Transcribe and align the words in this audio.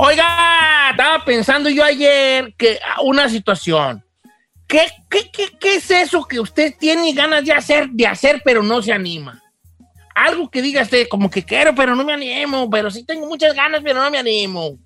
Oiga, 0.00 0.90
estaba 0.92 1.24
pensando 1.24 1.68
yo 1.68 1.82
ayer 1.82 2.54
que 2.56 2.78
ah, 2.86 3.00
una 3.02 3.28
situación. 3.28 4.04
¿Qué, 4.68 4.86
qué, 5.10 5.28
qué, 5.32 5.48
qué 5.58 5.76
es 5.76 5.90
eso 5.90 6.24
que 6.24 6.38
usted 6.38 6.72
tiene 6.78 7.12
ganas 7.14 7.44
de 7.44 7.52
hacer, 7.52 7.88
de 7.90 8.06
hacer, 8.06 8.40
pero 8.44 8.62
no 8.62 8.80
se 8.80 8.92
anima? 8.92 9.42
Algo 10.14 10.48
que 10.50 10.62
diga 10.62 10.82
usted, 10.82 11.08
como 11.08 11.28
que 11.30 11.42
quiero, 11.42 11.74
pero 11.74 11.96
no 11.96 12.04
me 12.04 12.12
animo, 12.12 12.70
pero 12.70 12.90
sí 12.90 13.04
tengo 13.04 13.26
muchas 13.26 13.54
ganas, 13.54 13.80
pero 13.82 14.00
no 14.00 14.08
me 14.10 14.18
animo. 14.18 14.78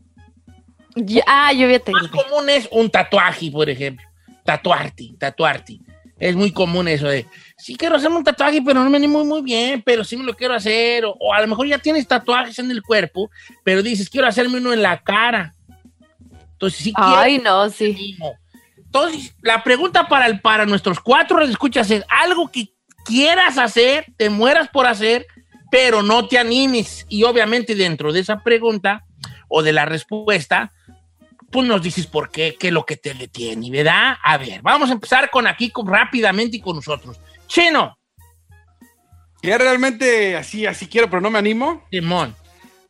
Ya- 0.94 1.24
ah, 1.26 1.52
yo 1.52 1.68
ya 1.68 1.78
te 1.78 1.92
Más 1.92 2.08
común 2.08 2.48
es 2.48 2.66
un 2.70 2.88
tatuaje, 2.88 3.50
por 3.50 3.68
ejemplo. 3.68 4.06
Tatuarte, 4.44 5.10
tatuarte. 5.18 5.78
Es 6.18 6.34
muy 6.36 6.52
común 6.52 6.88
eso 6.88 7.08
de, 7.08 7.26
sí 7.62 7.76
quiero 7.76 7.96
hacerme 7.96 8.16
un 8.16 8.24
tatuaje, 8.24 8.60
pero 8.60 8.82
no 8.82 8.90
me 8.90 8.96
animo 8.96 9.24
muy 9.24 9.42
bien, 9.42 9.82
pero 9.82 10.02
sí 10.04 10.16
me 10.16 10.24
lo 10.24 10.34
quiero 10.34 10.54
hacer. 10.54 11.04
O, 11.04 11.12
o 11.18 11.32
a 11.32 11.40
lo 11.40 11.46
mejor 11.46 11.66
ya 11.66 11.78
tienes 11.78 12.06
tatuajes 12.08 12.58
en 12.58 12.70
el 12.70 12.82
cuerpo, 12.82 13.30
pero 13.64 13.82
dices, 13.82 14.10
quiero 14.10 14.26
hacerme 14.26 14.58
uno 14.58 14.72
en 14.72 14.82
la 14.82 14.98
cara. 15.02 15.54
Entonces, 16.52 16.80
sí 16.80 16.92
quiero. 16.92 17.16
Ay, 17.16 17.38
no, 17.38 17.68
sí. 17.70 18.16
Entonces, 18.76 19.34
la 19.40 19.62
pregunta 19.64 20.06
para, 20.08 20.26
el, 20.26 20.40
para 20.40 20.66
nuestros 20.66 21.00
cuatro 21.00 21.40
escuchas 21.40 21.90
es 21.90 22.04
algo 22.08 22.50
que 22.50 22.74
quieras 23.04 23.58
hacer, 23.58 24.06
te 24.16 24.28
mueras 24.28 24.68
por 24.68 24.86
hacer, 24.86 25.26
pero 25.70 26.02
no 26.02 26.28
te 26.28 26.38
animes. 26.38 27.06
Y 27.08 27.22
obviamente 27.24 27.74
dentro 27.74 28.12
de 28.12 28.20
esa 28.20 28.42
pregunta 28.42 29.04
o 29.48 29.62
de 29.62 29.72
la 29.72 29.86
respuesta, 29.86 30.72
pues 31.50 31.66
nos 31.66 31.82
dices 31.82 32.06
por 32.06 32.30
qué, 32.30 32.56
qué 32.58 32.68
es 32.68 32.72
lo 32.72 32.84
que 32.86 32.96
te 32.96 33.12
detiene, 33.14 33.70
¿verdad? 33.70 34.16
A 34.22 34.38
ver, 34.38 34.62
vamos 34.62 34.88
a 34.90 34.94
empezar 34.94 35.30
con 35.30 35.46
aquí 35.46 35.70
con- 35.70 35.86
rápidamente 35.86 36.56
y 36.56 36.60
con 36.60 36.76
nosotros. 36.76 37.18
Chino, 37.46 37.96
Que 39.42 39.56
realmente 39.58 40.36
así, 40.36 40.66
así 40.66 40.86
quiero, 40.86 41.08
pero 41.10 41.20
no 41.20 41.30
me 41.30 41.38
animo. 41.38 41.82
Simón. 41.90 42.34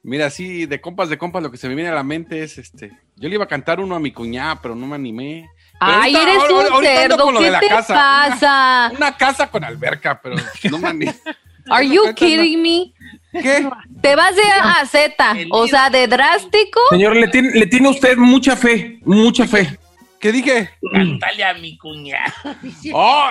Mira, 0.05 0.27
así 0.27 0.67
de 0.67 0.81
compas 0.81 1.09
de 1.09 1.17
compas, 1.17 1.42
lo 1.42 1.50
que 1.50 1.56
se 1.56 1.69
me 1.69 1.75
viene 1.75 1.91
a 1.91 1.94
la 1.94 2.03
mente 2.03 2.42
es 2.42 2.59
este. 2.59 2.91
Yo 3.17 3.28
le 3.28 3.36
iba 3.36 3.44
a 3.44 3.48
cantar 3.48 3.81
uno 3.81 3.94
a 3.94 4.00
mi 4.00 4.11
cuñada, 4.12 4.61
pero 4.61 4.75
no 4.75 4.86
me 4.86 4.97
animé. 4.97 5.48
Pero 5.81 5.92
Ay, 6.00 6.14
ahorita- 6.14 6.33
eres 6.33 6.50
un 6.50 6.72
ahorita 6.72 6.97
cerdo. 6.97 7.25
con 7.25 7.34
lo 7.34 7.41
de 7.41 7.47
¿Qué 7.47 7.50
la 7.53 7.61
te 7.61 7.69
casa. 7.69 7.94
pasa? 7.94 8.86
Una, 8.91 8.97
una 8.98 9.17
casa 9.17 9.50
con 9.50 9.65
alberca, 9.65 10.21
pero 10.21 10.37
no 10.71 10.78
me 10.78 10.88
animé. 10.88 11.15
Are 11.71 11.88
you 11.88 12.03
kidding 12.15 12.60
me? 12.60 12.93
¿Qué? 13.41 13.69
Te 14.03 14.16
vas 14.16 14.34
de 14.34 14.43
A 14.43 14.81
a 14.81 14.87
Z, 14.87 15.15
o 15.53 15.66
sea, 15.69 15.88
de 15.91 16.09
drástico. 16.09 16.81
Señor, 16.91 17.15
le 17.16 17.28
tiene, 17.28 17.50
le 17.53 17.66
tiene 17.66 17.88
usted 17.88 18.16
mucha 18.16 18.56
fe, 18.56 18.99
mucha 19.05 19.47
fe. 19.47 19.78
¿Qué 20.22 20.31
dije? 20.31 20.71
Cántale 20.93 21.43
a 21.43 21.53
mi 21.55 21.77
cuñada. 21.77 22.33
Oh, 22.94 23.31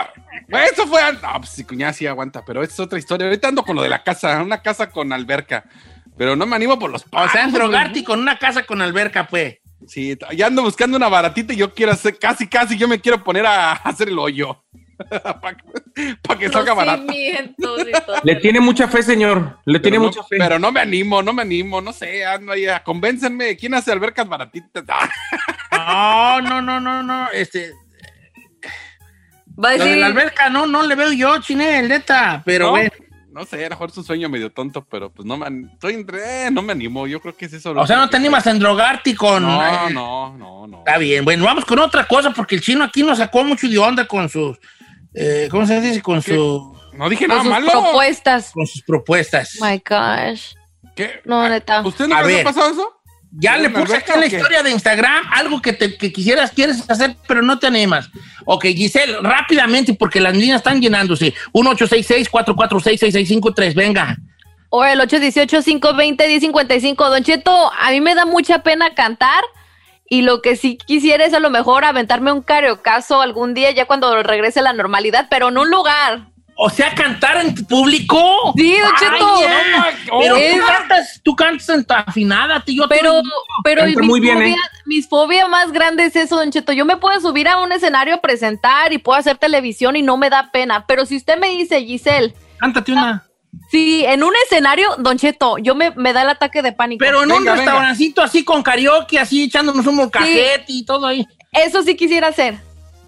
eso 0.50 0.86
fue. 0.88 1.02
No, 1.14 1.38
pues 1.38 1.50
si 1.50 1.64
cuñada 1.64 1.94
sí 1.94 2.06
aguanta, 2.06 2.44
pero 2.46 2.62
es 2.62 2.78
otra 2.80 3.00
historia. 3.00 3.28
Ahorita 3.28 3.48
ando 3.48 3.64
con 3.64 3.78
lo 3.78 3.82
de 3.82 3.88
la 3.88 4.04
casa, 4.04 4.42
una 4.42 4.62
casa 4.62 4.90
con 4.90 5.14
alberca. 5.14 5.64
Pero 6.18 6.36
no 6.36 6.46
me 6.46 6.56
animo 6.58 6.78
por 6.78 6.92
los 6.92 7.06
O 7.10 7.30
sea, 7.30 7.48
drogarte 7.48 8.04
con 8.04 8.20
una 8.20 8.38
casa 8.38 8.64
con 8.64 8.82
alberca, 8.82 9.26
pues. 9.28 9.60
Sí, 9.88 10.18
ya 10.36 10.48
ando 10.48 10.64
buscando 10.64 10.98
una 10.98 11.08
baratita 11.08 11.54
y 11.54 11.58
yo 11.58 11.74
quiero 11.74 11.94
hacer, 11.94 12.20
casi, 12.20 12.48
casi, 12.48 12.78
yo 12.78 12.90
me 12.90 13.00
quiero 13.00 13.24
poner 13.24 13.46
a 13.46 13.72
hacer 13.72 14.10
el 14.10 14.20
hoyo. 14.20 14.62
Para 16.24 16.40
que 16.40 16.50
salga 16.50 16.74
barato. 16.74 17.02
Cimientos 17.04 17.82
y 17.88 17.92
todo. 17.92 18.16
Le 18.24 18.36
tiene 18.38 18.60
mucha 18.60 18.88
fe, 18.88 19.04
señor. 19.04 19.60
Le 19.66 19.80
tiene 19.80 19.98
no, 19.98 20.04
mucha 20.06 20.24
fe. 20.24 20.38
pero 20.38 20.58
no 20.60 20.72
me 20.72 20.80
animo, 20.80 21.22
no 21.22 21.34
me 21.34 21.42
animo, 21.42 21.82
no 21.82 21.92
sé, 21.94 22.26
ando 22.26 22.52
ahí, 22.54 22.66
a- 22.68 22.84
convéncenme. 22.84 23.56
¿Quién 23.58 23.74
hace 23.74 23.92
albercas 23.92 24.28
baratitas? 24.28 24.84
Ah, 25.72 26.40
No, 26.44 26.62
no, 26.62 26.62
no, 26.62 26.80
no, 26.80 27.04
no. 27.04 27.30
Este, 27.32 27.72
Va 29.64 29.70
a 29.70 29.74
lo 29.74 29.78
de 29.80 29.86
decir, 29.86 29.98
la 29.98 30.06
alberca 30.08 30.50
no, 30.50 30.66
no 30.66 30.82
le 30.84 30.96
veo 30.96 31.12
yo, 31.12 31.40
chinel, 31.42 31.88
neta. 31.90 32.42
Pero 32.46 32.66
¿No? 32.68 32.72
bueno. 32.72 32.92
No 33.34 33.46
sé, 33.46 33.60
a 33.62 33.64
lo 33.64 33.70
mejor 33.70 33.90
es 33.90 33.98
un 33.98 34.04
sueño 34.04 34.28
medio 34.28 34.52
tonto, 34.52 34.84
pero 34.84 35.10
pues 35.10 35.26
no 35.26 35.38
me, 35.38 35.46
an- 35.46 35.70
estoy 35.72 35.94
entre, 35.94 36.48
eh, 36.48 36.52
no 36.52 36.62
me 36.62 36.74
animo, 36.74 37.08
yo 37.08 37.22
creo 37.22 37.34
que 37.36 37.46
es 37.46 37.54
eso. 37.54 37.74
lo 37.74 37.82
O 37.82 37.88
sea, 37.88 37.96
que- 37.96 38.02
no 38.02 38.10
te 38.10 38.18
animas 38.18 38.46
a 38.46 38.52
endrogarte 38.52 39.16
con. 39.16 39.42
No, 39.44 39.90
no, 39.90 40.38
no, 40.38 40.68
no. 40.68 40.78
Está 40.80 40.98
bien. 40.98 41.24
Bueno, 41.24 41.46
vamos 41.46 41.64
con 41.64 41.80
otra 41.80 42.06
cosa, 42.08 42.32
porque 42.32 42.56
el 42.56 42.62
chino 42.62 42.84
aquí 42.84 43.04
nos 43.04 43.20
sacó 43.20 43.44
mucho 43.46 43.70
de 43.70 43.78
onda 43.78 44.06
con 44.06 44.28
sus. 44.28 44.58
Eh, 45.14 45.48
¿Cómo 45.52 45.66
se 45.66 45.80
dice? 45.82 46.02
Con, 46.02 46.22
su, 46.22 46.76
No 46.94 47.10
dije 47.10 47.28
con 47.28 47.38
nada 47.38 47.42
sus 47.44 47.50
malo. 47.52 47.72
propuestas. 47.72 48.52
con 48.54 48.66
sus 48.68 48.82
propuestas. 48.84 49.58
My 49.62 49.82
gosh. 49.88 50.54
¿Qué? 50.96 51.22
No, 51.26 51.48
neta. 51.48 51.82
¿Usted 51.82 52.06
A 52.06 52.08
no 52.08 52.22
le 52.22 52.28
ver. 52.28 52.42
ha 52.42 52.44
pasado 52.52 52.72
eso? 52.72 52.98
Ya 53.34 53.56
le 53.58 53.70
¿Una 53.70 53.80
puse 53.80 53.96
aquí 53.96 54.12
en 54.14 54.20
la 54.20 54.28
qué? 54.28 54.36
historia 54.36 54.62
de 54.62 54.72
Instagram 54.72 55.24
algo 55.32 55.62
que, 55.62 55.72
te, 55.72 55.96
que 55.98 56.12
quisieras, 56.12 56.52
quieres 56.52 56.84
hacer, 56.90 57.16
pero 57.30 57.42
no 57.42 57.60
te 57.60 57.68
animas. 57.68 58.10
Ok, 58.46 58.66
Giselle, 58.66 59.20
rápidamente, 59.22 59.94
porque 59.94 60.20
las 60.20 60.36
líneas 60.36 60.58
están 60.58 60.82
llenándose. 60.82 61.34
1-866-446-6653, 61.54 63.74
venga. 63.74 64.18
O 64.70 64.84
el 64.84 65.00
818-520-1055. 65.02 67.10
Don 67.10 67.24
Cheto, 67.24 67.72
a 67.80 67.92
mí 67.92 68.02
me 68.02 68.16
da 68.16 68.26
mucha 68.26 68.64
pena 68.64 68.94
cantar. 68.94 69.42
Y 70.14 70.24
lo 70.24 70.42
que 70.42 70.58
sí 70.58 70.78
quisiera 70.78 71.24
es 71.24 71.34
a 71.34 71.40
lo 71.40 71.50
mejor 71.50 71.86
aventarme 71.86 72.34
un 72.34 72.42
cariocazo 72.42 73.22
algún 73.22 73.54
día, 73.54 73.72
ya 73.72 73.86
cuando 73.86 74.22
regrese 74.24 74.62
la 74.62 74.74
normalidad, 74.74 75.28
pero 75.30 75.48
en 75.48 75.58
un 75.58 75.72
lugar. 75.72 76.28
O 76.58 76.70
sea, 76.70 76.94
cantar 76.94 77.38
en 77.38 77.56
público. 77.56 78.20
Sí, 78.58 78.76
Don 78.78 78.92
Cheto. 79.00 79.40
Pero 80.20 80.36
Es- 80.36 80.54
tú 80.60 80.66
cantas, 80.68 81.22
tú 81.24 81.36
cantas 81.38 81.70
en 81.70 81.86
tu 81.86 81.94
afinada, 81.94 82.60
tío. 82.60 82.90
Pero, 82.90 83.22
pero 83.64 83.86
mis, 83.86 83.98
muy 84.02 84.20
bien, 84.20 84.36
fobia, 84.38 84.54
¿eh? 84.54 84.58
mis 84.86 85.08
fobia 85.08 85.48
más 85.48 85.72
grande 85.72 86.04
es 86.04 86.16
eso, 86.18 86.36
Don 86.36 86.52
Cheto. 86.52 86.74
Yo 86.74 86.84
me 86.84 86.98
puedo 86.98 87.18
subir 87.22 87.48
a 87.48 87.60
un 87.60 87.72
escenario 87.72 88.16
a 88.16 88.22
presentar 88.22 88.92
y 88.92 88.98
puedo 88.98 89.18
hacer 89.18 89.38
televisión 89.38 89.96
y 89.96 90.02
no 90.02 90.18
me 90.18 90.30
da 90.30 90.52
pena. 90.52 90.86
Pero 90.88 91.06
si 91.06 91.16
usted 91.16 91.40
me 91.40 91.52
dice, 91.52 91.86
Giselle, 91.86 92.36
Cántate 92.60 92.92
una. 92.92 93.24
Si 93.70 94.06
en 94.06 94.24
un 94.24 94.34
escenario, 94.46 94.96
Don 94.98 95.18
Cheto, 95.18 95.58
yo 95.58 95.76
me, 95.76 95.92
me 95.92 96.14
da 96.14 96.24
el 96.24 96.30
ataque 96.30 96.62
de 96.62 96.72
pánico. 96.72 97.04
Pero 97.04 97.24
en 97.24 97.32
un 97.32 97.40
Venga, 97.40 97.56
restaurancito 97.56 98.22
así 98.22 98.44
con 98.44 98.64
karaoke, 98.64 99.20
así 99.20 99.44
echándonos 99.44 99.86
un 99.88 99.96
molcajete 99.96 100.66
y 100.68 100.86
todo 100.86 101.08
ahí. 101.08 101.28
Eso 101.52 101.82
sí 101.84 101.96
quisiera 101.96 102.28
hacer. 102.28 102.56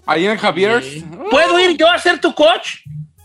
Ahí 0.06 0.26
en 0.26 0.36
Javier. 0.36 0.82
¿Puedo 1.30 1.58
ir 1.60 1.76
yo 1.76 1.90
a 1.90 1.98
ser 1.98 2.20
tu 2.20 2.34
coach? 2.34 2.76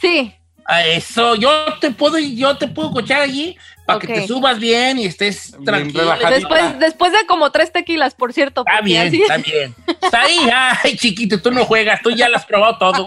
Sí. 0.01 0.33
A 0.65 0.85
eso, 0.85 1.35
yo 1.35 1.65
te 1.79 1.91
puedo, 1.91 2.17
yo 2.19 2.55
te 2.57 2.67
puedo 2.67 2.91
coachar 2.91 3.21
allí 3.21 3.57
para 3.93 3.99
que 3.99 4.07
te 4.21 4.27
subas 4.27 4.59
bien 4.59 4.97
y 4.99 5.05
estés 5.05 5.55
tranquilo. 5.65 6.13
Después, 6.29 6.79
después 6.79 7.11
de 7.11 7.25
como 7.27 7.51
tres 7.51 7.71
tequilas, 7.71 8.13
por 8.15 8.33
cierto. 8.33 8.63
Está 8.67 8.81
bien, 8.81 9.07
así- 9.07 9.21
está 9.21 9.37
bien. 9.37 9.75
Está 10.01 10.21
ahí, 10.21 10.37
ay, 10.83 10.95
chiquito, 10.97 11.41
tú 11.41 11.51
no 11.51 11.65
juegas, 11.65 12.01
tú 12.01 12.11
ya 12.11 12.29
lo 12.29 12.37
has 12.37 12.45
probado 12.45 12.77
todo. 12.77 13.05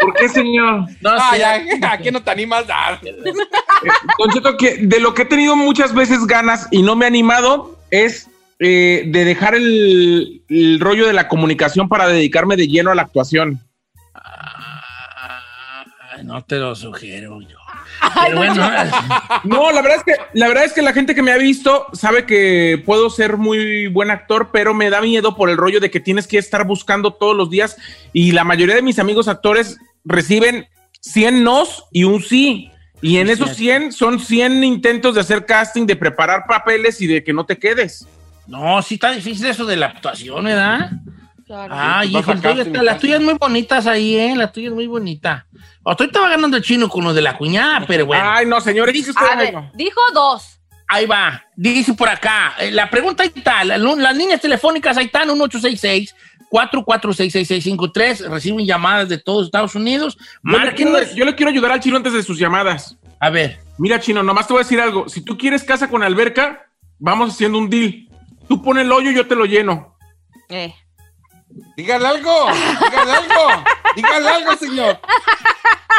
¿Por 0.00 0.14
qué, 0.14 0.28
señor? 0.28 0.86
No 1.00 1.10
Ah, 1.10 1.30
sé. 1.32 1.38
ya, 1.38 1.90
¿a 1.92 1.98
qué 1.98 2.10
no 2.12 2.22
te 2.22 2.30
animas? 2.30 2.64
Ah. 2.68 2.98
Don 4.18 4.30
Cheto, 4.30 4.56
que 4.56 4.76
de 4.78 5.00
lo 5.00 5.14
que 5.14 5.22
he 5.22 5.26
tenido 5.26 5.56
muchas 5.56 5.94
veces 5.94 6.26
ganas 6.26 6.68
y 6.70 6.82
no 6.82 6.96
me 6.96 7.04
he 7.04 7.08
animado 7.08 7.78
es 7.90 8.28
eh, 8.58 9.04
de 9.06 9.24
dejar 9.24 9.54
el, 9.54 10.42
el 10.48 10.78
rollo 10.80 11.06
de 11.06 11.12
la 11.12 11.28
comunicación 11.28 11.88
para 11.88 12.06
dedicarme 12.08 12.56
de 12.56 12.68
lleno 12.68 12.90
a 12.90 12.94
la 12.94 13.02
actuación. 13.02 13.60
Ay, 16.14 16.24
no 16.24 16.42
te 16.44 16.56
lo 16.56 16.74
sugiero 16.74 17.40
yo. 17.40 17.58
Pero 18.24 18.36
bueno, 18.36 18.70
No, 19.44 19.70
la 19.70 19.82
verdad 19.82 19.98
es 19.98 20.04
que 20.04 20.14
la 20.32 20.48
verdad 20.48 20.64
es 20.64 20.72
que 20.72 20.82
la 20.82 20.92
gente 20.92 21.14
que 21.14 21.22
me 21.22 21.32
ha 21.32 21.38
visto 21.38 21.86
sabe 21.92 22.26
que 22.26 22.82
puedo 22.84 23.10
ser 23.10 23.36
muy 23.36 23.88
buen 23.88 24.10
actor, 24.10 24.50
pero 24.52 24.74
me 24.74 24.90
da 24.90 25.00
miedo 25.00 25.36
por 25.36 25.50
el 25.50 25.56
rollo 25.56 25.80
de 25.80 25.90
que 25.90 26.00
tienes 26.00 26.26
que 26.26 26.38
estar 26.38 26.66
buscando 26.66 27.12
todos 27.12 27.36
los 27.36 27.50
días 27.50 27.76
y 28.12 28.32
la 28.32 28.44
mayoría 28.44 28.74
de 28.74 28.82
mis 28.82 28.98
amigos 28.98 29.28
actores 29.28 29.78
reciben 30.04 30.66
100 31.00 31.42
nos 31.42 31.84
y 31.90 32.04
un 32.04 32.22
sí. 32.22 32.70
Y 33.00 33.18
en 33.18 33.28
esos 33.28 33.56
cierto. 33.56 33.90
100 33.90 33.92
son 33.92 34.20
100 34.20 34.62
intentos 34.62 35.16
de 35.16 35.22
hacer 35.22 35.44
casting, 35.44 35.86
de 35.86 35.96
preparar 35.96 36.44
papeles 36.46 37.00
y 37.00 37.08
de 37.08 37.24
que 37.24 37.32
no 37.32 37.44
te 37.44 37.58
quedes. 37.58 38.06
No, 38.46 38.80
sí 38.82 38.94
está 38.94 39.10
difícil 39.10 39.46
eso 39.46 39.66
de 39.66 39.76
la 39.76 39.86
actuación, 39.86 40.44
¿verdad? 40.44 40.92
Sí, 41.46 42.12
tú 42.12 42.12
vas 42.12 42.28
hijo, 42.66 42.82
las 42.82 42.98
tuyas 42.98 43.20
muy 43.20 43.34
bonitas 43.34 43.86
ahí, 43.86 44.16
¿eh? 44.16 44.34
Las 44.36 44.52
tuyas 44.52 44.72
muy 44.72 44.86
bonitas. 44.86 45.44
Estoy 45.84 46.06
estaba 46.06 46.28
ganando 46.28 46.56
el 46.56 46.62
chino 46.62 46.88
con 46.88 47.04
lo 47.04 47.12
de 47.12 47.22
la 47.22 47.36
cuñada, 47.36 47.84
pero 47.86 48.06
bueno. 48.06 48.24
Ay, 48.26 48.46
no, 48.46 48.60
señores. 48.60 48.94
dice 48.94 49.10
usted, 49.10 49.26
ay, 49.30 49.38
ver, 49.38 49.54
no. 49.54 49.70
dijo 49.74 50.00
dos. 50.14 50.60
Ahí 50.88 51.06
va. 51.06 51.42
Dice 51.56 51.94
por 51.94 52.08
acá. 52.08 52.54
eh, 52.58 52.70
la 52.70 52.90
pregunta 52.90 53.22
ahí 53.22 53.32
está. 53.34 53.64
la- 53.64 53.78
las 53.78 54.16
líneas 54.16 54.40
telefónicas 54.40 54.96
ahí 54.96 55.06
están, 55.06 55.28
1866 55.28 56.14
4466653 56.50 58.28
Reciben 58.28 58.66
llamadas 58.66 59.08
de 59.08 59.18
todos 59.18 59.46
Estados 59.46 59.74
Unidos. 59.74 60.18
Yo 60.44 60.58
le, 60.58 60.74
quiero, 60.74 61.02
yo 61.14 61.24
le 61.24 61.34
quiero 61.34 61.50
ayudar 61.50 61.72
al 61.72 61.80
chino 61.80 61.96
antes 61.96 62.12
de 62.12 62.22
sus 62.22 62.38
llamadas. 62.38 62.98
A 63.20 63.30
ver. 63.30 63.58
Mira, 63.78 63.98
chino, 64.00 64.22
nomás 64.22 64.46
te 64.46 64.52
voy 64.52 64.60
a 64.60 64.64
decir 64.64 64.80
algo. 64.80 65.08
Si 65.08 65.22
tú 65.22 65.38
quieres 65.38 65.64
casa 65.64 65.88
con 65.88 66.02
alberca, 66.02 66.66
vamos 66.98 67.30
haciendo 67.32 67.58
un 67.58 67.70
deal. 67.70 68.06
Tú 68.48 68.62
pon 68.62 68.78
el 68.78 68.92
hoyo 68.92 69.10
y 69.10 69.14
yo 69.14 69.26
te 69.26 69.34
lo 69.34 69.46
lleno. 69.46 69.96
Eh. 70.50 70.74
Dígale 71.76 72.06
algo, 72.06 72.46
dígale 72.90 73.12
algo, 73.12 73.64
dígale 73.96 74.28
algo, 74.28 74.56
señor. 74.56 75.00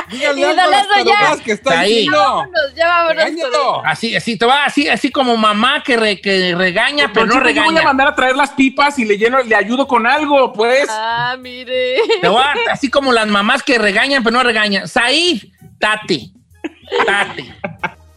Dígale 0.09 0.41
Y 0.41 0.43
algo 0.43 0.61
a 0.61 1.03
ya. 1.03 1.43
que 1.43 1.51
está 1.53 1.79
ahí. 1.79 2.07
Vámonos, 2.07 2.75
ya 2.75 2.87
vámonos. 2.87 3.81
Así, 3.85 4.15
así, 4.15 4.37
te 4.37 4.45
va 4.45 4.65
así, 4.65 4.87
así 4.87 5.11
como 5.11 5.35
mamá 5.37 5.81
que, 5.83 5.97
re- 5.97 6.21
que 6.21 6.53
regaña, 6.55 7.11
pero 7.13 7.25
Don 7.25 7.29
no 7.29 7.33
yo 7.35 7.41
voy 7.41 7.51
a 7.51 7.63
regaña. 7.63 7.83
mandar 7.83 8.07
a 8.09 8.15
traer 8.15 8.35
las 8.35 8.51
pipas 8.51 8.99
y 8.99 9.05
le 9.05 9.17
lleno, 9.17 9.41
le 9.41 9.55
ayudo 9.55 9.87
con 9.87 10.05
algo, 10.05 10.53
pues. 10.53 10.87
Ah, 10.89 11.35
mire. 11.39 11.95
Te 12.21 12.27
voy 12.27 12.41
a- 12.43 12.71
así 12.71 12.89
como 12.89 13.11
las 13.11 13.27
mamás 13.27 13.63
que 13.63 13.77
regañan, 13.77 14.23
pero 14.23 14.35
no 14.37 14.43
regañan. 14.43 14.87
Said, 14.87 15.43
tate. 15.79 16.29
Tate. 17.05 17.55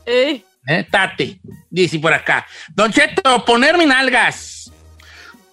Eh. 0.04 0.42
¿eh? 0.68 0.86
Tate. 0.90 1.40
Dice 1.70 1.98
por 1.98 2.12
acá. 2.12 2.46
Don 2.74 2.92
Cheto, 2.92 3.44
ponerme 3.44 3.86
nalgas. 3.86 4.70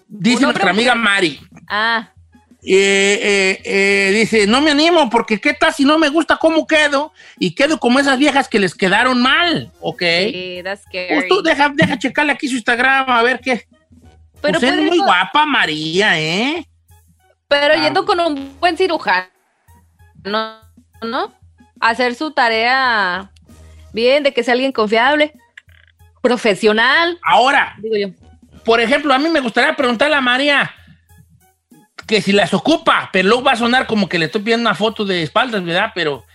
Dice 0.08 0.40
¿Un 0.40 0.46
hombre 0.46 0.64
nuestra 0.64 0.70
amiga? 0.72 0.96
Mari. 0.96 1.40
Ah. 1.76 2.08
Eh, 2.66 3.20
eh, 3.24 3.62
eh, 3.66 4.12
dice, 4.14 4.46
no 4.46 4.62
me 4.62 4.70
animo 4.70 5.10
porque 5.10 5.42
qué 5.42 5.56
tal 5.56 5.74
si 5.74 5.84
no 5.86 5.98
me 5.98 6.10
gusta 6.10 6.38
cómo 6.38 6.68
quedo 6.68 7.12
y 7.40 7.56
quedo 7.56 7.80
como 7.80 8.00
esas 8.00 8.20
viejas 8.20 8.48
que 8.48 8.60
les 8.60 8.76
quedaron 8.76 9.20
mal, 9.20 9.72
¿ok? 9.82 10.02
Sí, 10.32 10.62
that's 10.64 10.84
Pues 10.92 11.28
tú 11.28 11.42
deja, 11.42 11.70
deja 11.74 11.98
checarle 11.98 12.32
aquí 12.32 12.48
su 12.48 12.56
Instagram 12.56 13.10
a 13.10 13.24
ver 13.24 13.40
qué. 13.40 13.68
Pero 14.40 14.60
Pues 14.60 14.72
es 14.72 14.82
muy 14.84 15.00
guapa 15.00 15.48
María, 15.48 16.20
¿eh? 16.22 16.66
Pero 17.48 17.74
Ah. 17.74 17.82
yendo 17.82 18.06
con 18.06 18.20
un 18.20 18.56
buen 18.60 18.78
cirujano, 18.78 19.28
¿no? 20.24 20.60
¿no? 21.02 21.34
Hacer 21.80 22.14
su 22.14 22.32
tarea 22.32 23.32
bien, 23.94 24.22
de 24.22 24.32
que 24.32 24.44
sea 24.44 24.54
alguien 24.54 24.72
confiable, 24.72 25.34
profesional, 26.22 27.18
Ahora, 27.24 27.76
digo 27.80 27.96
yo. 27.98 28.08
por 28.64 28.80
ejemplo, 28.80 29.12
a 29.14 29.18
mí 29.18 29.28
me 29.28 29.40
gustaría 29.42 29.76
preguntarle 29.76 30.16
a 30.16 30.22
María 30.22 30.72
que 32.08 32.22
si 32.22 32.32
las 32.32 32.54
ocupa, 32.54 33.10
pero 33.12 33.30
luego 33.30 33.44
va 33.44 33.54
a 33.54 33.58
sonar 33.58 33.88
como 33.88 34.10
que 34.10 34.20
le 34.20 34.26
estoy 34.26 34.42
pidiendo 34.42 34.68
una 34.70 34.76
foto 34.76 35.06
de 35.06 35.24
espaldas, 35.24 35.64
¿verdad? 35.64 35.92
Pero, 35.96 36.26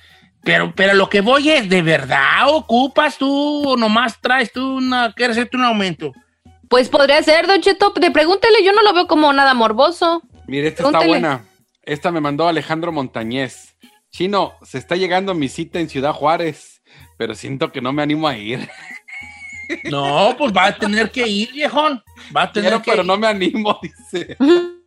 pero, 0.43 0.73
pero 0.75 0.95
lo 0.95 1.09
que 1.09 1.21
voy 1.21 1.51
es, 1.51 1.69
¿de 1.69 1.83
verdad 1.83 2.49
ocupas 2.49 3.19
tú 3.19 3.71
o 3.71 3.77
nomás 3.77 4.21
traes 4.21 4.53
tú 4.53 4.77
una, 4.77 5.13
quieres 5.13 5.37
hacerte 5.37 5.57
un 5.57 5.65
aumento? 5.65 6.13
Pues 6.69 6.89
podría 6.89 7.23
ser, 7.23 7.47
Don 7.47 7.61
Cheto, 7.61 7.93
de 7.99 8.11
pregúntele, 8.11 8.63
yo 8.65 8.73
no 8.73 8.83
lo 8.83 8.93
veo 8.93 9.07
como 9.07 9.33
nada 9.33 9.55
morboso. 9.55 10.23
Mire, 10.47 10.69
esta 10.69 10.85
está 10.85 11.07
buena. 11.07 11.45
Esta 11.83 12.11
me 12.11 12.21
mandó 12.21 12.47
Alejandro 12.47 12.93
Montañez. 12.93 13.75
Chino, 14.11 14.55
se 14.63 14.79
está 14.79 14.97
llegando 14.97 15.35
mi 15.35 15.49
cita 15.49 15.81
en 15.81 15.89
Ciudad 15.89 16.13
Juárez, 16.13 16.83
pero 17.17 17.35
siento 17.35 17.73
que 17.73 17.81
no 17.81 17.93
me 17.93 18.03
animo 18.03 18.29
a 18.29 18.37
ir. 18.37 18.69
No, 19.85 20.35
pues 20.39 20.53
va 20.53 20.67
a 20.67 20.75
tener 20.79 21.11
que 21.11 21.27
ir, 21.27 21.53
viejón. 21.53 22.03
Va 22.35 22.45
a 22.45 22.53
tener 22.53 22.71
Quiero, 22.71 22.83
que 22.83 22.91
pero 22.91 23.03
ir. 23.03 23.07
no 23.07 23.19
me 23.19 23.27
animo, 23.27 23.79
dice. 24.11 24.37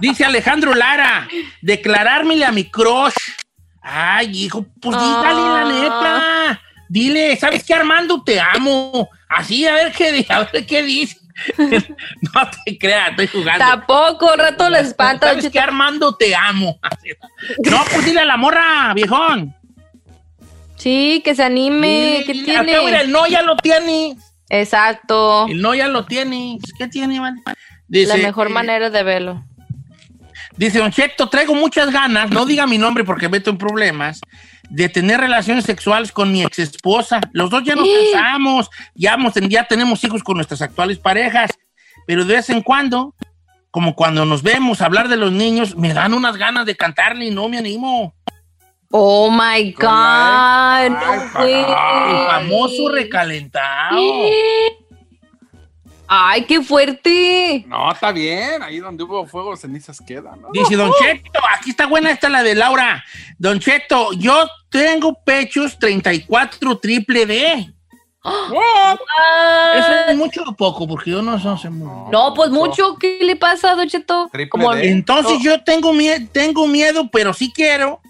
Dice 0.00 0.24
Alejandro 0.24 0.74
Lara, 0.74 1.28
declarármele 1.60 2.44
a 2.44 2.52
mi 2.52 2.64
crush. 2.70 3.14
Ay, 3.82 4.44
hijo, 4.44 4.64
pues 4.80 4.96
dígale 4.96 5.40
la 5.40 5.60
Ah. 5.60 5.64
neta. 6.50 6.60
Dile, 6.88 7.36
¿sabes 7.36 7.64
qué, 7.64 7.74
Armando? 7.74 8.22
Te 8.22 8.40
amo. 8.40 9.08
Así, 9.28 9.66
a 9.66 9.74
ver 9.74 9.92
qué, 9.92 10.24
a 10.28 10.40
ver 10.44 10.66
qué 10.66 10.82
dice. 10.82 11.16
no 11.58 12.50
te 12.64 12.78
creas, 12.78 13.10
estoy 13.10 13.26
jugando. 13.26 13.64
Tampoco, 13.64 14.36
rato 14.36 14.70
le 14.70 14.80
espanta, 14.80 15.28
¿Sabes 15.30 15.50
qué. 15.50 15.58
Armando? 15.58 16.14
Te 16.14 16.34
amo. 16.34 16.78
No, 17.68 17.84
pues 17.92 18.04
dile 18.04 18.20
a 18.20 18.24
la 18.24 18.36
morra, 18.36 18.92
viejón. 18.94 19.54
Sí, 20.76 21.22
que 21.24 21.34
se 21.34 21.42
anime, 21.42 22.22
¿qué. 22.26 22.32
Acá, 22.52 22.62
mira, 22.62 22.80
tiene? 22.80 23.00
el 23.00 23.10
no 23.10 23.26
ya 23.26 23.42
lo 23.42 23.56
tiene. 23.56 24.16
Exacto, 24.48 25.46
El 25.48 25.60
no 25.62 25.74
ya 25.74 25.88
lo 25.88 26.04
tiene. 26.04 26.58
¿Qué 26.78 26.86
tiene, 26.86 27.18
vale? 27.18 27.40
Dice, 27.88 28.16
la 28.16 28.22
mejor 28.22 28.46
eh, 28.48 28.50
manera 28.50 28.90
de 28.90 29.02
verlo. 29.02 29.44
Dice, 30.56 30.78
Don 30.78 30.90
Cheto, 30.90 31.28
traigo 31.28 31.54
muchas 31.54 31.90
ganas, 31.90 32.30
no 32.30 32.46
diga 32.46 32.66
mi 32.66 32.78
nombre 32.78 33.04
porque 33.04 33.28
meto 33.28 33.50
en 33.50 33.58
problemas, 33.58 34.20
de 34.70 34.88
tener 34.88 35.20
relaciones 35.20 35.64
sexuales 35.64 36.12
con 36.12 36.30
mi 36.32 36.42
ex 36.42 36.58
esposa. 36.58 37.20
Los 37.32 37.50
dos 37.50 37.64
ya 37.64 37.74
nos 37.74 37.86
casamos, 38.12 38.70
ya, 38.94 39.14
hemos- 39.14 39.34
ya 39.34 39.64
tenemos 39.66 40.02
hijos 40.04 40.22
con 40.22 40.36
nuestras 40.36 40.62
actuales 40.62 40.98
parejas, 40.98 41.50
pero 42.06 42.24
de 42.24 42.34
vez 42.36 42.50
en 42.50 42.62
cuando, 42.62 43.14
como 43.70 43.94
cuando 43.96 44.24
nos 44.24 44.42
vemos 44.42 44.80
hablar 44.80 45.08
de 45.08 45.16
los 45.16 45.32
niños, 45.32 45.76
me 45.76 45.92
dan 45.92 46.14
unas 46.14 46.36
ganas 46.36 46.66
de 46.66 46.76
cantarle 46.76 47.26
y 47.26 47.30
no 47.30 47.48
me 47.48 47.58
animo. 47.58 48.14
Oh 48.90 49.28
my 49.28 49.72
God. 49.72 51.44
El 51.44 51.64
famoso 52.30 52.88
recalentado. 52.90 53.98
Ay, 56.06 56.44
qué 56.44 56.62
fuerte. 56.62 57.64
No, 57.66 57.90
está 57.90 58.12
bien. 58.12 58.62
Ahí 58.62 58.78
donde 58.78 59.02
hubo 59.04 59.26
fuego, 59.26 59.56
cenizas 59.56 60.00
quedan, 60.06 60.40
¿no? 60.42 60.48
Dice 60.52 60.76
Don 60.76 60.92
Cheto, 61.00 61.40
aquí 61.56 61.70
está 61.70 61.86
buena 61.86 62.10
esta 62.10 62.28
la 62.28 62.42
de 62.42 62.54
Laura. 62.54 63.02
Don 63.38 63.58
Cheto, 63.58 64.12
yo 64.12 64.46
tengo 64.68 65.14
pechos 65.24 65.78
34 65.78 66.78
triple 66.78 67.26
D. 67.26 67.70
¿Eso 69.76 69.92
es 70.08 70.16
mucho 70.16 70.42
o 70.46 70.54
poco? 70.54 70.86
Porque 70.86 71.10
yo 71.10 71.20
no, 71.22 71.38
sé 71.58 71.68
muy 71.70 72.10
No, 72.10 72.32
pues 72.34 72.50
mucho. 72.50 72.96
¿Qué 72.96 73.18
le 73.22 73.36
pasa, 73.36 73.74
Don 73.74 73.88
Cheto? 73.88 74.28
Triple 74.32 74.48
Como- 74.48 74.74
D. 74.74 74.88
Entonces 74.90 75.38
yo 75.42 75.62
tengo, 75.62 75.92
mie- 75.92 76.28
tengo 76.32 76.66
miedo, 76.66 77.08
pero 77.10 77.32
sí 77.34 77.52
quiero 77.54 78.00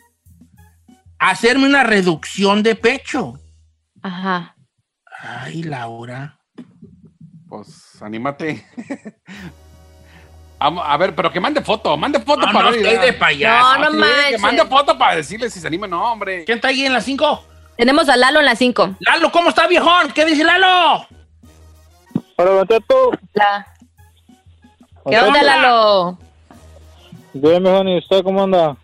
hacerme 1.18 1.66
una 1.66 1.82
reducción 1.84 2.62
de 2.62 2.74
pecho. 2.74 3.34
Ajá. 4.02 4.56
Ay, 5.20 5.62
Laura. 5.62 6.38
Pues 7.54 8.02
anímate. 8.02 8.66
Vamos, 10.58 10.84
a 10.84 10.96
ver, 10.96 11.14
pero 11.14 11.30
que 11.30 11.38
mande 11.38 11.60
foto, 11.60 11.96
mande 11.96 12.18
foto 12.18 12.46
No, 12.46 12.52
para 12.52 12.70
no, 12.72 12.76
de 12.76 13.12
payaso. 13.12 13.78
No, 13.78 13.90
no 13.90 13.98
manches. 13.98 14.30
Que 14.30 14.38
mande 14.38 14.64
foto 14.64 14.98
para 14.98 15.16
decirle 15.16 15.48
si 15.50 15.60
se 15.60 15.66
anima. 15.68 15.86
No, 15.86 16.12
hombre. 16.12 16.44
¿Quién 16.46 16.56
está 16.56 16.68
ahí 16.68 16.84
en 16.84 16.92
las 16.92 17.04
5? 17.04 17.44
Tenemos 17.76 18.08
a 18.08 18.16
Lalo 18.16 18.40
en 18.40 18.46
las 18.46 18.58
5. 18.58 18.96
Lalo, 18.98 19.30
¿cómo 19.30 19.50
está, 19.50 19.68
viejón? 19.68 20.10
¿Qué 20.12 20.24
dice 20.24 20.42
Lalo? 20.42 21.06
Hola, 22.36 22.50
Don 22.50 22.66
Cheto. 22.66 23.10
La... 23.34 23.66
¿Qué 25.08 25.20
onda. 25.20 25.42
Lalo? 25.42 26.18
Bien, 27.34 27.62
mejor, 27.62 27.86
¿y 27.86 27.98
usted 27.98 28.24
cómo 28.24 28.42
anda? 28.42 28.76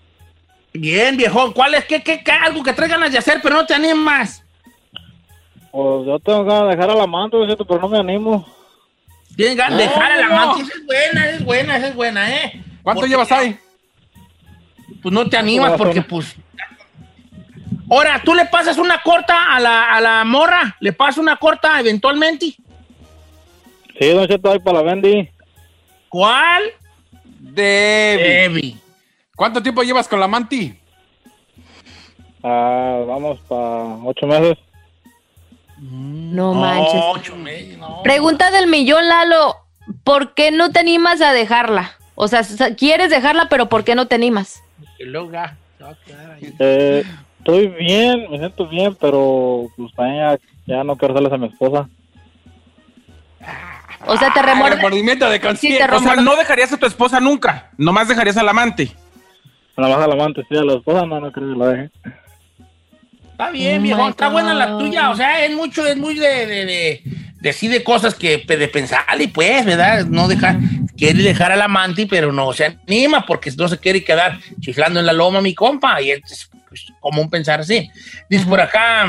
Bien, 0.73 1.17
viejón. 1.17 1.53
¿Cuál 1.53 1.75
es? 1.75 1.87
¿Qué, 1.87 2.05
qué, 2.05 2.23
qué? 2.23 2.31
Algo 2.31 2.63
que 2.63 2.73
traes 2.73 2.93
ganas 2.93 3.11
de 3.11 3.19
hacer, 3.19 3.41
pero 3.43 3.57
no 3.57 3.67
te 3.67 3.75
animas. 3.75 4.45
Pues 5.73 6.07
yo 6.07 6.19
tengo 6.21 6.45
ganas 6.45 6.69
de 6.71 6.77
dejar 6.77 6.91
amante, 7.01 7.37
Don 7.37 7.49
Cheto, 7.49 7.65
pero 7.65 7.81
no 7.81 7.89
me 7.89 7.99
animo. 7.99 8.47
Tienes 9.41 9.57
ganas 9.57 9.79
de 9.79 9.85
dejar 9.85 10.13
a 10.13 10.17
la. 10.17 10.27
Esa 10.53 10.61
es 10.61 10.85
buena, 10.85 11.25
esa 11.27 11.37
es 11.37 11.45
buena, 11.47 11.77
esa 11.79 11.89
es 11.89 11.95
buena, 11.95 12.31
¿eh? 12.31 12.63
¿Cuánto 12.83 13.01
Porque- 13.01 13.09
llevas 13.11 13.33
ahí? 13.33 13.59
Pues 15.03 15.15
no 15.15 15.27
te 15.31 15.39
animas 15.39 15.73
porque, 15.79 16.03
pues. 16.03 16.37
Ahora, 17.91 18.21
tú 18.23 18.35
le 18.35 18.45
pasas 18.45 18.77
una 18.77 19.01
corta 19.03 19.55
a 19.55 19.59
la, 19.59 19.95
a 19.95 20.01
la 20.03 20.25
morra, 20.27 20.77
le 20.81 20.93
pasas 20.93 21.17
una 21.17 21.37
corta 21.37 21.81
eventualmente. 21.81 22.55
Sí, 23.99 24.09
Don 24.11 24.29
Cheto, 24.29 24.53
ahí 24.53 24.59
para 24.59 24.83
la 24.83 24.91
Bendy. 24.93 25.31
¿Cuál? 26.11 26.63
Debbie. 27.39 28.23
Debbie. 28.23 28.77
¿Cuánto 29.35 29.63
tiempo 29.63 29.83
llevas 29.83 30.07
con 30.07 30.21
la 30.21 30.29
Manti? 30.29 30.79
Ah, 32.43 33.03
vamos 33.07 33.39
para 33.49 33.97
ocho 34.05 34.27
meses. 34.27 34.59
No 35.81 36.53
manches. 36.55 37.01
Ocho 37.15 37.37
meses, 37.37 37.79
no. 37.79 38.03
Pregunta 38.03 38.51
del 38.51 38.67
millón, 38.67 39.09
Lalo. 39.09 39.57
¿Por 40.05 40.35
qué 40.35 40.51
no 40.51 40.71
te 40.71 40.81
animas 40.81 41.21
a 41.21 41.33
dejarla? 41.33 41.93
O 42.15 42.29
sea, 42.29 42.43
quieres 42.77 43.11
dejarla, 43.11 43.49
pero 43.49 43.69
¿por 43.69 43.83
qué 43.83 43.95
no 43.95 44.07
te 44.07 44.15
animas? 44.15 44.63
Eh, 46.59 47.05
estoy 47.39 47.69
bien, 47.69 48.31
me 48.31 48.39
siento 48.39 48.67
bien, 48.69 48.95
pero 49.01 49.67
pues 49.77 49.93
también 49.95 50.19
ya, 50.19 50.39
ya 50.67 50.85
no 50.85 50.97
quiero 50.97 51.15
hacerles 51.15 51.33
a 51.33 51.39
mi 51.39 51.47
esposa. 51.49 51.89
O 54.07 54.17
sea, 54.17 54.33
te 54.33 54.41
Ah, 54.41 54.43
remuerde. 54.43 54.77
remordimiento 54.77 55.29
de 55.29 55.37
Sí, 55.39 55.43
conciencia. 55.43 55.89
O 55.95 55.99
sea, 56.01 56.17
no 56.17 56.37
dejarías 56.37 56.73
a 56.73 56.77
tu 56.77 56.87
esposa 56.87 57.21
nunca. 57.21 57.71
Nomás 57.77 58.09
dejarías 58.09 58.37
al 58.37 58.49
amante. 58.49 58.93
Nada 59.77 59.97
más 59.97 60.05
al 60.05 60.13
amante, 60.13 60.43
sí, 60.49 60.57
a 60.57 60.63
la 60.63 60.75
esposa 60.75 61.07
no, 61.07 61.21
no 61.21 61.33
creo 61.33 61.53
que 61.53 61.59
la 61.59 61.67
deje. 61.69 61.91
Está 63.41 63.53
bien, 63.53 63.79
Oh 63.79 63.83
viejo. 63.83 64.09
Está 64.11 64.29
buena 64.29 64.53
la 64.53 64.77
tuya. 64.77 65.09
O 65.09 65.17
sea, 65.17 65.43
es 65.47 65.57
mucho, 65.57 65.87
es 65.87 65.97
muy 65.97 66.15
de, 66.15 66.47
de, 66.47 66.67
de, 66.67 67.03
de 67.41 67.53
sí 67.55 67.69
de 67.69 67.83
cosas 67.83 68.15
que 68.15 68.45
de 68.47 68.69
pensar 68.69 69.01
y 69.19 69.29
pues, 69.29 69.65
¿verdad? 69.65 70.05
No 70.05 70.29
dejar, 70.29 70.59
quiere 70.95 71.23
dejar 71.23 71.51
al 71.51 71.63
amante, 71.63 72.07
pero 72.07 72.33
no 72.33 72.53
se 72.53 72.67
anima 72.87 73.25
porque 73.25 73.51
no 73.57 73.67
se 73.67 73.79
quiere 73.79 74.05
quedar 74.05 74.39
chiflando 74.61 75.01
en 75.01 75.07
la 75.07 75.15
loma, 75.15 75.41
mi 75.41 75.55
compa. 75.55 76.03
Y 76.03 76.11
es 76.11 76.51
pues, 76.69 76.93
común 77.01 77.31
pensar 77.31 77.61
así. 77.61 77.91
Dice 78.29 78.45
por 78.45 78.61
acá, 78.61 79.09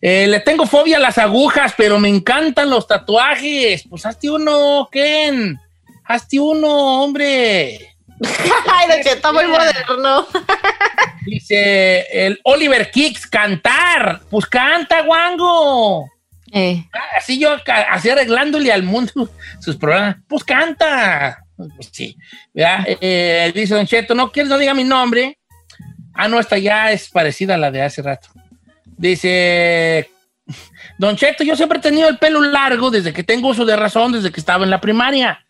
eh, 0.00 0.26
le 0.26 0.40
tengo 0.40 0.66
fobia 0.66 0.96
a 0.96 1.00
las 1.00 1.18
agujas, 1.18 1.74
pero 1.76 2.00
me 2.00 2.08
encantan 2.08 2.68
los 2.68 2.88
tatuajes. 2.88 3.84
Pues 3.88 4.04
hazte 4.04 4.30
uno, 4.30 4.88
Ken. 4.90 5.60
Hazte 6.06 6.40
uno, 6.40 7.04
hombre. 7.04 7.78
Ay, 8.72 8.88
Don 8.88 9.00
Cheto, 9.00 9.32
muy 9.32 9.46
moderno. 9.46 10.26
Dice 11.24 12.06
el 12.26 12.40
Oliver 12.44 12.90
Kicks, 12.90 13.26
cantar. 13.26 14.20
Pues 14.30 14.46
canta, 14.46 15.02
guango. 15.02 16.08
Eh, 16.52 16.84
Así 17.16 17.38
yo, 17.38 17.56
así 17.90 18.10
arreglándole 18.10 18.70
al 18.72 18.82
mundo 18.82 19.28
sus 19.60 19.76
programas. 19.76 20.16
Pues 20.28 20.44
canta. 20.44 21.38
Pues 21.56 21.90
sí. 21.92 22.16
Eh, 22.54 23.52
dice 23.54 23.74
Don 23.74 23.86
Cheto, 23.86 24.14
no 24.14 24.30
quieres, 24.30 24.50
no 24.50 24.58
diga 24.58 24.74
mi 24.74 24.84
nombre. 24.84 25.38
Ah, 26.12 26.28
no, 26.28 26.38
esta 26.38 26.58
ya 26.58 26.92
es 26.92 27.08
parecida 27.08 27.54
a 27.54 27.58
la 27.58 27.70
de 27.70 27.82
hace 27.82 28.02
rato. 28.02 28.28
Dice, 28.96 30.08
Don 30.98 31.16
Cheto, 31.16 31.42
yo 31.42 31.56
siempre 31.56 31.78
he 31.78 31.82
tenido 31.82 32.08
el 32.08 32.18
pelo 32.18 32.40
largo 32.40 32.90
desde 32.90 33.12
que 33.12 33.24
tengo 33.24 33.48
uso 33.48 33.64
de 33.64 33.74
razón, 33.76 34.12
desde 34.12 34.30
que 34.30 34.38
estaba 34.38 34.64
en 34.64 34.70
la 34.70 34.80
primaria. 34.80 35.43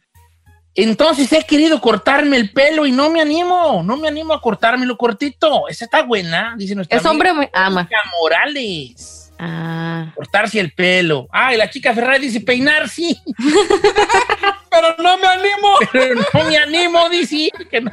Entonces 0.75 1.33
he 1.33 1.43
querido 1.45 1.81
cortarme 1.81 2.37
el 2.37 2.50
pelo 2.50 2.85
y 2.85 2.93
no 2.93 3.09
me 3.09 3.21
animo, 3.21 3.83
no 3.85 3.97
me 3.97 4.09
animo 4.09 4.35
a 4.35 4.40
cortármelo 4.40 4.97
cortito. 4.97 5.69
Esa 5.69 5.85
está 5.85 6.02
buena, 6.02 6.54
dice 6.57 6.75
nuestra 6.75 6.99
es 6.99 7.07
hombre 7.07 7.33
muy... 7.33 7.49
Ama. 7.52 7.88
Morales. 8.21 9.33
Ah. 9.38 10.12
Cortarse 10.14 10.59
el 10.61 10.73
pelo. 10.73 11.28
Ah, 11.33 11.54
y 11.54 11.57
la 11.57 11.71
chica 11.71 11.95
Ferrari 11.95 12.26
dice 12.26 12.40
peinar, 12.40 12.88
sí. 12.88 13.21
Pero 14.71 14.97
no 14.99 15.19
me 15.19 15.26
animo. 15.26 15.76
Pero 15.93 16.14
no 16.14 16.45
me 16.45 16.57
animo, 16.57 17.09
dice. 17.09 17.50
Que 17.71 17.81
no. 17.81 17.93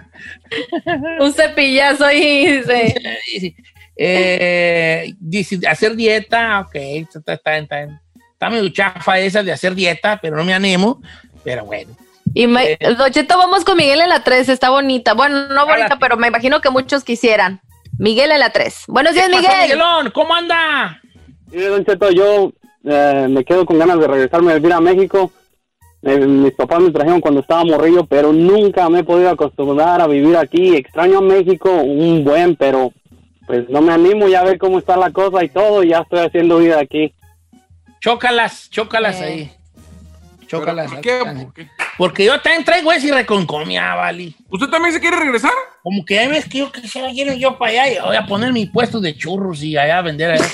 Un 1.19 1.33
cepillazo 1.33 2.05
ahí, 2.05 2.57
dice. 2.57 2.95
Dice, 3.33 3.55
eh, 4.03 5.13
dice, 5.19 5.59
hacer 5.67 5.95
dieta, 5.95 6.61
ok, 6.61 6.75
está, 6.75 7.19
está, 7.19 7.33
está, 7.33 7.57
está, 7.57 8.01
está 8.33 8.49
medio 8.49 8.69
chafa 8.69 9.19
esa 9.19 9.43
de 9.43 9.51
hacer 9.51 9.75
dieta, 9.75 10.19
pero 10.19 10.37
no 10.37 10.43
me 10.43 10.53
animo. 10.53 11.01
Pero 11.43 11.65
bueno. 11.65 11.95
Y 12.33 12.47
me, 12.47 12.73
Eh. 12.73 12.77
Don 12.97 13.11
Cheto, 13.11 13.37
vamos 13.37 13.63
con 13.65 13.77
Miguel 13.77 14.01
en 14.01 14.09
la 14.09 14.23
3, 14.23 14.49
está 14.49 14.69
bonita. 14.69 15.13
Bueno, 15.13 15.47
no 15.49 15.65
bonita, 15.65 15.97
pero 15.99 16.17
me 16.17 16.27
imagino 16.27 16.61
que 16.61 16.69
muchos 16.69 17.03
quisieran. 17.03 17.61
Miguel 17.97 18.31
en 18.31 18.39
la 18.39 18.51
3. 18.51 18.85
Buenos 18.87 19.13
días, 19.13 19.27
¿Qué 19.27 19.33
pasó, 19.33 19.47
Miguel. 19.47 19.61
Miguelón? 19.63 20.11
¿Cómo 20.11 20.33
anda? 20.33 21.01
Sí, 21.51 21.57
Don 21.59 21.85
Cheto, 21.85 22.09
yo 22.11 22.51
eh, 22.85 23.27
me 23.29 23.43
quedo 23.43 23.65
con 23.65 23.77
ganas 23.77 23.99
de 23.99 24.07
regresarme 24.07 24.51
a 24.51 24.55
vivir 24.55 24.73
a 24.73 24.79
México. 24.79 25.31
Eh, 26.03 26.17
mis 26.25 26.53
papás 26.53 26.79
me 26.79 26.89
trajeron 26.89 27.21
cuando 27.21 27.41
estaba 27.41 27.63
morrillo, 27.63 28.05
pero 28.05 28.33
nunca 28.33 28.89
me 28.89 28.99
he 28.99 29.03
podido 29.03 29.29
acostumbrar 29.29 30.01
a 30.01 30.07
vivir 30.07 30.35
aquí. 30.37 30.75
Extraño 30.75 31.19
a 31.19 31.21
México, 31.21 31.69
un 31.71 32.23
buen, 32.23 32.55
pero 32.55 32.91
pues 33.45 33.69
no 33.69 33.81
me 33.81 33.91
animo 33.93 34.27
ya 34.29 34.39
a 34.39 34.45
ver 34.45 34.57
cómo 34.57 34.79
está 34.79 34.95
la 34.97 35.11
cosa 35.11 35.43
y 35.43 35.49
todo. 35.49 35.83
y 35.83 35.89
Ya 35.89 35.99
estoy 35.99 36.19
haciendo 36.19 36.57
vida 36.57 36.79
aquí. 36.79 37.13
Chócalas, 37.99 38.69
chócalas 38.71 39.19
Eh. 39.21 39.23
ahí. 39.25 39.51
Chócalas. 40.47 40.91
¿Por 40.91 41.01
qué? 41.01 41.67
Porque 41.97 42.25
yo 42.25 42.39
también 42.41 42.63
traigo 42.63 42.91
ese 42.91 43.13
reconcomia, 43.13 43.95
Vali. 43.95 44.35
¿Usted 44.49 44.67
también 44.67 44.93
se 44.93 44.99
quiere 44.99 45.17
regresar? 45.17 45.51
Como 45.83 46.03
que 46.05 46.27
ves 46.27 46.47
que 46.47 46.59
yo 46.59 46.71
quisiera 46.71 47.11
ir 47.11 47.33
yo 47.37 47.57
para 47.57 47.71
allá 47.71 47.91
y 47.91 47.99
voy 47.99 48.15
a 48.15 48.25
poner 48.25 48.53
mi 48.53 48.65
puesto 48.65 48.99
de 48.99 49.15
churros 49.15 49.61
y 49.63 49.77
allá 49.77 49.99
a 49.99 50.01
vender 50.01 50.31
allá, 50.31 50.47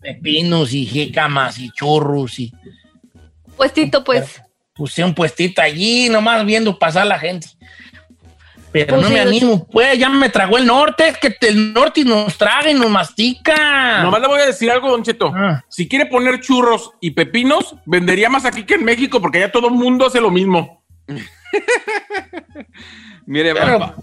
pepinos 0.00 0.72
y 0.72 0.84
jícamas 0.86 1.58
y 1.58 1.70
churros 1.70 2.38
y 2.38 2.52
Puestito, 3.56 4.02
pues. 4.02 4.42
puse 4.74 5.04
un 5.04 5.14
puestito 5.14 5.62
allí 5.62 6.08
nomás 6.08 6.44
viendo 6.44 6.78
pasar 6.78 7.06
la 7.06 7.18
gente. 7.18 7.48
Pero 8.74 8.96
Pues 8.96 9.02
no 9.02 9.10
me 9.10 9.20
animo, 9.20 9.68
pues 9.70 9.96
ya 9.96 10.08
me 10.08 10.28
tragó 10.30 10.58
el 10.58 10.66
norte, 10.66 11.06
es 11.06 11.16
que 11.18 11.36
el 11.46 11.72
norte 11.72 12.04
nos 12.04 12.36
traga 12.36 12.68
y 12.68 12.74
nos 12.74 12.90
mastica. 12.90 14.02
Nomás 14.02 14.20
le 14.20 14.26
voy 14.26 14.40
a 14.40 14.46
decir 14.46 14.68
algo, 14.68 14.90
Don 14.90 15.04
Cheto. 15.04 15.32
Ah. 15.32 15.62
Si 15.68 15.88
quiere 15.88 16.06
poner 16.06 16.40
churros 16.40 16.90
y 17.00 17.12
pepinos, 17.12 17.76
vendería 17.86 18.28
más 18.28 18.44
aquí 18.44 18.64
que 18.64 18.74
en 18.74 18.84
México, 18.84 19.20
porque 19.20 19.38
allá 19.38 19.52
todo 19.52 19.68
el 19.68 19.74
mundo 19.74 20.04
hace 20.06 20.20
lo 20.20 20.32
mismo. 20.32 20.82
Mire, 23.26 23.54
Pero- 23.54 23.78
va- 23.78 23.94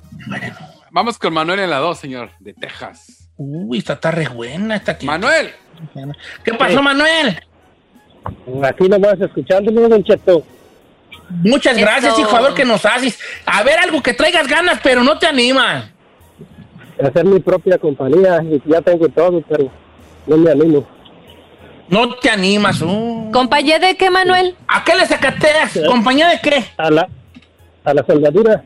vamos 0.90 1.18
con 1.20 1.34
Manuel 1.34 1.60
en 1.60 1.70
la 1.70 1.80
2, 1.80 1.98
señor, 2.00 2.32
de 2.40 2.54
Texas. 2.54 3.30
Uy, 3.36 3.80
esta 3.80 3.94
está 3.94 4.12
re 4.12 4.30
buena. 4.30 4.78
Esta 4.78 4.98
que- 4.98 5.06
Manuel, 5.06 5.52
¿Qué 6.46 6.54
pasó, 6.54 6.82
Manuel? 6.82 7.42
Aquí 8.64 8.88
nomás 8.88 9.20
escuchándome, 9.20 9.82
Don 9.90 10.04
Cheto. 10.04 10.46
Muchas 11.44 11.78
gracias, 11.78 12.18
hijo, 12.20 12.36
a 12.36 12.42
ver 12.42 12.54
qué 12.54 12.66
nos 12.66 12.86
haces. 12.86 13.20
A 13.46 13.64
ver, 13.64 13.80
algo 13.80 14.02
que 14.02 14.14
traigas 14.14 14.48
ganas, 14.48 14.80
pero 14.84 15.04
no 15.04 15.18
te 15.18 15.28
anima. 15.28 15.90
Hacer 17.04 17.26
mi 17.26 17.40
propia 17.40 17.78
compañía 17.78 18.42
y 18.44 18.62
ya 18.70 18.82
tengo 18.82 19.08
todo, 19.10 19.42
pero 19.48 19.72
no 20.28 20.38
me 20.38 20.52
animo. 20.52 20.88
No 21.88 22.16
te 22.16 22.30
animas. 22.30 22.82
uh. 22.82 23.30
¿Compañía 23.34 23.80
de 23.80 23.96
qué, 23.98 24.10
Manuel? 24.10 24.56
¿A 24.68 24.84
qué 24.84 24.96
le 24.96 25.06
sacateas? 25.06 25.80
¿Compañía 25.88 26.30
de 26.30 26.40
qué? 26.42 26.64
A 26.78 26.90
la, 26.90 27.08
a 27.84 27.94
la 27.94 28.06
soldadura. 28.06 28.64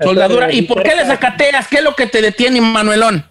Soldadura. 0.00 0.52
¿Y 0.52 0.62
por 0.62 0.82
qué 0.82 0.94
le 0.94 1.06
sacateas? 1.06 1.68
¿Qué 1.68 1.76
es 1.76 1.82
lo 1.84 1.94
que 1.94 2.06
te 2.06 2.20
detiene, 2.20 2.60
Manuelón? 2.60 3.24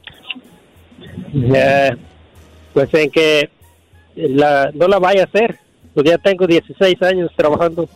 Pues 2.73 2.93
en 2.93 3.11
que 3.11 3.49
la, 4.15 4.71
no 4.73 4.87
la 4.87 4.97
vaya 4.99 5.21
a 5.21 5.25
hacer. 5.25 5.59
Pues 5.93 6.09
ya 6.09 6.17
tengo 6.17 6.47
16 6.47 7.01
años 7.03 7.31
trabajando 7.35 7.87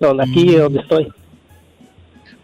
donde 0.00 0.24
aquí 0.24 0.56
donde 0.56 0.80
estoy. 0.80 1.12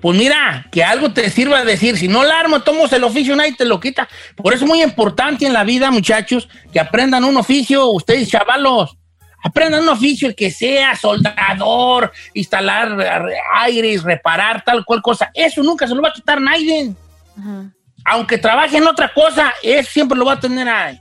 Pues 0.01 0.17
mira, 0.17 0.67
que 0.71 0.85
algo 0.85 1.13
te 1.13 1.31
sirva 1.31 1.61
de 1.61 1.73
decir, 1.73 1.97
si 1.97 2.07
no 2.07 2.23
la 2.23 2.39
armo, 2.39 2.61
tomos 2.61 2.93
el 2.93 3.03
oficio, 3.03 3.35
nadie 3.35 3.55
te 3.55 3.65
lo 3.65 3.81
quita. 3.81 4.09
Por 4.37 4.53
eso 4.53 4.65
es 4.65 4.69
muy 4.69 4.83
importante 4.83 5.47
en 5.47 5.53
la 5.53 5.65
vida, 5.65 5.91
muchachos, 5.91 6.49
que 6.73 6.79
aprendan 6.79 7.25
un 7.25 7.37
oficio, 7.37 7.87
ustedes 7.89 8.29
chavalos. 8.29 8.97
Aprendan 9.43 9.83
un 9.83 9.89
oficio, 9.89 10.29
el 10.29 10.35
que 10.35 10.51
sea, 10.51 10.95
soldador, 10.97 12.13
instalar 12.35 13.27
aires, 13.55 14.03
reparar, 14.03 14.63
tal 14.65 14.85
cual 14.85 15.01
cosa. 15.01 15.31
Eso 15.33 15.63
nunca 15.63 15.87
se 15.87 15.95
lo 15.95 16.03
va 16.03 16.11
a 16.11 16.13
quitar 16.13 16.41
nadie. 16.41 16.95
Aunque 18.05 18.39
trabaje 18.39 18.77
en 18.77 18.87
otra 18.87 19.13
cosa, 19.13 19.55
eso 19.63 19.91
siempre 19.91 20.19
lo 20.19 20.27
va 20.27 20.35
a 20.35 20.41
tener 20.41 20.69
ahí. 20.69 21.01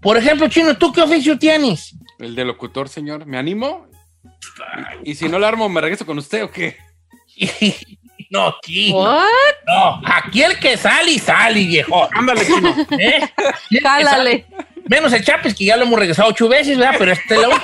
Por 0.00 0.16
ejemplo, 0.16 0.48
Chino, 0.48 0.76
¿tú 0.76 0.92
qué 0.92 1.02
oficio 1.02 1.38
tienes? 1.38 1.94
el 2.18 2.34
de 2.34 2.44
locutor, 2.44 2.88
señor. 2.88 3.26
¿Me 3.26 3.38
animo? 3.38 3.86
Y 5.04 5.14
si 5.14 5.28
no 5.28 5.38
la 5.38 5.48
armo, 5.48 5.68
¿me 5.68 5.80
regreso 5.80 6.06
con 6.06 6.18
usted 6.18 6.44
o 6.44 6.50
qué? 6.50 6.76
no, 8.30 8.46
aquí. 8.48 8.92
What? 8.92 9.24
No, 9.66 10.00
aquí 10.04 10.42
el 10.42 10.58
que 10.58 10.76
sale 10.76 11.12
y 11.12 11.18
sale, 11.18 11.64
viejo. 11.64 12.08
Ándale, 12.12 12.46
chino. 12.46 12.74
¿Eh? 12.98 13.20
Menos 14.86 15.12
el 15.14 15.24
Chapis, 15.24 15.54
que 15.54 15.64
ya 15.64 15.76
lo 15.76 15.84
hemos 15.84 15.98
regresado 15.98 16.28
ocho 16.28 16.46
veces, 16.48 16.76
¿verdad? 16.76 16.96
Pero 16.98 17.12
este 17.12 17.36
lo. 17.36 17.48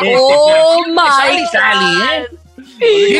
Este, 0.00 0.16
Oh, 0.18 0.82
aquí 0.82 0.88
el 0.88 0.94
que 0.96 1.06
sale 1.12 1.34
y 1.34 1.40
my 1.40 1.46
sale, 1.46 2.16
¿eh? 2.16 2.26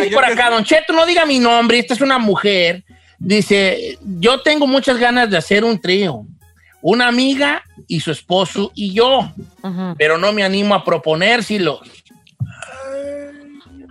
Oiga, 0.01 0.17
por 0.17 0.27
que- 0.27 0.33
acá, 0.33 0.51
Don 0.51 0.65
Cheto, 0.65 0.93
no 0.93 1.07
diga 1.07 1.25
mi 1.25 1.39
nombre, 1.39 1.79
esta 1.79 1.95
es 1.95 2.01
una 2.01 2.19
mujer. 2.19 2.83
Dice, 3.19 3.99
yo 4.03 4.41
tengo 4.41 4.67
muchas 4.67 4.99
ganas 4.99 5.31
de 5.31 5.37
hacer 5.37 5.63
un 5.65 5.81
trío. 5.81 6.25
Una 6.81 7.07
amiga 7.07 7.63
y 7.87 8.01
su 8.01 8.11
esposo 8.11 8.73
y 8.75 8.93
yo, 8.93 9.33
pero 9.97 10.19
no 10.19 10.33
me 10.33 10.43
animo 10.43 10.75
a 10.75 10.85
proponérselo. 10.85 11.81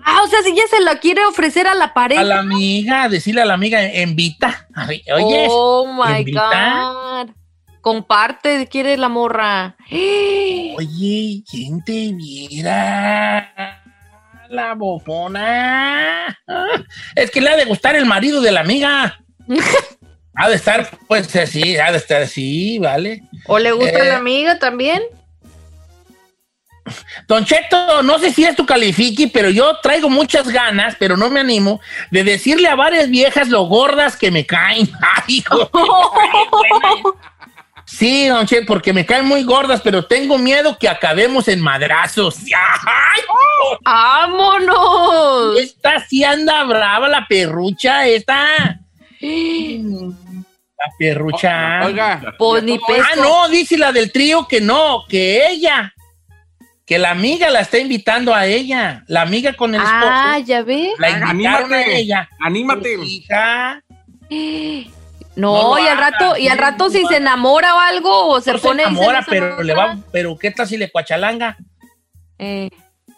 Ah, 0.06 0.22
o 0.24 0.28
sea, 0.28 0.42
si 0.44 0.56
ya 0.56 0.64
se 0.70 0.80
la 0.82 1.00
quiere 1.00 1.24
ofrecer 1.26 1.68
a 1.68 1.76
la 1.76 1.94
pareja. 1.94 2.22
A 2.22 2.26
la 2.26 2.40
amiga, 2.40 3.08
decirle 3.10 3.42
a 3.42 3.46
la 3.46 3.54
amiga, 3.56 3.84
invita. 4.02 4.68
Oye, 5.16 5.48
oh 5.50 5.86
my 5.94 6.20
invita. 6.20 6.44
God. 7.26 7.30
Comparte, 7.82 8.68
quiere 8.68 8.96
la 8.98 9.10
morra. 9.10 9.76
Oye, 9.92 11.44
¿quién 11.50 11.84
te 11.84 12.12
viera? 12.14 13.82
La 14.50 14.74
bofona. 14.76 16.38
Es 17.16 17.32
que 17.32 17.42
le 17.42 17.50
ha 17.50 17.56
de 17.56 17.66
gustar 17.66 17.96
el 17.96 18.06
marido 18.06 18.42
de 18.42 18.52
la 18.52 18.60
amiga. 18.62 19.20
ha 20.36 20.50
de 20.50 20.56
estar, 20.56 20.90
pues 21.08 21.36
así, 21.36 21.78
ha 21.78 21.92
de 21.92 21.98
estar 21.98 22.22
así, 22.22 22.78
¿vale? 22.80 23.24
¿O 23.48 23.58
le 23.60 23.72
gusta 23.72 24.00
Eh. 24.00 24.10
la 24.10 24.18
amiga 24.18 24.60
también? 24.60 25.02
Don 27.28 27.46
Cheto, 27.46 28.04
no 28.04 28.20
sé 28.20 28.32
si 28.32 28.44
esto 28.44 28.66
califique, 28.66 29.28
pero 29.28 29.50
yo 29.50 29.78
traigo 29.82 30.10
muchas 30.10 30.48
ganas, 30.48 30.96
pero 31.00 31.18
no 31.18 31.30
me 31.30 31.40
animo, 31.40 31.82
de 32.10 32.24
decirle 32.24 32.68
a 32.68 32.76
varias 32.76 33.10
viejas 33.10 33.50
lo 33.50 33.64
gordas 33.64 34.16
que 34.16 34.32
me 34.32 34.46
caen. 34.46 34.90
Ay, 35.02 35.36
hijo. 35.36 35.70
Sí, 37.86 38.28
don 38.28 38.46
Cheto, 38.46 38.66
porque 38.68 38.94
me 38.94 39.06
caen 39.06 39.26
muy 39.26 39.44
gordas, 39.44 39.82
pero 39.82 40.06
tengo 40.06 40.38
miedo 40.38 40.78
que 40.78 40.88
acabemos 40.88 41.48
en 41.48 41.60
madrazos. 41.60 42.38
¡Ay! 42.86 43.22
¡Vámonos! 43.84 45.60
Esta 45.60 46.00
sí 46.00 46.24
anda 46.24 46.64
brava, 46.64 47.10
la 47.10 47.28
perrucha, 47.28 48.08
esta. 48.08 48.80
La 50.82 50.92
perrucha. 50.98 51.86
Oiga. 51.86 52.36
Pues 52.38 52.64
ni 52.64 52.76
Ah, 52.76 53.16
no, 53.18 53.50
dice 53.50 53.78
la 53.78 53.92
del 53.92 54.12
trío 54.12 54.48
que 54.48 54.62
no, 54.62 55.04
que 55.08 55.48
ella. 55.48 55.94
Que 56.92 57.00
la 57.00 57.12
amiga 57.12 57.50
la 57.50 57.62
está 57.62 57.78
invitando 57.78 58.36
a 58.36 58.46
ella. 58.48 59.06
La 59.08 59.22
amiga 59.22 59.54
con 59.54 59.74
el 59.74 59.80
esposo. 59.80 60.08
Ah, 60.10 60.40
ya 60.40 60.62
ve. 60.62 60.92
la 60.98 61.10
invitaron 61.32 61.74
a 61.74 61.86
ella. 61.86 62.28
Anímate. 62.38 62.98
Hija. 63.02 63.82
No, 65.38 65.80
y 65.80 65.88
al 65.88 65.98
rato, 65.98 66.36
y 66.36 66.50
al 66.50 66.58
rato 66.58 66.90
si 66.90 67.06
se 67.06 67.16
enamora 67.16 67.76
o 67.76 67.80
algo, 67.80 68.28
o 68.28 68.42
se 68.42 68.52
No 68.52 68.58
se 68.58 68.68
pone 68.68 68.84
enamora, 68.84 69.24
celosa 69.24 69.30
pero 69.30 69.64
le 69.64 69.74
va, 69.74 70.00
pero 70.12 70.38
¿qué 70.38 70.52
tal 70.52 70.68
si 70.68 70.76
le 70.76 70.92
cuachalanga? 70.92 71.56
Eh, 72.38 72.70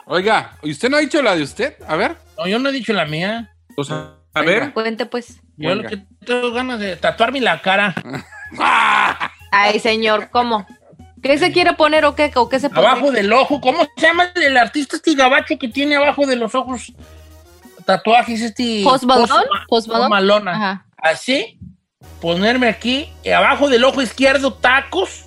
Oiga, 0.06 0.56
¿y 0.62 0.70
usted 0.70 0.92
no 0.92 0.98
ha 0.98 1.00
dicho 1.00 1.24
la 1.24 1.36
de 1.36 1.42
usted? 1.42 1.76
A 1.88 1.96
ver. 1.96 2.16
No, 2.38 2.46
yo 2.46 2.60
no 2.60 2.70
he 2.70 2.74
dicho 2.74 2.94
la 2.94 3.06
mía. 3.06 3.56
Pues, 3.76 3.90
a 3.90 4.18
a 4.36 4.42
ver. 4.44 4.72
cuente 4.74 5.08
pues. 5.08 5.42
Yo 5.58 5.70
Venga. 5.70 5.82
lo 5.82 5.90
que 5.90 5.98
tengo 6.24 6.52
ganas 6.52 6.80
de 6.80 6.96
tatuarme 6.96 7.42
la 7.42 7.60
cara. 7.60 7.96
Ay, 9.52 9.80
señor, 9.80 10.30
¿cómo? 10.30 10.68
¿Qué 11.24 11.38
se 11.38 11.52
quiere 11.52 11.74
poner 11.74 12.04
o 12.06 12.14
qué? 12.16 12.32
¿O 12.36 12.50
qué 12.50 12.60
se 12.60 12.70
pone? 12.70 12.86
Abajo 12.86 13.12
del 13.12 13.32
ojo. 13.32 13.62
¿Cómo 13.62 13.80
se 13.98 14.06
llama 14.06 14.30
el 14.36 14.58
artista 14.58 14.98
este 14.98 15.16
gabacho 15.16 15.58
que 15.58 15.70
tiene 15.70 15.96
abajo 15.96 16.26
de 16.28 16.36
los 16.36 16.54
ojos 16.54 16.92
tatuajes 17.86 18.42
este? 18.42 18.82
¿Post 18.84 19.06
Malone? 19.06 19.28
Post 19.28 19.50
Ma- 19.52 19.66
¿Post 19.68 19.88
Malone? 19.88 20.02
Post 20.04 20.10
Malone. 20.12 20.52
Ajá. 20.52 20.86
Así, 20.98 21.58
ponerme 22.22 22.68
aquí, 22.68 23.10
eh, 23.24 23.34
abajo 23.34 23.70
del 23.70 23.84
ojo 23.86 24.02
izquierdo, 24.02 24.54
tacos, 24.54 25.24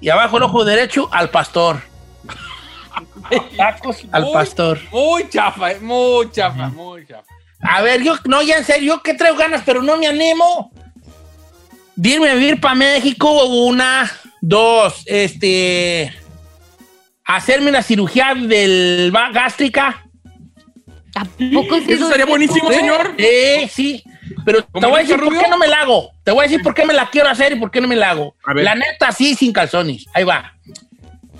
y 0.00 0.08
abajo 0.08 0.36
del 0.36 0.42
ojo 0.44 0.64
derecho, 0.64 1.08
al 1.12 1.30
pastor. 1.30 1.80
tacos 3.56 4.04
al 4.12 4.24
Muy- 4.24 4.32
pastor. 4.32 4.78
Muy 4.90 5.28
chafa, 5.28 5.72
eh, 5.72 5.80
muy 5.80 6.30
chafa, 6.30 6.68
muy 6.68 7.06
chafa. 7.06 7.24
A 7.60 7.80
ver, 7.80 8.02
yo, 8.02 8.14
no, 8.24 8.42
ya 8.42 8.56
en 8.58 8.64
serio, 8.64 8.96
yo 8.96 9.02
que 9.02 9.14
traigo 9.14 9.36
ganas, 9.38 9.62
pero 9.64 9.82
no 9.82 9.96
me 9.96 10.08
animo. 10.08 10.72
Irme 12.02 12.30
a 12.30 12.34
vivir 12.34 12.60
para 12.60 12.74
México, 12.74 13.44
una, 13.44 14.10
dos, 14.42 15.04
este, 15.06 16.12
hacerme 17.24 17.70
una 17.70 17.82
cirugía 17.82 18.34
del 18.34 19.10
gástrica. 19.32 20.04
¿Tampoco 21.12 21.78
sí 21.78 21.92
Eso 21.92 22.04
estaría 22.04 22.26
buenísimo, 22.26 22.70
señor. 22.70 23.14
Eh, 23.18 23.70
sí. 23.72 24.02
Pero 24.44 24.62
te 24.62 24.72
¿Como 24.72 24.88
voy 24.88 24.98
a 24.98 25.02
decir 25.02 25.20
por 25.20 25.38
qué 25.38 25.48
no 25.48 25.58
me 25.58 25.68
la 25.68 25.82
hago. 25.82 26.10
Te 26.24 26.32
voy 26.32 26.40
a 26.40 26.48
decir 26.48 26.62
por 26.62 26.74
qué 26.74 26.84
me 26.84 26.94
la 26.94 27.08
quiero 27.10 27.28
hacer 27.28 27.52
y 27.52 27.56
por 27.56 27.70
qué 27.70 27.80
no 27.80 27.88
me 27.88 27.96
la 27.96 28.10
hago. 28.10 28.34
A 28.44 28.54
ver. 28.54 28.64
La 28.64 28.74
neta, 28.74 29.12
sí, 29.12 29.34
sin 29.34 29.52
calzones. 29.52 30.06
Ahí 30.14 30.24
va. 30.24 30.54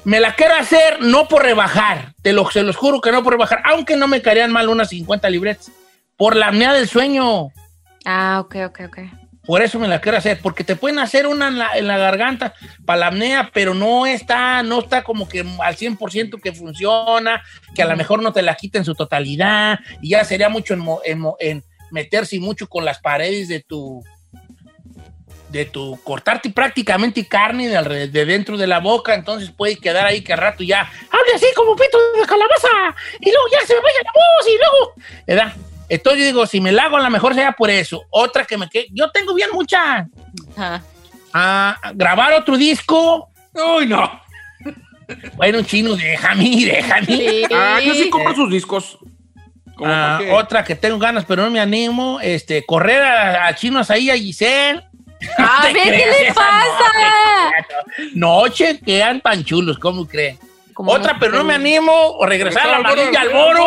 Me 0.04 0.20
la 0.20 0.34
quiero 0.34 0.54
hacer 0.54 1.00
no 1.00 1.26
por 1.26 1.42
rebajar. 1.42 2.14
Te 2.22 2.32
lo, 2.32 2.48
se 2.50 2.62
los 2.62 2.76
juro 2.76 3.00
que 3.00 3.12
no 3.12 3.22
por 3.22 3.32
rebajar. 3.32 3.62
Aunque 3.64 3.96
no 3.96 4.08
me 4.08 4.20
caerían 4.20 4.52
mal 4.52 4.68
unas 4.68 4.90
50 4.90 5.28
libretas. 5.30 5.72
Por 6.16 6.36
la 6.36 6.48
apnea 6.48 6.72
del 6.74 6.88
sueño. 6.88 7.50
Ah, 8.04 8.40
ok, 8.40 8.56
ok, 8.66 8.80
ok. 8.88 8.98
Por 9.44 9.62
eso 9.62 9.78
me 9.78 9.88
la 9.88 10.00
quiero 10.00 10.18
hacer. 10.18 10.40
Porque 10.40 10.64
te 10.64 10.76
pueden 10.76 10.98
hacer 10.98 11.26
una 11.26 11.48
en 11.48 11.58
la, 11.58 11.76
en 11.76 11.86
la 11.86 11.98
garganta 11.98 12.54
para 12.84 13.10
la 13.10 13.50
pero 13.52 13.74
no 13.74 14.06
está, 14.06 14.62
no 14.62 14.80
está 14.80 15.02
como 15.02 15.28
que 15.28 15.40
al 15.40 15.76
100% 15.76 16.40
que 16.40 16.52
funciona. 16.52 17.42
Que 17.74 17.82
a 17.82 17.86
lo 17.86 17.96
mejor 17.96 18.22
no 18.22 18.32
te 18.32 18.42
la 18.42 18.54
quita 18.54 18.78
en 18.78 18.84
su 18.84 18.94
totalidad. 18.94 19.78
Y 20.00 20.10
ya 20.10 20.24
sería 20.24 20.48
mucho 20.48 20.74
en, 20.74 20.84
en 21.04 21.22
en 21.40 21.64
meterse 21.92 22.40
mucho 22.40 22.68
con 22.68 22.84
las 22.84 22.98
paredes 22.98 23.48
de 23.48 23.60
tu 23.60 24.02
de 25.50 25.66
tu 25.66 26.00
cortarte 26.02 26.48
prácticamente 26.48 27.28
carne 27.28 27.68
de, 27.68 28.08
de 28.08 28.24
dentro 28.24 28.56
de 28.56 28.66
la 28.66 28.80
boca, 28.80 29.14
entonces 29.14 29.50
puede 29.50 29.76
quedar 29.76 30.06
ahí 30.06 30.22
que 30.22 30.32
al 30.32 30.38
rato 30.38 30.64
ya 30.64 30.80
hable 30.80 31.34
así 31.34 31.44
como 31.54 31.76
pito 31.76 31.98
de 32.18 32.26
calabaza 32.26 32.96
y 33.20 33.30
luego 33.30 33.46
ya 33.52 33.66
se 33.66 33.74
me 33.74 33.80
vaya 33.80 33.98
la 34.02 34.12
voz 34.14 34.48
y 34.48 34.56
luego, 34.56 34.94
¿verdad? 35.26 35.71
Entonces 35.92 36.20
yo 36.20 36.26
digo, 36.26 36.46
si 36.46 36.58
me 36.60 36.72
la 36.72 36.84
hago 36.84 36.96
a 36.96 37.00
lo 37.02 37.10
mejor 37.10 37.34
sea 37.34 37.52
por 37.52 37.68
eso. 37.70 38.02
Otra 38.10 38.44
que 38.46 38.56
me 38.56 38.66
quede, 38.68 38.86
yo 38.92 39.10
tengo 39.10 39.34
bien 39.34 39.50
mucha. 39.52 40.06
Ajá. 40.56 40.82
Ah, 41.34 41.76
grabar 41.94 42.32
otro 42.32 42.56
disco. 42.56 43.28
Uy, 43.52 43.86
no. 43.86 44.20
Bueno, 45.34 45.60
chino, 45.62 45.94
déjame, 45.94 46.48
déjame. 46.64 47.06
Sí. 47.06 47.42
Ah, 47.54 47.78
yo 47.84 47.92
sí 47.94 48.08
compro 48.08 48.34
sus 48.34 48.50
discos. 48.50 48.96
¿Cómo 49.76 49.90
Ah, 49.92 50.18
otra 50.32 50.64
que 50.64 50.74
tengo 50.74 50.98
ganas, 50.98 51.24
pero 51.26 51.42
no 51.42 51.50
me 51.50 51.60
animo. 51.60 52.20
Este, 52.22 52.64
correr 52.64 53.02
a, 53.02 53.46
a 53.48 53.54
chinos 53.54 53.90
ahí 53.90 54.08
a 54.08 54.14
Giselle. 54.16 54.82
A 55.36 55.62
ver, 55.72 55.74
¿qué 55.74 56.06
le 56.24 56.32
pasa? 56.32 56.90
No, 58.14 58.48
che, 58.48 58.80
quedan 58.80 59.20
tan 59.20 59.44
chulos, 59.44 59.78
¿cómo 59.78 60.06
creen? 60.08 60.38
Otra, 60.74 61.12
no- 61.12 61.18
pero 61.20 61.32
no 61.32 61.44
me 61.44 61.52
animo. 61.54 61.92
O 61.92 62.24
regresar 62.24 62.66
a 62.66 62.70
la 62.70 62.76
amarilla 62.78 63.20
al 63.20 63.28
boro, 63.28 63.66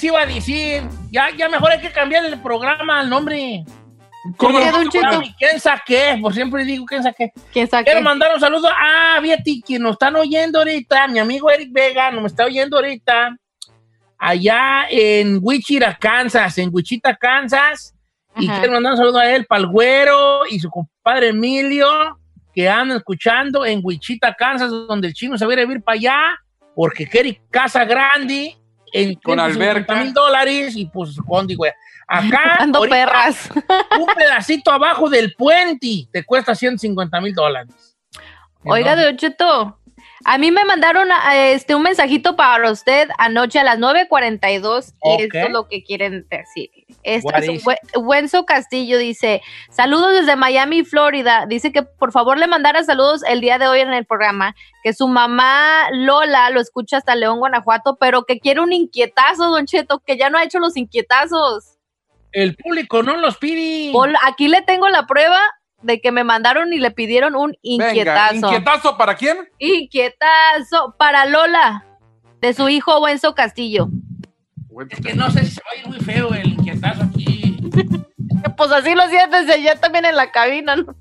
Les 0.00 0.04
iba 0.04 0.22
a 0.22 0.26
decir. 0.26 0.82
Ya, 1.10 1.30
ya 1.36 1.48
mejor 1.48 1.72
hay 1.72 1.80
que 1.80 1.92
cambiar 1.92 2.24
el 2.24 2.40
programa, 2.40 3.02
el 3.02 3.10
nombre. 3.10 3.64
¿Cómo? 4.36 4.58
¿Quién 5.38 5.60
saqué? 5.60 6.18
Por 6.20 6.34
siempre 6.34 6.64
digo 6.64 6.84
quién 6.84 7.02
saqué. 7.02 7.32
¿Quién 7.52 7.68
saqué? 7.68 7.84
Quiero 7.84 8.02
mandar 8.02 8.30
un 8.34 8.40
saludo 8.40 8.68
a 8.68 9.18
Vieti, 9.20 9.62
que 9.62 9.78
nos 9.78 9.92
están 9.92 10.16
oyendo 10.16 10.58
ahorita. 10.58 11.08
Mi 11.08 11.18
amigo 11.18 11.50
Eric 11.50 11.72
Vega 11.72 12.10
nos 12.10 12.26
está 12.26 12.44
oyendo 12.44 12.76
ahorita. 12.76 13.36
Allá 14.18 14.86
en 14.90 15.38
Wichita, 15.40 15.96
Kansas. 15.98 16.58
En 16.58 16.70
Wichita, 16.72 17.16
Kansas. 17.16 17.94
Y 18.36 18.48
Ajá. 18.48 18.58
quiero 18.58 18.74
mandar 18.74 18.92
un 18.92 18.98
saludo 18.98 19.18
a 19.18 19.30
él, 19.30 19.46
Palgüero 19.46 20.46
y 20.48 20.60
su 20.60 20.70
compadre 20.70 21.28
Emilio, 21.28 21.88
que 22.54 22.68
andan 22.68 22.98
escuchando 22.98 23.64
en 23.66 23.80
Wichita, 23.82 24.34
Kansas, 24.34 24.70
donde 24.70 25.08
el 25.08 25.14
chino 25.14 25.36
se 25.36 25.46
va 25.46 25.52
a 25.52 25.54
ir 25.54 25.60
a 25.60 25.64
vivir 25.64 25.82
para 25.82 25.96
allá, 25.96 26.38
porque 26.76 27.08
quiere 27.08 27.40
casa 27.50 27.84
grande 27.84 28.59
en 28.92 29.14
Con 29.14 29.34
150 29.38 29.44
alberca. 29.44 29.94
mil 29.96 30.12
dólares 30.12 30.76
y 30.76 30.86
pues 30.86 31.16
Condi, 31.26 31.54
güey. 31.54 31.72
Acá, 32.06 32.56
Ando 32.58 32.78
ahorita, 32.80 32.96
perras. 32.96 33.50
un 33.98 34.06
pedacito 34.16 34.70
abajo 34.72 35.08
del 35.08 35.34
puente 35.34 36.08
te 36.12 36.24
cuesta 36.24 36.54
150 36.54 37.20
mil 37.20 37.34
dólares. 37.34 37.96
Oiga, 38.64 38.94
Don 38.96 39.16
Cheto, 39.16 39.78
a 40.24 40.38
mí 40.38 40.50
me 40.50 40.64
mandaron 40.64 41.08
este 41.32 41.74
un 41.74 41.82
mensajito 41.82 42.36
para 42.36 42.70
usted 42.70 43.08
anoche 43.16 43.58
a 43.58 43.64
las 43.64 43.78
9.42 43.78 44.88
y 44.92 44.94
Ok. 45.02 45.20
esto 45.20 45.38
es 45.38 45.50
lo 45.50 45.68
que 45.68 45.82
quieren 45.82 46.26
decir. 46.28 46.70
Esto 47.02 47.30
es 47.34 47.64
Wenzo 47.96 48.44
Castillo 48.44 48.98
dice, 48.98 49.40
saludos 49.70 50.12
desde 50.12 50.36
Miami, 50.36 50.84
Florida. 50.84 51.46
Dice 51.48 51.72
que 51.72 51.82
por 51.82 52.12
favor 52.12 52.38
le 52.38 52.46
mandara 52.46 52.84
saludos 52.84 53.22
el 53.26 53.40
día 53.40 53.58
de 53.58 53.68
hoy 53.68 53.80
en 53.80 53.92
el 53.92 54.04
programa, 54.04 54.54
que 54.82 54.92
su 54.92 55.08
mamá 55.08 55.88
Lola 55.92 56.50
lo 56.50 56.60
escucha 56.60 56.98
hasta 56.98 57.14
León, 57.16 57.38
Guanajuato, 57.38 57.96
pero 57.98 58.24
que 58.24 58.38
quiere 58.38 58.60
un 58.60 58.72
inquietazo, 58.72 59.48
Don 59.50 59.66
Cheto, 59.66 60.00
que 60.04 60.18
ya 60.18 60.28
no 60.30 60.36
ha 60.38 60.44
hecho 60.44 60.58
los 60.58 60.76
inquietazos. 60.76 61.78
El 62.32 62.54
público 62.56 63.02
no 63.02 63.16
los 63.16 63.38
pide. 63.38 63.92
Pol- 63.92 64.14
Aquí 64.26 64.48
le 64.48 64.60
tengo 64.62 64.88
la 64.88 65.06
prueba 65.06 65.40
de 65.82 66.00
que 66.02 66.12
me 66.12 66.22
mandaron 66.24 66.72
y 66.74 66.78
le 66.78 66.90
pidieron 66.90 67.34
un 67.34 67.56
Venga, 67.64 67.88
inquietazo. 67.88 68.34
¿inquietazo 68.36 68.98
para 68.98 69.14
quién? 69.16 69.48
Inquietazo 69.58 70.94
para 70.98 71.24
Lola, 71.26 71.84
de 72.40 72.52
su 72.54 72.68
hijo 72.68 73.00
Wenzo 73.00 73.34
Castillo. 73.34 73.88
Es 74.90 75.00
que 75.00 75.14
no 75.14 75.30
sé 75.30 75.44
si 75.44 75.52
se 75.52 75.60
va 75.62 75.70
a 75.72 75.78
ir 75.80 75.86
muy 75.88 75.98
feo 76.00 76.32
el 76.34 76.48
inquietazo 76.52 77.02
aquí. 77.04 77.56
Pues 78.56 78.72
así 78.72 78.94
lo 78.94 79.06
sientes 79.08 79.48
allá 79.50 79.76
también 79.80 80.04
en 80.04 80.16
la 80.16 80.30
cabina, 80.32 80.76
¿no? 80.76 80.94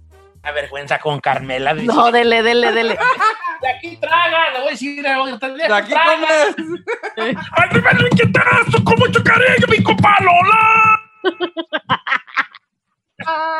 La 0.43 0.51
vergüenza 0.51 0.97
con 0.99 1.19
Carmela. 1.19 1.73
No, 1.73 2.09
dele, 2.11 2.41
dele, 2.41 2.71
dele. 2.71 2.97
De 3.61 3.69
aquí 3.69 3.97
traga, 3.97 4.51
le 4.53 4.59
voy 4.59 4.67
a 4.67 4.71
decir, 4.71 5.01
le 5.03 5.15
voy 5.17 5.31
a 5.31 5.33
estar- 5.35 5.53
De 5.53 5.73
aquí 5.73 5.89
traga. 5.91 6.27
comes. 6.55 7.35
¡Ay, 7.51 7.81
me 7.81 7.93
lo 7.99 8.07
inquietazo! 8.07 8.83
¡Con 8.85 8.95
mucho 8.99 9.21
cariño, 9.23 9.67
mi 9.69 9.83
compa 9.83 10.15
Lola! 10.21 11.01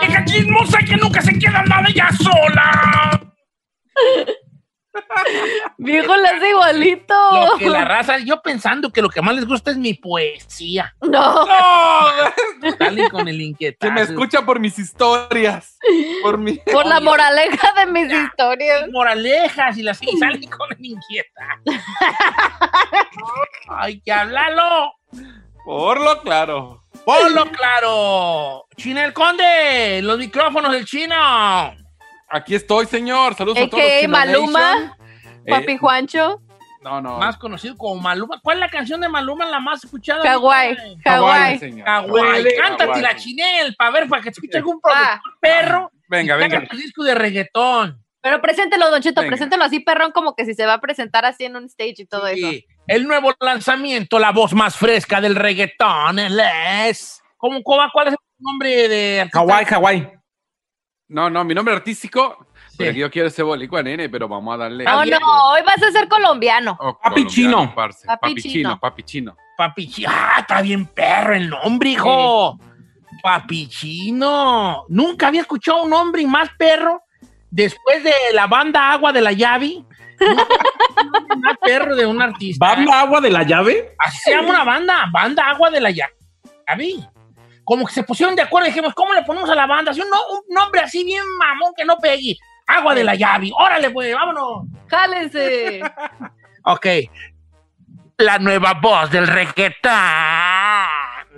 ¡Y 0.01 0.07
que 0.07 0.25
chismosa 0.25 0.79
que 0.79 0.95
nunca 0.95 1.21
se 1.21 1.37
queda 1.37 1.61
nada 1.63 1.87
ella 1.89 2.09
sola! 2.11 3.21
Hijo 5.79 6.15
le 6.17 6.27
hace 6.27 6.49
igualito. 6.49 7.13
Lo 7.33 7.57
que 7.57 7.69
la 7.69 7.85
raza, 7.85 8.17
yo 8.19 8.41
pensando 8.41 8.91
que 8.91 9.01
lo 9.01 9.09
que 9.09 9.21
más 9.21 9.35
les 9.35 9.45
gusta 9.45 9.71
es 9.71 9.77
mi 9.77 9.93
poesía. 9.93 10.93
No. 11.01 11.45
No, 11.45 12.75
Dale 12.79 13.09
con 13.09 13.27
el 13.27 13.39
inquietazo. 13.41 13.93
que 13.93 13.99
me 13.99 14.01
escucha 14.01 14.41
por 14.45 14.59
mis 14.59 14.77
historias. 14.79 15.77
Por 16.23 16.37
mi... 16.37 16.53
Por 16.71 16.85
la 16.85 16.99
moraleja 16.99 17.71
de 17.77 17.85
mis 17.87 18.11
historias. 18.11 18.89
moralejas 18.91 19.77
y 19.77 19.83
las 19.83 20.01
y 20.01 20.17
sale 20.17 20.47
con 20.49 20.71
el 20.71 20.85
inquieta. 20.85 21.59
Hay 23.69 24.01
que 24.05 24.11
hablarlo. 24.11 24.93
Por 25.65 25.99
lo 26.01 26.21
claro. 26.21 26.83
Ponlo 27.05 27.45
claro. 27.51 28.65
Chinel 28.75 29.13
Conde, 29.13 30.01
los 30.03 30.17
micrófonos 30.17 30.71
del 30.71 30.85
chino. 30.85 31.15
Aquí 32.29 32.55
estoy, 32.55 32.85
señor. 32.85 33.35
Saludos 33.35 33.57
a 33.59 33.69
todos. 33.69 33.83
Chino 34.01 34.11
Maluma, 34.11 34.75
Nation. 34.75 34.93
Eh, 35.45 35.49
Papi 35.51 35.77
Juancho, 35.77 36.41
no, 36.81 37.01
no. 37.01 37.17
Más 37.17 37.37
conocido 37.37 37.75
como 37.75 38.01
Maluma. 38.01 38.39
¿Cuál 38.41 38.57
es 38.57 38.61
la 38.61 38.69
canción 38.69 39.01
de 39.01 39.09
Maluma 39.09 39.45
la 39.45 39.59
más 39.59 39.83
escuchada? 39.83 40.23
Hawái? 40.23 40.77
Hawái, 41.03 41.81
Hawái. 41.85 42.43
Cántate 42.57 43.01
la 43.01 43.15
chinel 43.15 43.75
para 43.75 43.91
ver, 43.91 44.07
para 44.07 44.21
que 44.21 44.29
escuche 44.29 44.57
algún 44.57 44.79
productor 44.79 45.05
Ah. 45.13 45.21
perro. 45.41 45.91
Venga, 46.07 46.35
venga. 46.37 46.65
tu 46.67 46.77
disco 46.77 47.03
de 47.03 47.15
reggaetón. 47.15 48.03
Pero 48.21 48.41
preséntelo, 48.41 48.89
Don 48.91 49.01
Cheto, 49.01 49.21
Venga. 49.21 49.31
preséntelo 49.31 49.63
así, 49.63 49.79
perrón, 49.79 50.11
como 50.11 50.35
que 50.35 50.43
si 50.45 50.53
se 50.53 50.65
va 50.65 50.73
a 50.73 50.81
presentar 50.81 51.25
así 51.25 51.45
en 51.45 51.55
un 51.55 51.65
stage 51.65 51.95
y 51.99 52.05
todo 52.05 52.27
eso. 52.27 52.49
Sí. 52.49 52.65
El 52.87 53.07
nuevo 53.07 53.33
lanzamiento, 53.39 54.19
la 54.19 54.31
voz 54.31 54.53
más 54.53 54.75
fresca 54.75 55.21
del 55.21 55.35
reggaetón, 55.35 56.19
él 56.19 56.39
es. 56.85 57.21
¿Cómo, 57.37 57.61
cómo, 57.63 57.81
¿Cuál 57.93 58.07
es 58.07 58.13
el 58.13 58.19
nombre 58.39 58.87
de? 58.89 59.29
Hawái, 59.31 59.65
Hawái. 59.65 60.11
No, 61.09 61.29
no, 61.29 61.43
mi 61.43 61.53
nombre 61.55 61.73
artístico. 61.75 62.45
Sí. 62.69 62.77
Porque 62.77 62.93
yo 62.95 63.09
quiero 63.11 63.29
ser 63.29 63.43
bolicua, 63.45 63.81
nene, 63.83 64.07
pero 64.09 64.27
vamos 64.27 64.53
a 64.53 64.57
darle. 64.57 64.83
No, 64.85 65.03
no, 65.05 65.17
hoy 65.51 65.61
vas 65.65 65.81
a 65.83 65.91
ser 65.91 66.07
colombiano. 66.07 66.77
Oh, 66.79 66.97
Papi 66.97 67.23
colombiano, 67.23 67.29
chino. 67.61 67.75
parce. 67.75 68.05
Papi 68.07 68.29
Papi, 68.29 68.41
chino. 68.41 68.53
chino, 68.53 68.79
papi 68.79 69.03
chino. 69.03 69.37
Papichino. 69.57 70.09
Ah, 70.11 70.37
está 70.39 70.61
bien 70.61 70.85
perro 70.85 71.33
el 71.35 71.49
nombre, 71.49 71.89
hijo. 71.89 72.57
Papichino. 73.21 74.85
Nunca 74.87 75.27
había 75.27 75.41
escuchado 75.41 75.83
un 75.83 75.89
nombre 75.89 76.25
más 76.27 76.49
perro 76.57 77.01
después 77.51 78.03
de 78.03 78.13
la 78.33 78.47
banda 78.47 78.91
Agua 78.91 79.11
de 79.11 79.21
la 79.21 79.31
Llave. 79.33 79.83
Más 80.19 81.57
perro 81.61 81.95
de 81.95 82.05
un 82.05 82.21
artista. 82.21 82.65
¿Bamba 82.65 83.01
agua 83.01 83.21
de 83.21 83.29
la 83.29 83.43
llave? 83.43 83.95
Así 83.97 84.17
se 84.19 84.31
llama 84.31 84.49
una 84.49 84.63
banda, 84.65 85.05
banda 85.11 85.49
Agua 85.49 85.69
de 85.69 85.79
la 85.79 85.91
Llave. 85.91 86.13
Como 87.69 87.85
que 87.85 87.93
se 87.93 88.01
pusieron 88.03 88.35
de 88.35 88.41
acuerdo 88.41 88.65
y 88.67 88.71
dijimos, 88.71 88.95
¿cómo 88.95 89.13
le 89.13 89.21
ponemos 89.21 89.47
a 89.47 89.53
la 89.53 89.67
banda? 89.67 89.91
Así 89.91 90.01
un, 90.01 90.09
no- 90.09 90.27
un 90.31 90.41
nombre 90.49 90.81
así 90.81 91.03
bien 91.03 91.23
mamón 91.37 91.71
que 91.77 91.85
no 91.85 91.97
pegue. 91.97 92.35
Agua 92.65 92.95
de 92.95 93.03
la 93.03 93.13
Llave. 93.13 93.51
Órale, 93.53 93.91
pues, 93.91 94.11
vámonos. 94.13 94.63
Jálense. 94.87 95.81
Ok. 96.63 96.85
La 98.17 98.39
nueva 98.39 98.73
voz 98.73 99.09
del 99.11 99.27
reggaetón 99.27 99.91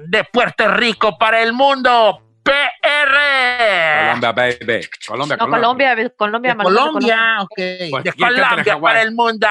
de 0.08 0.24
Puerto 0.24 0.68
Rico 0.70 1.18
para 1.18 1.42
el 1.42 1.52
mundo. 1.52 2.22
PR. 2.44 4.16
Colombia, 4.20 4.32
baby. 4.32 4.90
Colombia, 5.06 5.36
No, 5.38 5.46
Colombia. 5.46 5.96
Colombia, 5.96 6.10
Colombia, 6.18 6.52
De 6.52 6.56
Maluma, 6.58 6.82
Colombia, 6.86 7.38
ok. 7.42 7.50
Pues, 7.56 8.04
de 8.06 8.14
¿y 8.16 8.24
el 8.24 8.36
cántale 8.36 8.44
Colombia 8.48 8.80
para 8.80 9.02
el 9.02 9.12
mundo. 9.14 9.48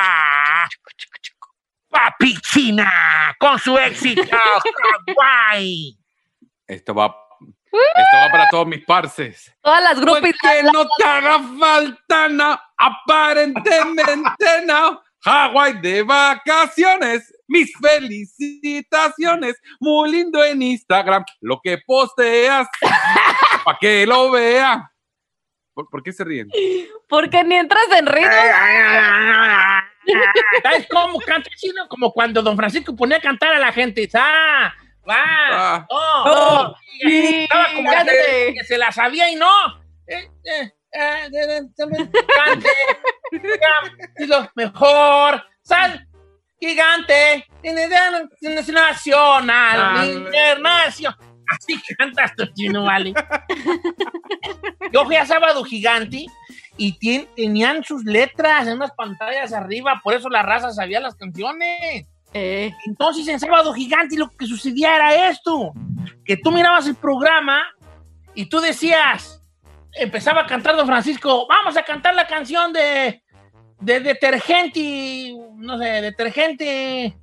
Papi 1.91 2.37
China 2.41 2.91
con 3.39 3.59
su 3.59 3.77
éxito. 3.79 4.23
Hawái. 5.19 5.97
Esto 6.71 6.95
va, 6.95 7.07
esto 7.37 8.17
va 8.17 8.31
para 8.31 8.49
todos 8.49 8.69
mis 8.69 8.85
parces. 8.85 9.53
Todas 9.61 9.83
las 9.83 10.01
grupos. 10.01 10.21
que 10.21 10.63
no 10.73 10.87
te 10.97 11.05
haga 11.05 11.41
falta 11.59 12.29
nada, 12.29 12.63
aparentemente 12.79 14.47
no. 14.67 15.03
Hawái 15.23 15.81
de 15.81 16.05
vacaciones, 16.05 17.35
mis 17.49 17.73
felicitaciones. 17.77 19.61
Muy 19.81 20.13
lindo 20.13 20.45
en 20.45 20.63
Instagram, 20.63 21.25
lo 21.41 21.61
que 21.61 21.79
posteas, 21.85 22.69
para 23.65 23.79
que 23.81 24.07
lo 24.07 24.31
vea. 24.31 24.93
¿Por, 25.75 25.91
por 25.91 26.05
qué 26.05 26.13
se 26.13 26.23
ríen? 26.23 26.49
Porque 27.09 27.43
ni 27.43 27.57
entras 27.57 27.83
en 27.99 28.07
ritmo. 28.07 28.31
¿Sabes 30.63 30.87
cómo 30.89 31.19
canta 31.19 31.51
el 31.51 31.57
chino? 31.57 31.89
Como 31.89 32.13
cuando 32.13 32.43
don 32.43 32.57
Francisco 32.57 32.95
ponía 32.95 33.17
a 33.17 33.21
cantar 33.21 33.55
a 33.55 33.59
la 33.59 33.73
gente. 33.73 34.09
¡Ah! 34.15 34.73
¡Va! 35.11 35.17
Ah. 35.17 35.87
¡Oh! 35.91 36.25
Oh, 36.27 36.73
oh, 36.73 36.77
estaba 37.03 37.73
como 37.75 37.91
que, 37.91 38.55
que 38.55 38.65
se 38.65 38.79
la 38.79 38.93
sabía 38.93 39.29
y 39.31 39.35
no. 39.35 39.51
Eh, 40.07 40.31
eh. 40.45 40.73
Y 44.19 44.27
lo 44.27 44.51
mejor. 44.55 45.45
Sal. 45.63 46.07
Gigante. 46.61 47.47
Nacional. 48.73 50.09
Internacional. 50.09 51.19
Así 51.51 51.81
cantas 51.99 52.35
tu 52.37 52.47
chino, 52.55 52.85
vale. 52.85 53.13
Yo 54.93 55.05
fui 55.05 55.17
a 55.17 55.27
Sábado 55.27 55.65
Gigante 55.65 56.27
y 56.77 57.27
tenían 57.35 57.83
sus 57.83 58.05
letras 58.05 58.69
en 58.69 58.75
unas 58.75 58.93
pantallas 58.93 59.53
arriba, 59.53 60.01
por 60.03 60.15
eso 60.15 60.29
la 60.29 60.43
raza 60.43 60.71
sabía 60.71 61.01
las 61.01 61.17
canciones. 61.17 62.07
Eh. 62.33 62.71
Entonces 62.87 63.27
en 63.29 63.41
Sábado 63.41 63.73
Gigante 63.75 64.17
lo 64.17 64.31
que 64.31 64.47
sucedía 64.47 64.95
era 64.95 65.31
esto, 65.31 65.73
que 66.25 66.37
tú 66.37 66.53
mirabas 66.53 66.87
el 66.87 66.95
programa 66.95 67.61
y 68.35 68.47
tú 68.47 68.61
decías, 68.61 69.43
empezaba 69.95 70.43
a 70.43 70.47
cantar 70.47 70.77
Don 70.77 70.87
Francisco, 70.87 71.47
vamos 71.49 71.77
a 71.77 71.83
cantar 71.83 72.15
la 72.15 72.29
canción 72.29 72.73
de, 72.73 73.23
de 73.81 74.01
detergente, 74.01 75.35
no 75.57 75.77
sé, 75.79 75.85
detergente 75.85 77.17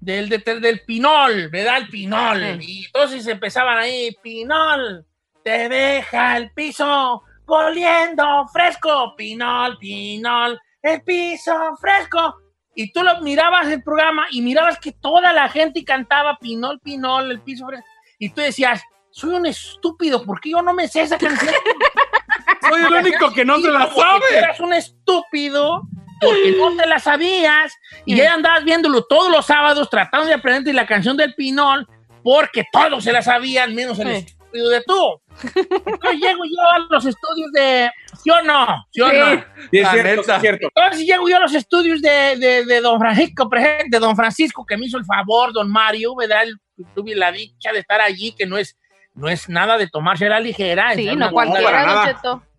del, 0.00 0.30
deter- 0.30 0.60
del 0.60 0.80
pinol, 0.86 1.48
¿verdad? 1.50 1.78
El 1.78 1.88
pinol. 1.88 2.62
Y 2.62 2.86
entonces 2.86 3.26
empezaban 3.26 3.76
ahí, 3.76 4.16
pinol, 4.22 5.04
te 5.44 5.68
deja 5.68 6.38
el 6.38 6.50
piso 6.52 7.22
oliendo 7.44 8.46
fresco, 8.50 9.14
pinol, 9.16 9.76
pinol, 9.78 10.58
el 10.82 11.02
piso 11.02 11.52
fresco. 11.78 12.36
Y 12.80 12.92
tú 12.92 13.02
lo 13.02 13.20
mirabas 13.22 13.66
el 13.66 13.82
programa 13.82 14.28
y 14.30 14.40
mirabas 14.40 14.78
que 14.78 14.92
toda 14.92 15.32
la 15.32 15.48
gente 15.48 15.84
cantaba 15.84 16.38
pinol, 16.38 16.78
pinol, 16.78 17.28
el 17.28 17.40
piso 17.40 17.66
fresco. 17.66 17.84
Y 18.20 18.30
tú 18.30 18.40
decías, 18.40 18.80
soy 19.10 19.30
un 19.30 19.46
estúpido, 19.46 20.22
¿por 20.22 20.40
qué 20.40 20.50
yo 20.50 20.62
no 20.62 20.72
me 20.72 20.86
sé 20.86 21.00
esa 21.00 21.18
canción? 21.18 21.52
Soy 22.70 22.82
el 22.82 22.94
único 22.94 23.32
que 23.32 23.44
no 23.44 23.58
se 23.60 23.68
la 23.68 23.92
sabe. 23.92 24.24
Eras 24.32 24.60
un 24.60 24.72
estúpido 24.72 25.82
porque 26.20 26.54
no 26.56 26.76
te 26.76 26.86
la 26.86 27.00
sabías 27.00 27.72
y 28.04 28.14
ya 28.14 28.34
andabas 28.34 28.62
viéndolo 28.62 29.02
todos 29.04 29.28
los 29.28 29.46
sábados 29.46 29.90
tratando 29.90 30.28
de 30.28 30.34
aprenderte 30.34 30.72
la 30.72 30.86
canción 30.86 31.16
del 31.16 31.34
Pinol 31.34 31.88
porque 32.22 32.64
todos 32.70 33.02
se 33.02 33.12
la 33.12 33.22
sabían, 33.22 33.74
menos 33.74 33.98
el 33.98 34.08
estúpido 34.08 34.37
de 34.52 34.82
tú. 34.86 35.20
Entonces 35.44 36.20
llego 36.20 36.44
yo 36.44 36.62
a 36.74 36.78
los 36.90 37.04
estudios 37.06 37.52
de... 37.52 37.90
¿Sí 38.22 38.30
o 38.30 38.42
no? 38.42 38.66
¿Sí 38.90 39.00
o 39.00 39.08
Sí. 39.10 39.16
no? 39.18 39.26
Sí, 39.70 39.78
es 39.78 39.88
cierto, 39.90 40.32
es 40.32 40.40
cierto. 40.40 40.68
Entonces 40.74 41.06
llego 41.06 41.28
yo 41.28 41.36
a 41.36 41.40
los 41.40 41.54
estudios 41.54 42.00
de, 42.02 42.36
de, 42.36 42.64
de 42.64 42.80
don 42.80 42.98
Francisco, 42.98 43.48
de 43.88 43.98
don 43.98 44.16
Francisco, 44.16 44.64
que 44.66 44.76
me 44.76 44.86
hizo 44.86 44.98
el 44.98 45.04
favor, 45.04 45.52
don 45.52 45.70
Mario, 45.70 46.14
¿verdad? 46.16 46.42
El- 46.44 46.58
Tuve 46.94 47.14
la 47.16 47.32
dicha 47.32 47.72
de 47.72 47.80
estar 47.80 48.00
allí, 48.00 48.32
que 48.32 48.46
no 48.46 48.56
es, 48.56 48.78
no 49.14 49.28
es 49.28 49.48
nada 49.48 49.76
de 49.78 49.88
tomarse 49.88 50.26
a 50.26 50.30
la 50.30 50.38
ligera. 50.40 50.94
Sí, 50.94 51.06
no 51.16 51.32
cualquiera. 51.32 51.62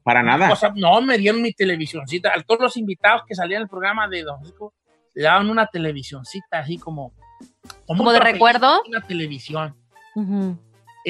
Para 0.03 0.23
nada. 0.23 0.49
cosa- 0.49 0.73
no, 0.75 1.01
me 1.01 1.17
dieron 1.17 1.41
mi 1.41 1.53
televisioncita. 1.53 2.33
A 2.35 2.41
todos 2.43 2.59
los 2.59 2.75
invitados 2.77 3.21
que 3.25 3.33
salían 3.33 3.59
en 3.59 3.63
el 3.63 3.69
programa 3.69 4.09
de 4.09 4.23
Don 4.23 4.35
Francisco, 4.39 4.73
le 5.15 5.23
daban 5.23 5.49
una 5.49 5.67
televisioncita 5.67 6.59
así 6.59 6.77
como... 6.77 7.13
¿Como 7.87 8.11
de 8.11 8.19
recuerdo? 8.19 8.81
Una 8.87 9.01
televisión. 9.07 9.75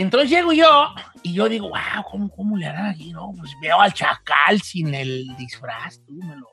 Entonces 0.02 0.30
llego 0.30 0.54
yo 0.54 0.94
y 1.24 1.34
yo 1.34 1.50
digo, 1.50 1.70
wow, 1.70 2.04
¿cómo, 2.10 2.30
cómo 2.30 2.58
le 2.58 2.66
harán 2.68 2.88
aquí? 2.88 3.12
No, 3.12 3.34
pues 3.38 3.52
veo 3.62 3.80
al 3.80 3.94
chacal 3.94 4.62
sin 4.62 4.94
el 4.94 5.26
disfraz. 5.38 6.00
Tú 6.06 6.14
me 6.14 6.36
lo... 6.36 6.48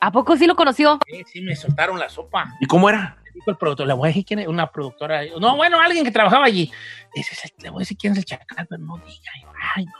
¿A 0.00 0.12
poco 0.12 0.36
sí 0.36 0.46
lo 0.46 0.54
conoció? 0.54 0.98
Sí, 1.08 1.22
sí, 1.26 1.40
me 1.40 1.56
soltaron 1.56 1.98
la 1.98 2.08
sopa. 2.08 2.52
¿Y 2.60 2.66
cómo 2.66 2.88
era? 2.88 3.16
Dijo 3.34 3.50
el 3.50 3.56
productor, 3.56 3.86
le 3.86 3.94
voy 3.94 4.06
a 4.06 4.10
decir 4.10 4.24
quién 4.24 4.40
es, 4.40 4.46
una 4.48 4.70
productora. 4.70 5.22
No, 5.40 5.56
bueno, 5.56 5.80
alguien 5.80 6.04
que 6.04 6.10
trabajaba 6.10 6.44
allí. 6.46 6.70
Ese 7.14 7.34
es 7.34 7.44
el- 7.44 7.52
le 7.62 7.70
voy 7.70 7.78
a 7.78 7.80
decir 7.80 7.96
quién 7.96 8.12
es 8.12 8.18
el 8.20 8.24
chacal, 8.24 8.66
pero 8.68 8.82
no 8.82 8.96
diga. 8.98 9.30
Ay, 9.74 9.84
no. 9.84 9.92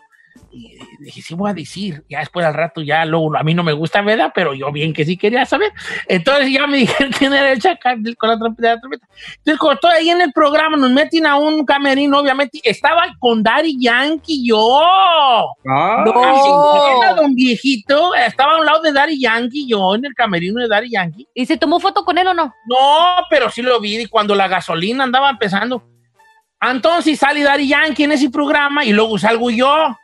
Y 0.50 0.78
dije, 1.00 1.20
sí 1.22 1.34
voy 1.34 1.50
a 1.50 1.54
decir. 1.54 2.02
Ya 2.08 2.20
después 2.20 2.44
al 2.46 2.54
rato, 2.54 2.80
ya 2.80 3.04
luego, 3.04 3.36
a 3.36 3.42
mí 3.42 3.52
no 3.54 3.62
me 3.62 3.72
gusta, 3.72 4.00
¿verdad? 4.02 4.32
Pero 4.34 4.54
yo 4.54 4.72
bien 4.72 4.92
que 4.94 5.04
sí 5.04 5.16
quería 5.16 5.44
saber. 5.44 5.70
Entonces 6.08 6.50
ya 6.50 6.66
me 6.66 6.76
dijeron 6.78 7.12
quién 7.12 7.32
era 7.34 7.52
el 7.52 7.60
chacal 7.60 8.02
del- 8.02 8.16
con 8.16 8.30
la 8.30 8.38
trompeta. 8.38 8.74
la 8.74 8.80
trompeta. 8.80 9.06
Entonces, 9.38 9.58
cuando 9.58 9.74
estoy 9.74 9.92
ahí 9.92 10.10
en 10.10 10.20
el 10.22 10.32
programa, 10.32 10.76
nos 10.76 10.90
meten 10.90 11.26
a 11.26 11.36
un 11.36 11.64
camerino, 11.66 12.18
obviamente. 12.18 12.60
Estaba 12.64 13.02
con 13.18 13.42
Daddy 13.42 13.76
Yankee 13.80 14.46
yo. 14.48 14.80
Ah. 15.68 16.02
Como 16.04 17.02
era 17.02 17.14
don 17.14 17.34
viejito, 17.34 18.14
estaba 18.14 18.54
a 18.54 18.58
un 18.60 18.66
lado 18.66 18.80
de 18.82 18.92
Daddy 18.92 19.20
Yankee, 19.20 19.66
yo 19.68 19.94
en 19.94 20.06
el 20.06 20.14
camerino 20.14 20.60
de 20.62 20.68
Daddy 20.68 20.90
Yankee. 20.90 21.28
¿Y 21.34 21.46
se 21.46 21.56
tomó 21.58 21.78
foto 21.78 22.04
con 22.04 22.16
él 22.18 22.26
o 22.26 22.34
no? 22.34 22.54
No, 22.66 23.16
pero 23.28 23.50
sí 23.50 23.60
lo 23.62 23.78
vi 23.80 23.98
y 23.98 24.06
cuando 24.06 24.34
la 24.34 24.48
gasolina 24.48 25.04
andaba 25.04 25.30
empezando. 25.30 25.84
Entonces 26.60 27.18
sale 27.18 27.42
Daddy 27.42 27.68
Yankee 27.68 28.04
en 28.04 28.12
ese 28.12 28.30
programa 28.30 28.84
y 28.84 28.92
luego 28.92 29.18
salgo 29.18 29.50
yo. 29.50 29.96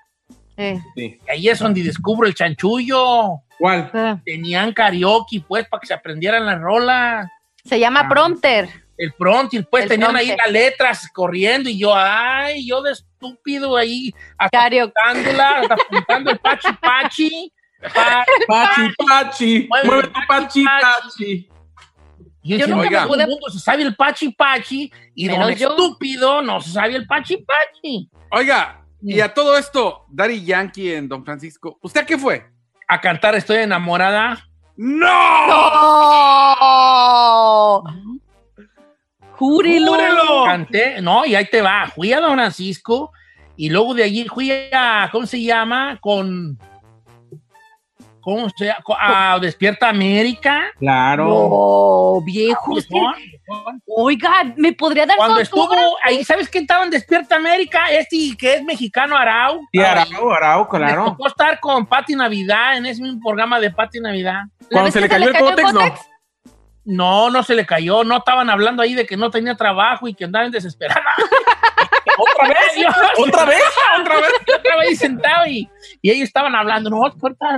Eh. 0.57 0.81
Ahí 1.29 1.49
es 1.49 1.59
donde 1.59 1.83
descubro 1.83 2.27
el 2.29 2.35
chanchullo. 2.35 3.41
¿Cuál? 3.59 3.91
Tenían 4.25 4.73
karaoke, 4.73 5.43
pues, 5.47 5.67
para 5.69 5.81
que 5.81 5.87
se 5.87 5.95
aprendieran 5.95 6.45
las 6.47 6.61
rolas. 6.61 7.27
Se 7.65 7.79
llama 7.79 8.09
prompter. 8.09 8.69
El 8.97 9.13
pronto, 9.15 9.57
pues 9.71 9.85
El 9.85 9.89
tenían 9.89 10.15
ahí 10.15 10.27
prompter. 10.29 10.47
las 10.47 10.53
letras 10.53 11.09
corriendo 11.13 11.69
y 11.69 11.79
yo, 11.79 11.93
ay, 11.95 12.65
yo 12.67 12.81
de 12.83 12.93
estúpido 12.93 13.77
ahí, 13.77 14.15
hasta 14.39 14.67
apuntándola, 14.67 15.51
hasta 15.61 15.75
apuntando 15.75 16.31
el 16.31 16.39
pachi 16.39 16.69
pachi. 16.81 17.53
Pa- 17.95 18.25
Pachi, 18.47 18.89
pachi. 19.07 19.69
Mueve 19.69 20.09
tu 20.09 20.21
pachi, 20.29 20.65
pachi. 20.65 21.49
Y 22.43 22.51
yo, 22.51 22.59
Yo 22.59 22.67
nunca 22.69 22.81
oiga, 22.83 23.01
me 23.01 23.07
todo 23.07 23.15
pude- 23.17 23.23
el 23.25 23.29
mundo 23.31 23.49
se 23.51 23.59
sabe 23.59 23.83
el 23.83 23.97
pachi 23.97 24.29
pachi 24.31 24.93
y 25.15 25.27
Menos 25.29 25.49
don 25.49 25.55
yo. 25.57 25.71
estúpido 25.71 26.41
no 26.43 26.61
se 26.61 26.71
sabe 26.71 26.95
el 26.95 27.07
pachi 27.07 27.39
pachi. 27.39 28.09
Oiga, 28.31 28.84
y 29.05 29.21
a 29.21 29.35
todo 29.35 29.59
esto, 29.59 30.07
Daddy 30.09 30.45
Yankee 30.45 30.95
en 30.95 31.09
Don 31.09 31.25
Francisco, 31.25 31.79
¿usted 31.83 32.01
a 32.01 32.07
qué 32.07 32.19
fue? 32.19 32.47
A 32.89 33.01
cantar 33.01 33.35
Estoy 33.35 33.59
enamorada. 33.59 34.49
¡No! 34.77 35.47
¡No! 35.47 37.83
¡Júrelo! 39.37 40.45
Canté, 40.47 41.03
no, 41.03 41.27
y 41.27 41.35
ahí 41.35 41.47
te 41.51 41.61
va. 41.61 41.91
Fui 41.95 42.13
a 42.13 42.21
Don 42.21 42.35
Francisco 42.35 43.13
y 43.57 43.69
luego 43.69 43.95
de 43.95 44.05
allí 44.05 44.27
fui 44.27 44.51
a, 44.73 45.09
¿cómo 45.13 45.27
se 45.27 45.43
llama? 45.43 45.99
Con, 46.01 46.59
¿cómo 48.25 48.49
se 48.57 48.65
llama? 48.67 48.81
Con- 48.83 48.97
A 48.99 49.39
Despierta 49.39 49.89
América. 49.91 50.65
Claro. 50.79 51.25
No, 51.27 52.25
viejo. 52.25 52.75
Oiga, 53.87 54.31
¿me 54.57 54.73
podría 54.73 55.07
dar 55.07 55.17
Cuando 55.17 55.41
estuvo 55.41 55.63
autógrafo? 55.65 55.97
ahí, 56.03 56.25
¿sabes 56.25 56.49
quién 56.49 56.65
estaba 56.65 56.85
en 56.85 56.91
Despierta 56.91 57.37
América? 57.37 57.91
Este 57.91 58.35
que 58.39 58.55
es 58.55 58.65
mexicano, 58.65 59.17
Arau. 59.17 59.61
Sí. 59.73 59.81
Arau, 59.81 60.31
Arau, 60.33 60.69
Me 60.73 60.79
claro. 60.79 61.05
tocó 61.05 61.27
estar 61.29 61.61
con 61.61 61.87
Pati 61.87 62.15
Navidad 62.17 62.77
en 62.77 62.87
ese 62.87 63.03
mismo 63.03 63.21
programa 63.21 63.61
de 63.61 63.71
Pati 63.71 64.01
Navidad. 64.01 64.43
¿La 64.61 64.69
Cuando 64.71 64.91
se 64.91 65.01
le 65.01 65.09
cayó 65.09 65.29
el 65.31 65.39
cótex, 65.39 65.73
no. 65.73 65.81
No, 66.87 67.31
no 67.31 67.43
se 67.43 67.55
le 67.55 67.65
cayó. 67.65 68.05
No 68.05 68.19
estaban 68.19 68.51
hablando 68.51 68.83
ahí 68.83 68.95
de 68.95 69.07
que 69.07 69.17
no 69.17 69.31
tenía 69.31 69.55
trabajo 69.57 70.07
y 70.07 70.15
que 70.15 70.25
andaban 70.25 70.51
desesperada. 70.51 71.01
¿Otra 72.19 72.49
vez? 72.49 72.87
¿Otra 73.19 73.45
vez? 73.45 73.63
otra 74.01 74.17
vez, 74.21 74.31
otra 74.59 74.77
vez 74.79 74.99
sentado 74.99 75.47
y, 75.47 75.69
y 76.03 76.11
ellos 76.11 76.25
estaban 76.25 76.55
hablando, 76.55 76.91
no, 76.91 77.01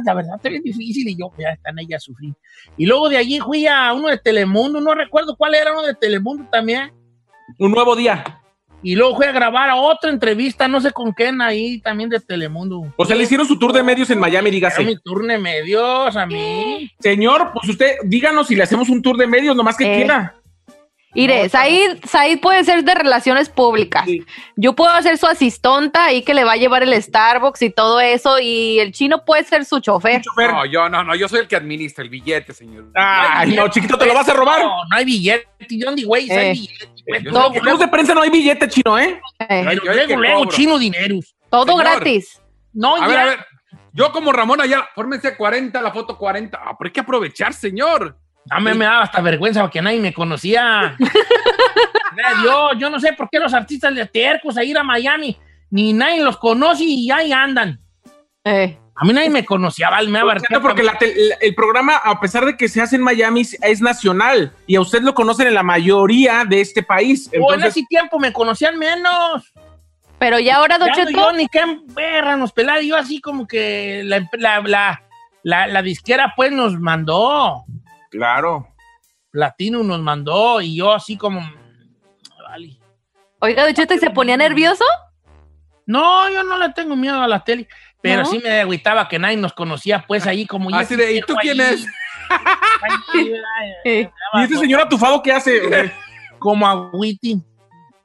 la 0.04 0.14
verdad 0.14 0.36
está 0.36 0.48
bien 0.48 0.62
difícil 0.62 1.08
y 1.08 1.16
yo, 1.18 1.30
ya 1.38 1.50
están 1.50 1.78
ellas 1.78 2.02
sufriendo. 2.02 2.38
Y 2.76 2.86
luego 2.86 3.08
de 3.08 3.16
allí 3.18 3.40
fui 3.40 3.66
a 3.66 3.92
uno 3.92 4.08
de 4.08 4.18
Telemundo, 4.18 4.80
no 4.80 4.94
recuerdo 4.94 5.36
cuál 5.36 5.54
era 5.54 5.72
uno 5.72 5.82
de 5.82 5.94
Telemundo 5.94 6.46
también. 6.50 6.92
Un 7.58 7.70
nuevo 7.72 7.94
día. 7.94 8.24
Y 8.82 8.94
luego 8.94 9.16
fui 9.16 9.26
a 9.26 9.32
grabar 9.32 9.68
a 9.70 9.76
otra 9.76 10.10
entrevista, 10.10 10.68
no 10.68 10.80
sé 10.80 10.92
con 10.92 11.10
quién 11.12 11.40
ahí 11.40 11.80
también 11.80 12.08
de 12.10 12.20
Telemundo. 12.20 12.92
O 12.96 13.04
sea, 13.04 13.16
le 13.16 13.24
hicieron 13.24 13.46
su 13.46 13.58
tour 13.58 13.72
de 13.72 13.82
medios 13.82 14.10
en 14.10 14.20
Miami, 14.20 14.48
Era 14.48 14.54
dígase. 14.54 14.84
mi 14.84 14.96
turno 14.98 15.32
de 15.32 15.38
medios 15.38 16.14
a 16.16 16.26
mí. 16.26 16.90
Señor, 17.00 17.50
pues 17.52 17.68
usted, 17.70 17.96
díganos 18.04 18.46
si 18.48 18.54
le 18.54 18.62
hacemos 18.62 18.88
un 18.88 19.02
tour 19.02 19.16
de 19.16 19.26
medios, 19.26 19.56
nomás 19.56 19.76
que 19.76 19.92
Eh. 19.92 19.96
quiera. 19.96 20.36
Mire, 21.16 21.48
Said, 21.48 21.98
Said 22.04 22.40
puede 22.40 22.62
ser 22.64 22.84
de 22.84 22.94
relaciones 22.94 23.48
públicas. 23.48 24.06
Yo 24.56 24.74
puedo 24.74 25.00
ser 25.02 25.18
su 25.18 25.26
asistonta 25.26 26.04
ahí 26.04 26.22
que 26.22 26.34
le 26.34 26.44
va 26.44 26.52
a 26.52 26.56
llevar 26.56 26.82
el 26.82 27.02
Starbucks 27.02 27.62
y 27.62 27.70
todo 27.70 28.00
eso. 28.00 28.38
Y 28.38 28.78
el 28.78 28.92
chino 28.92 29.24
puede 29.24 29.44
ser 29.44 29.64
su 29.64 29.80
chofer. 29.80 30.22
No, 30.36 30.64
yo 30.66 30.88
no, 30.88 31.02
no, 31.02 31.14
yo 31.14 31.28
soy 31.28 31.40
el 31.40 31.48
que 31.48 31.56
administra 31.56 32.04
el 32.04 32.10
billete, 32.10 32.52
señor. 32.52 32.90
Ay, 32.94 33.54
no, 33.56 33.68
chiquito, 33.68 33.96
¿te 33.98 34.06
lo 34.06 34.14
vas 34.14 34.28
a 34.28 34.34
robar? 34.34 34.60
No, 34.62 34.76
no 34.90 34.96
hay 34.96 35.04
billete, 35.04 35.48
¿dónde, 35.84 36.04
güey? 36.04 36.30
Eh. 36.30 36.38
Hay 36.38 36.52
billete. 36.52 36.88
pues, 37.06 37.22
Yo 37.22 37.30
no, 37.32 37.50
club 37.52 37.78
de 37.78 37.88
prensa 37.88 38.14
no 38.14 38.22
hay 38.22 38.30
billete 38.30 38.68
chino, 38.68 38.98
¿eh? 38.98 39.20
Eh, 39.48 39.78
yo 39.84 39.92
luego, 39.92 40.16
luego, 40.16 40.44
chino 40.46 40.78
dineros. 40.78 41.34
todo 41.50 41.78
señor. 41.78 41.80
gratis. 41.80 42.40
No, 42.72 42.96
A 42.96 43.06
ver, 43.08 43.16
ya. 43.16 43.22
a 43.22 43.26
ver. 43.26 43.46
Yo 43.92 44.12
como 44.12 44.30
Ramón 44.30 44.60
allá, 44.60 44.86
fórmense 44.94 45.34
40, 45.34 45.80
la 45.80 45.90
foto 45.90 46.18
40. 46.18 46.58
Ah, 46.60 46.76
pero 46.78 46.88
hay 46.88 46.92
que 46.92 47.00
aprovechar, 47.00 47.54
señor. 47.54 48.18
A 48.50 48.60
mí 48.60 48.72
me 48.74 48.84
daba 48.84 49.02
hasta 49.02 49.20
vergüenza 49.20 49.60
porque 49.62 49.82
nadie 49.82 50.00
me 50.00 50.12
conocía. 50.14 50.96
Yo, 52.42 52.70
yo 52.78 52.88
no 52.88 52.98
sé 52.98 53.12
por 53.12 53.28
qué 53.28 53.38
los 53.38 53.52
artistas 53.52 53.94
de 53.94 54.06
tercos 54.06 54.56
a 54.56 54.64
ir 54.64 54.78
a 54.78 54.82
Miami, 54.82 55.36
ni 55.70 55.92
nadie 55.92 56.22
los 56.24 56.38
conoce 56.38 56.84
y 56.84 57.10
ahí 57.10 57.30
andan. 57.30 57.78
Eh, 58.42 58.78
A 58.94 59.04
mí 59.04 59.12
nadie 59.12 59.28
me 59.28 59.44
conocía, 59.44 59.90
vale, 59.90 60.08
me 60.08 60.18
daba 60.20 60.32
Exacto, 60.32 60.62
porque 60.62 60.82
la 60.82 60.96
el 61.42 61.54
programa, 61.54 61.96
a 61.96 62.18
pesar 62.18 62.46
de 62.46 62.56
que 62.56 62.68
se 62.68 62.80
hace 62.80 62.96
en 62.96 63.02
Miami, 63.02 63.42
es 63.42 63.80
nacional 63.82 64.52
y 64.66 64.76
a 64.76 64.80
usted 64.80 65.02
lo 65.02 65.14
conocen 65.14 65.48
en 65.48 65.54
la 65.54 65.62
mayoría 65.62 66.44
de 66.48 66.62
este 66.62 66.82
país. 66.82 67.28
O 67.28 67.34
en 67.36 67.42
Entonces, 67.42 67.76
ese 67.76 67.86
tiempo 67.86 68.18
me 68.18 68.32
conocían 68.32 68.78
menos. 68.78 69.52
pero 70.18 70.38
ya 70.38 70.56
ahora, 70.56 70.78
Don 70.78 70.90
Cheto, 70.92 71.10
yo 71.10 71.32
ni 71.32 71.46
qué 71.48 71.60
perra 71.94 72.36
nos 72.38 72.52
pelar. 72.52 72.80
Yo 72.80 72.96
así 72.96 73.20
como 73.20 73.46
que 73.46 74.00
la, 74.04 74.26
la, 74.38 74.60
la, 74.62 75.02
la- 75.42 75.66
la 75.66 75.82
disquera 75.82 76.32
pues 76.34 76.50
nos 76.50 76.80
mandó. 76.80 77.64
Claro. 78.16 78.68
Platino 79.30 79.82
nos 79.82 80.00
mandó 80.00 80.60
y 80.60 80.76
yo 80.76 80.92
así 80.92 81.16
como... 81.16 81.40
Vale. 82.48 82.78
oiga, 83.40 83.64
Don 83.64 83.74
Cheto, 83.74 83.94
¿y 83.94 83.98
se 83.98 84.10
ponía 84.10 84.36
nervioso? 84.36 84.84
No, 85.84 86.28
yo 86.30 86.42
no 86.42 86.58
le 86.58 86.70
tengo 86.70 86.96
miedo 86.96 87.20
a 87.20 87.28
la 87.28 87.44
tele, 87.44 87.68
pero 88.00 88.22
¿No? 88.22 88.28
sí 88.28 88.40
me 88.42 88.60
agüitaba 88.60 89.08
que 89.08 89.18
nadie 89.18 89.36
nos 89.36 89.52
conocía, 89.52 90.04
pues 90.06 90.26
ahí 90.26 90.46
como 90.46 90.70
yo. 90.70 90.76
Así 90.76 90.96
de, 90.96 91.12
¿y 91.14 91.20
tú 91.20 91.34
quién 91.40 91.60
ahí. 91.60 91.74
es? 91.74 91.86
¿Y 94.34 94.42
este 94.42 94.56
señor 94.56 94.80
atufado 94.80 95.22
qué 95.22 95.32
hace? 95.32 95.92
Como 96.38 96.66
a 96.66 96.90
Witty. 96.92 97.40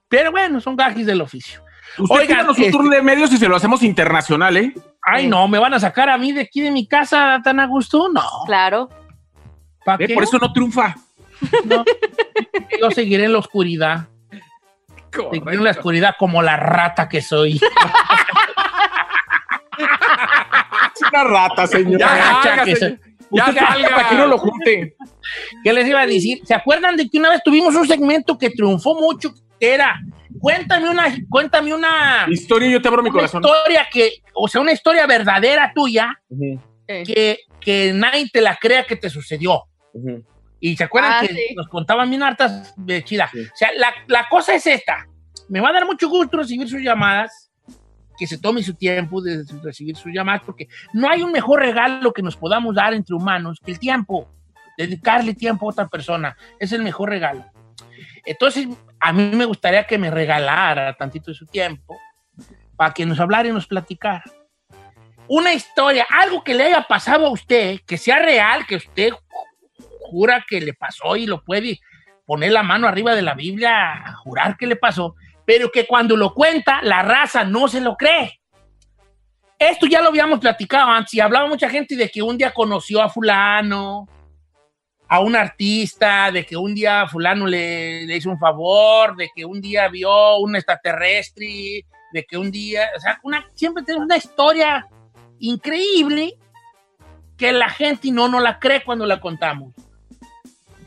Pero 0.08 0.32
bueno, 0.32 0.60
son 0.62 0.76
gajis 0.76 1.06
del 1.06 1.21
oficio. 1.21 1.63
Usted 1.97 2.15
Oigan, 2.15 2.45
su 2.45 2.52
este- 2.52 2.71
turno 2.71 2.89
de 2.89 3.02
medios 3.02 3.32
y 3.34 3.38
se 3.38 3.47
lo 3.47 3.56
hacemos 3.56 3.84
internacional, 3.84 4.56
¿eh? 4.58 4.74
Ay, 5.04 5.28
no, 5.28 5.47
¿me 5.47 5.58
van 5.58 5.74
a 5.74 5.80
sacar 5.80 6.10
a 6.10 6.17
mí 6.17 6.32
de 6.32 6.41
aquí 6.41 6.62
de 6.62 6.71
mi 6.71 6.88
casa 6.88 7.41
tan 7.43 7.60
a 7.60 7.65
gusto? 7.65 8.10
No. 8.10 8.21
Claro. 8.45 8.89
¿Pa' 9.86 9.98
Ve, 9.98 10.08
qué? 10.08 10.13
Por 10.13 10.24
eso 10.24 10.38
no 10.38 10.52
triunfa. 10.54 10.96
Yo 12.80 12.91
seguiré 12.91 13.26
en 13.26 13.34
la 13.34 13.39
oscuridad. 13.39 14.08
Seguiré 15.32 15.56
en 15.56 15.63
la 15.63 15.72
oscuridad 15.72 16.15
como 16.17 16.41
la 16.41 16.58
rata 16.58 17.10
que 17.10 17.22
soy. 17.22 17.60
Es 20.96 21.02
una 21.12 21.24
rata, 21.24 21.67
señor. 21.67 22.00
Ya, 22.00 22.08
Ya, 22.15 22.41
salga, 22.44 22.63
que 22.65 22.72
Usted 22.74 22.98
Ya, 23.32 23.46
salga 23.54 23.89
para 23.89 24.10
que 24.10 24.15
no 24.15 24.28
lo 24.28 24.38
junte. 24.38 24.96
¿Qué 25.63 25.74
les 25.74 25.88
iba 25.88 26.02
a 26.02 26.06
decir? 26.06 26.41
¿Se 26.46 26.54
acuerdan 26.54 26.96
de 26.98 27.08
que 27.10 27.17
una 27.17 27.30
vez 27.30 27.41
tuvimos 27.44 27.74
un 27.76 27.88
segmento 27.88 28.38
que 28.38 28.50
triunfó 28.50 28.96
mucho? 28.96 29.34
Que 29.60 29.74
era, 29.74 30.00
cuéntame 30.39 30.89
una, 30.89 31.06
cuéntame 31.30 31.74
una, 31.74 32.26
Historia, 32.30 32.70
yo 32.70 32.82
te 32.82 32.88
abro 32.88 33.02
mi 33.04 33.10
una 33.10 33.20
corazón. 33.20 33.44
historia 33.44 33.88
que, 33.91 34.15
o 34.34 34.48
sea, 34.48 34.60
una 34.62 34.74
historia 34.74 35.06
verdadera 35.08 35.72
tuya 35.74 36.20
que, 36.88 37.39
que 37.60 37.94
nadie 37.94 38.30
te 38.32 38.41
la 38.41 38.56
crea 38.58 38.84
que 38.84 38.96
te 38.96 39.10
sucedió. 39.10 39.63
Y 40.60 40.75
se 40.77 40.84
acuerdan 40.84 41.13
Ah, 41.13 41.21
que 41.21 41.34
sí. 41.34 41.56
nos 41.56 41.67
contaban 41.67 42.10
bien 42.10 42.21
hartas 42.23 42.73
de 42.77 43.04
chida. 43.04 43.30
O 43.34 43.56
sea, 43.56 43.69
la, 43.77 43.91
la 44.08 44.27
cosa 44.30 44.54
es 44.54 44.65
esta. 44.67 45.08
Me 45.49 45.60
va 45.60 45.69
a 45.69 45.73
dar 45.73 45.86
mucho 45.86 46.08
gusto 46.08 46.38
recibir 46.38 46.69
sus 46.69 46.82
llamadas, 46.82 47.51
que 48.17 48.27
se 48.27 48.38
tome 48.38 48.62
su 48.62 48.75
tiempo 48.75 49.21
de 49.21 49.43
recibir 49.63 49.95
sus 49.97 50.13
llamadas, 50.13 50.43
porque 50.45 50.67
no 50.93 51.10
hay 51.10 51.23
un 51.23 51.32
mejor 51.32 51.60
regalo 51.62 52.13
que 52.13 52.21
nos 52.21 52.38
podamos 52.38 52.75
dar 52.75 52.93
entre 52.93 53.15
humanos 53.15 53.60
que 53.65 53.71
el 53.71 53.80
tiempo. 53.80 54.30
Dedicarle 54.77 55.34
tiempo 55.34 55.65
a 55.67 55.71
otra 55.71 55.88
persona 55.88 56.38
es 56.60 56.71
el 56.71 56.84
mejor 56.84 57.10
regalo. 57.10 57.43
Entonces, 58.25 58.67
a 58.99 59.12
mí 59.13 59.32
me 59.36 59.45
gustaría 59.45 59.86
que 59.86 59.97
me 59.97 60.12
regalara 60.12 60.93
tantito 60.95 61.32
de 61.32 61.36
su 61.36 61.45
tiempo 61.47 61.97
para 62.75 62.93
que 62.93 63.06
nos 63.06 63.19
hablara 63.19 63.49
y 63.49 63.51
nos 63.51 63.67
platicara. 63.67 64.23
Una 65.27 65.54
historia, 65.54 66.06
algo 66.10 66.43
que 66.43 66.54
le 66.54 66.65
haya 66.65 66.84
pasado 66.88 67.25
a 67.25 67.32
usted, 67.32 67.80
que 67.86 67.97
sea 67.97 68.19
real, 68.19 68.65
que 68.67 68.75
usted 68.75 69.12
jura 70.12 70.45
que 70.47 70.60
le 70.60 70.74
pasó 70.74 71.15
y 71.15 71.26
lo 71.26 71.43
puede 71.43 71.80
poner 72.26 72.52
la 72.52 72.63
mano 72.63 72.88
arriba 72.88 73.15
de 73.15 73.21
la 73.21 73.34
Biblia 73.34 73.93
a 73.93 74.13
jurar 74.13 74.58
que 74.58 74.67
le 74.67 74.76
pasó, 74.76 75.15
pero 75.45 75.71
que 75.71 75.88
cuando 75.88 76.17
lo 76.17 76.34
cuenta, 76.34 76.82
la 76.84 77.02
raza 77.02 77.45
no 77.45 77.67
se 77.67 77.82
lo 77.82 77.95
cree. 77.95 78.39
Esto 79.58 79.86
ya 79.86 80.02
lo 80.02 80.10
habíamos 80.10 80.39
platicado 80.39 80.89
antes 80.89 81.13
y 81.13 81.19
hablaba 81.19 81.47
mucha 81.47 81.69
gente 81.69 81.95
de 81.95 82.10
que 82.10 82.21
un 82.21 82.38
día 82.38 82.54
conoció 82.54 83.02
a 83.02 83.10
fulano, 83.10 84.08
a 85.08 85.19
un 85.19 85.36
artista, 85.36 86.32
de 86.32 86.45
que 86.45 86.58
un 86.58 86.74
día 86.74 87.08
fulano 87.08 87.47
le, 87.47 88.06
le 88.06 88.17
hizo 88.17 88.30
un 88.30 88.39
favor, 88.39 89.15
de 89.15 89.30
que 89.34 89.45
un 89.45 89.62
día 89.62 89.88
vio 89.88 90.38
un 90.38 90.56
extraterrestre, 90.56 91.86
de 92.12 92.26
que 92.26 92.38
un 92.38 92.52
día, 92.52 92.89
o 92.95 93.00
sea, 93.00 93.19
una, 93.24 93.45
siempre 93.54 93.84
tenemos 93.84 94.06
una 94.06 94.17
historia 94.17 94.88
increíble 95.39 96.38
que 97.38 97.52
la 97.52 97.69
gente 97.69 98.12
no 98.12 98.28
nos 98.28 98.41
la 98.41 98.60
cree 98.60 98.84
cuando 98.84 99.06
la 99.06 99.19
contamos. 99.19 99.74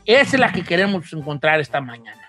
Esa 0.05 0.35
es 0.35 0.39
la 0.39 0.51
que 0.51 0.63
queremos 0.63 1.11
encontrar 1.13 1.59
esta 1.59 1.81
mañana. 1.81 2.21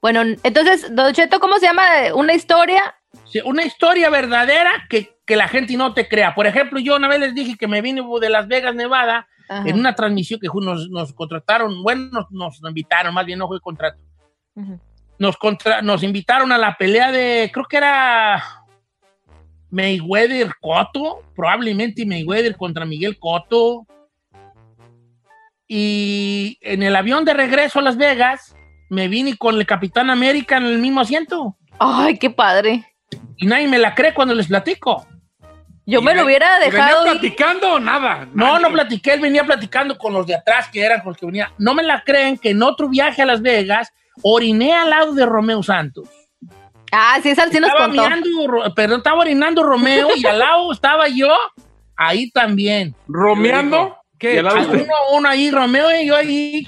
Bueno, 0.00 0.22
entonces, 0.42 0.94
Don 0.94 1.12
Cheto, 1.12 1.40
¿cómo 1.40 1.56
se 1.58 1.66
llama? 1.66 1.82
¿Una 2.14 2.34
historia? 2.34 2.94
Sí, 3.24 3.40
Una 3.44 3.64
historia 3.64 4.08
verdadera 4.10 4.70
que, 4.88 5.16
que 5.26 5.36
la 5.36 5.48
gente 5.48 5.76
no 5.76 5.94
te 5.94 6.06
crea. 6.08 6.34
Por 6.34 6.46
ejemplo, 6.46 6.78
yo 6.78 6.96
una 6.96 7.08
vez 7.08 7.18
les 7.20 7.34
dije 7.34 7.56
que 7.58 7.66
me 7.66 7.80
vine 7.82 8.02
de 8.20 8.30
Las 8.30 8.46
Vegas, 8.46 8.74
Nevada, 8.74 9.26
Ajá. 9.48 9.68
en 9.68 9.78
una 9.78 9.94
transmisión 9.94 10.38
que 10.40 10.48
nos, 10.60 10.88
nos 10.90 11.12
contrataron, 11.12 11.82
bueno, 11.82 12.10
nos, 12.12 12.30
nos 12.30 12.60
invitaron, 12.68 13.14
más 13.14 13.26
bien 13.26 13.38
no 13.38 13.48
fue 13.48 13.60
contrato. 13.60 13.98
Nos, 15.18 15.36
contra- 15.36 15.82
nos 15.82 16.02
invitaron 16.02 16.52
a 16.52 16.58
la 16.58 16.76
pelea 16.76 17.10
de, 17.10 17.50
creo 17.52 17.64
que 17.66 17.76
era 17.78 18.42
Mayweather 19.70 20.52
Cotto, 20.60 21.22
probablemente 21.34 22.06
Mayweather 22.06 22.56
contra 22.56 22.84
Miguel 22.84 23.18
Cotto. 23.18 23.86
Y 25.68 26.58
en 26.60 26.82
el 26.82 26.94
avión 26.94 27.24
de 27.24 27.34
regreso 27.34 27.80
a 27.80 27.82
Las 27.82 27.96
Vegas, 27.96 28.54
me 28.88 29.08
vine 29.08 29.36
con 29.36 29.56
el 29.56 29.66
Capitán 29.66 30.10
América 30.10 30.56
en 30.58 30.64
el 30.66 30.78
mismo 30.78 31.00
asiento. 31.00 31.56
Ay, 31.78 32.18
qué 32.18 32.30
padre. 32.30 32.84
Y 33.36 33.46
nadie 33.46 33.68
me 33.68 33.78
la 33.78 33.94
cree 33.94 34.14
cuando 34.14 34.34
les 34.34 34.46
platico. 34.46 35.06
Yo 35.88 36.02
me 36.02 36.14
lo 36.14 36.24
hubiera 36.24 36.56
¿Y 36.58 36.70
venía 36.70 36.84
dejado 36.86 37.06
ir. 37.06 37.12
platicando 37.12 37.74
o 37.74 37.78
nada? 37.78 38.28
No, 38.32 38.58
no 38.58 38.70
platiqué, 38.70 39.14
él 39.14 39.20
venía 39.20 39.44
platicando 39.44 39.96
con 39.96 40.12
los 40.12 40.26
de 40.26 40.34
atrás, 40.34 40.68
que 40.68 40.82
eran 40.82 41.00
con 41.00 41.10
los 41.10 41.16
que 41.16 41.26
venía. 41.26 41.52
No 41.58 41.74
me 41.74 41.84
la 41.84 42.02
creen 42.02 42.38
que 42.38 42.50
en 42.50 42.62
otro 42.62 42.88
viaje 42.88 43.22
a 43.22 43.26
Las 43.26 43.40
Vegas 43.40 43.92
oriné 44.22 44.74
al 44.74 44.90
lado 44.90 45.12
de 45.12 45.24
Romeo 45.26 45.62
Santos. 45.62 46.08
Ah, 46.90 47.18
sí, 47.22 47.30
esa 47.30 47.48
sí 47.48 47.60
nos 47.60 47.70
estaba 47.70 47.86
contó. 47.86 48.74
perdón, 48.74 48.98
estaba 48.98 49.20
orinando 49.20 49.62
Romeo 49.62 50.08
y 50.16 50.26
al 50.26 50.38
lado 50.38 50.72
estaba 50.72 51.08
yo, 51.08 51.32
ahí 51.96 52.30
también. 52.30 52.94
¿Romeando? 53.06 53.96
Lado 54.22 54.56
Hay 54.56 54.64
usted. 54.64 54.82
uno, 54.84 54.94
uno 55.12 55.28
ahí, 55.28 55.50
Romeo, 55.50 55.90
y 56.00 56.06
yo 56.06 56.16
ahí, 56.16 56.66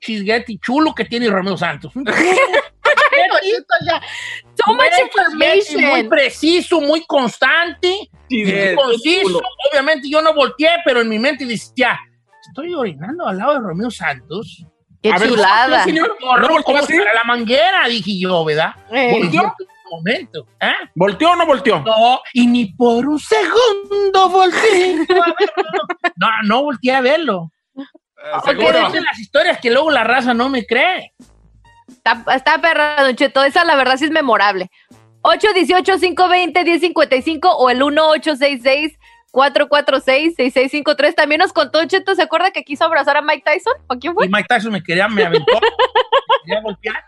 chisguete 0.00 0.56
chulo 0.60 0.94
que 0.94 1.04
tiene 1.04 1.28
Romeo 1.28 1.56
Santos. 1.56 1.92
Chulo, 3.14 4.00
So 4.66 4.72
much 4.72 4.84
muy 5.34 5.58
information. 5.58 6.08
preciso, 6.08 6.80
muy 6.80 7.04
constante, 7.06 8.08
muy 8.30 8.74
conciso. 8.74 9.40
Obviamente 9.70 10.08
yo 10.08 10.20
no 10.22 10.34
volteé, 10.34 10.70
pero 10.84 11.00
en 11.00 11.08
mi 11.08 11.18
mente 11.18 11.44
decía, 11.44 11.98
estoy 12.48 12.74
orinando 12.74 13.26
al 13.26 13.38
lado 13.38 13.54
de 13.54 13.60
Romeo 13.60 13.90
Santos. 13.90 14.64
Qué 15.02 15.10
A 15.10 15.18
ver, 15.18 15.28
chulada. 15.28 15.84
señor, 15.84 16.16
No, 16.20 16.36
¿no 16.36 16.42
no, 16.42 16.48
volteó 16.48 16.64
¿cómo 16.64 16.78
así? 16.78 16.92
estará 16.94 17.14
la 17.14 17.24
manguera? 17.24 17.86
Dije 17.88 18.18
yo, 18.18 18.44
¿verdad? 18.44 18.74
Eh. 18.92 19.10
¿Volteó? 19.12 19.54
Momento. 19.90 20.46
¿eh? 20.60 20.72
¿Volteó 20.94 21.32
o 21.32 21.36
no 21.36 21.46
volteó? 21.46 21.80
No, 21.80 22.20
y 22.32 22.46
ni 22.46 22.66
por 22.72 23.06
un 23.06 23.18
segundo 23.18 24.28
volteé. 24.28 25.06
No, 26.16 26.28
no 26.44 26.62
volteé 26.62 26.94
a 26.94 27.00
verlo. 27.00 27.50
Porque 28.44 28.66
seguro. 28.66 28.86
es 28.86 28.92
de 28.92 29.00
las 29.00 29.18
historias 29.18 29.58
que 29.60 29.70
luego 29.70 29.90
la 29.90 30.04
raza 30.04 30.32
no 30.32 30.48
me 30.48 30.64
cree. 30.64 31.12
Está, 31.88 32.24
está 32.34 32.60
perra, 32.60 33.02
Don 33.02 33.16
Cheto. 33.16 33.42
Esa 33.42 33.64
la 33.64 33.74
verdad 33.74 33.96
sí 33.96 34.04
es 34.04 34.10
memorable. 34.10 34.70
818-520-1055 35.22 37.52
o 37.58 37.70
el 37.70 37.80
1866-446-6653. 39.32 41.14
También 41.14 41.40
nos 41.40 41.52
contó 41.52 41.78
Don 41.78 41.88
Cheto, 41.88 42.14
¿se 42.14 42.22
acuerda 42.22 42.50
que 42.50 42.62
quiso 42.62 42.84
abrazar 42.84 43.16
a 43.16 43.22
Mike 43.22 43.42
Tyson? 43.44 43.74
¿O 43.88 43.98
quién 43.98 44.14
fue? 44.14 44.26
Y 44.26 44.28
Mike 44.28 44.46
Tyson 44.48 44.72
me 44.72 44.82
quería, 44.82 45.08
me 45.08 45.24
aventó. 45.24 45.52
me 45.52 45.60
quería 46.44 46.62
golpear. 46.62 47.04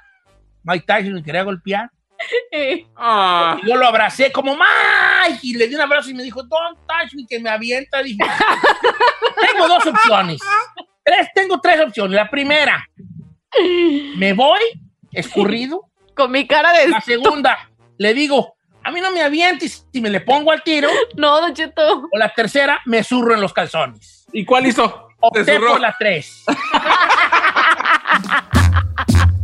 Mike 0.62 0.84
Tyson 0.86 1.14
me 1.14 1.22
quería 1.22 1.42
golpear. 1.42 1.90
Ah, 2.96 3.59
Y 3.62 3.68
yo 3.68 3.76
lo 3.76 3.87
abracé 3.87 4.33
como 4.33 4.57
Mike 4.57 5.40
y 5.42 5.55
le 5.55 5.68
di 5.68 5.74
un 5.74 5.81
abrazo 5.83 6.11
y 6.11 6.14
me 6.14 6.22
dijo, 6.22 6.42
don't 6.42 6.79
touch 6.87 7.14
me, 7.14 7.26
que 7.29 7.38
me 7.38 7.50
avienta. 7.50 8.02
Dije, 8.02 8.18
tengo 9.52 9.68
dos 9.68 9.87
opciones. 9.87 10.40
Tres, 11.05 11.29
tengo 11.35 11.61
tres 11.61 11.81
opciones. 11.81 12.16
La 12.16 12.29
primera, 12.29 12.85
me 14.16 14.33
voy 14.33 14.61
escurrido. 15.12 15.83
Con 16.14 16.33
mi 16.33 16.46
cara 16.46 16.72
de... 16.72 16.88
La 16.88 17.00
segunda, 17.02 17.68
le 17.98 18.14
digo, 18.14 18.57
a 18.83 18.90
mí 18.90 19.00
no 19.00 19.11
me 19.11 19.22
avientes 19.22 19.87
si 19.92 20.00
me 20.00 20.09
le 20.09 20.20
pongo 20.20 20.50
al 20.50 20.62
tiro. 20.62 20.88
No, 21.16 21.40
Don 21.40 21.52
Cheto. 21.52 22.09
O 22.11 22.18
la 22.18 22.33
tercera, 22.33 22.81
me 22.87 23.05
zurro 23.05 23.35
en 23.35 23.40
los 23.40 23.52
calzones. 23.52 24.26
¿Y 24.33 24.44
cuál 24.44 24.66
hizo? 24.66 25.09
Opté 25.20 25.59
por 25.59 25.81
la 25.81 25.94
tres. 25.98 26.44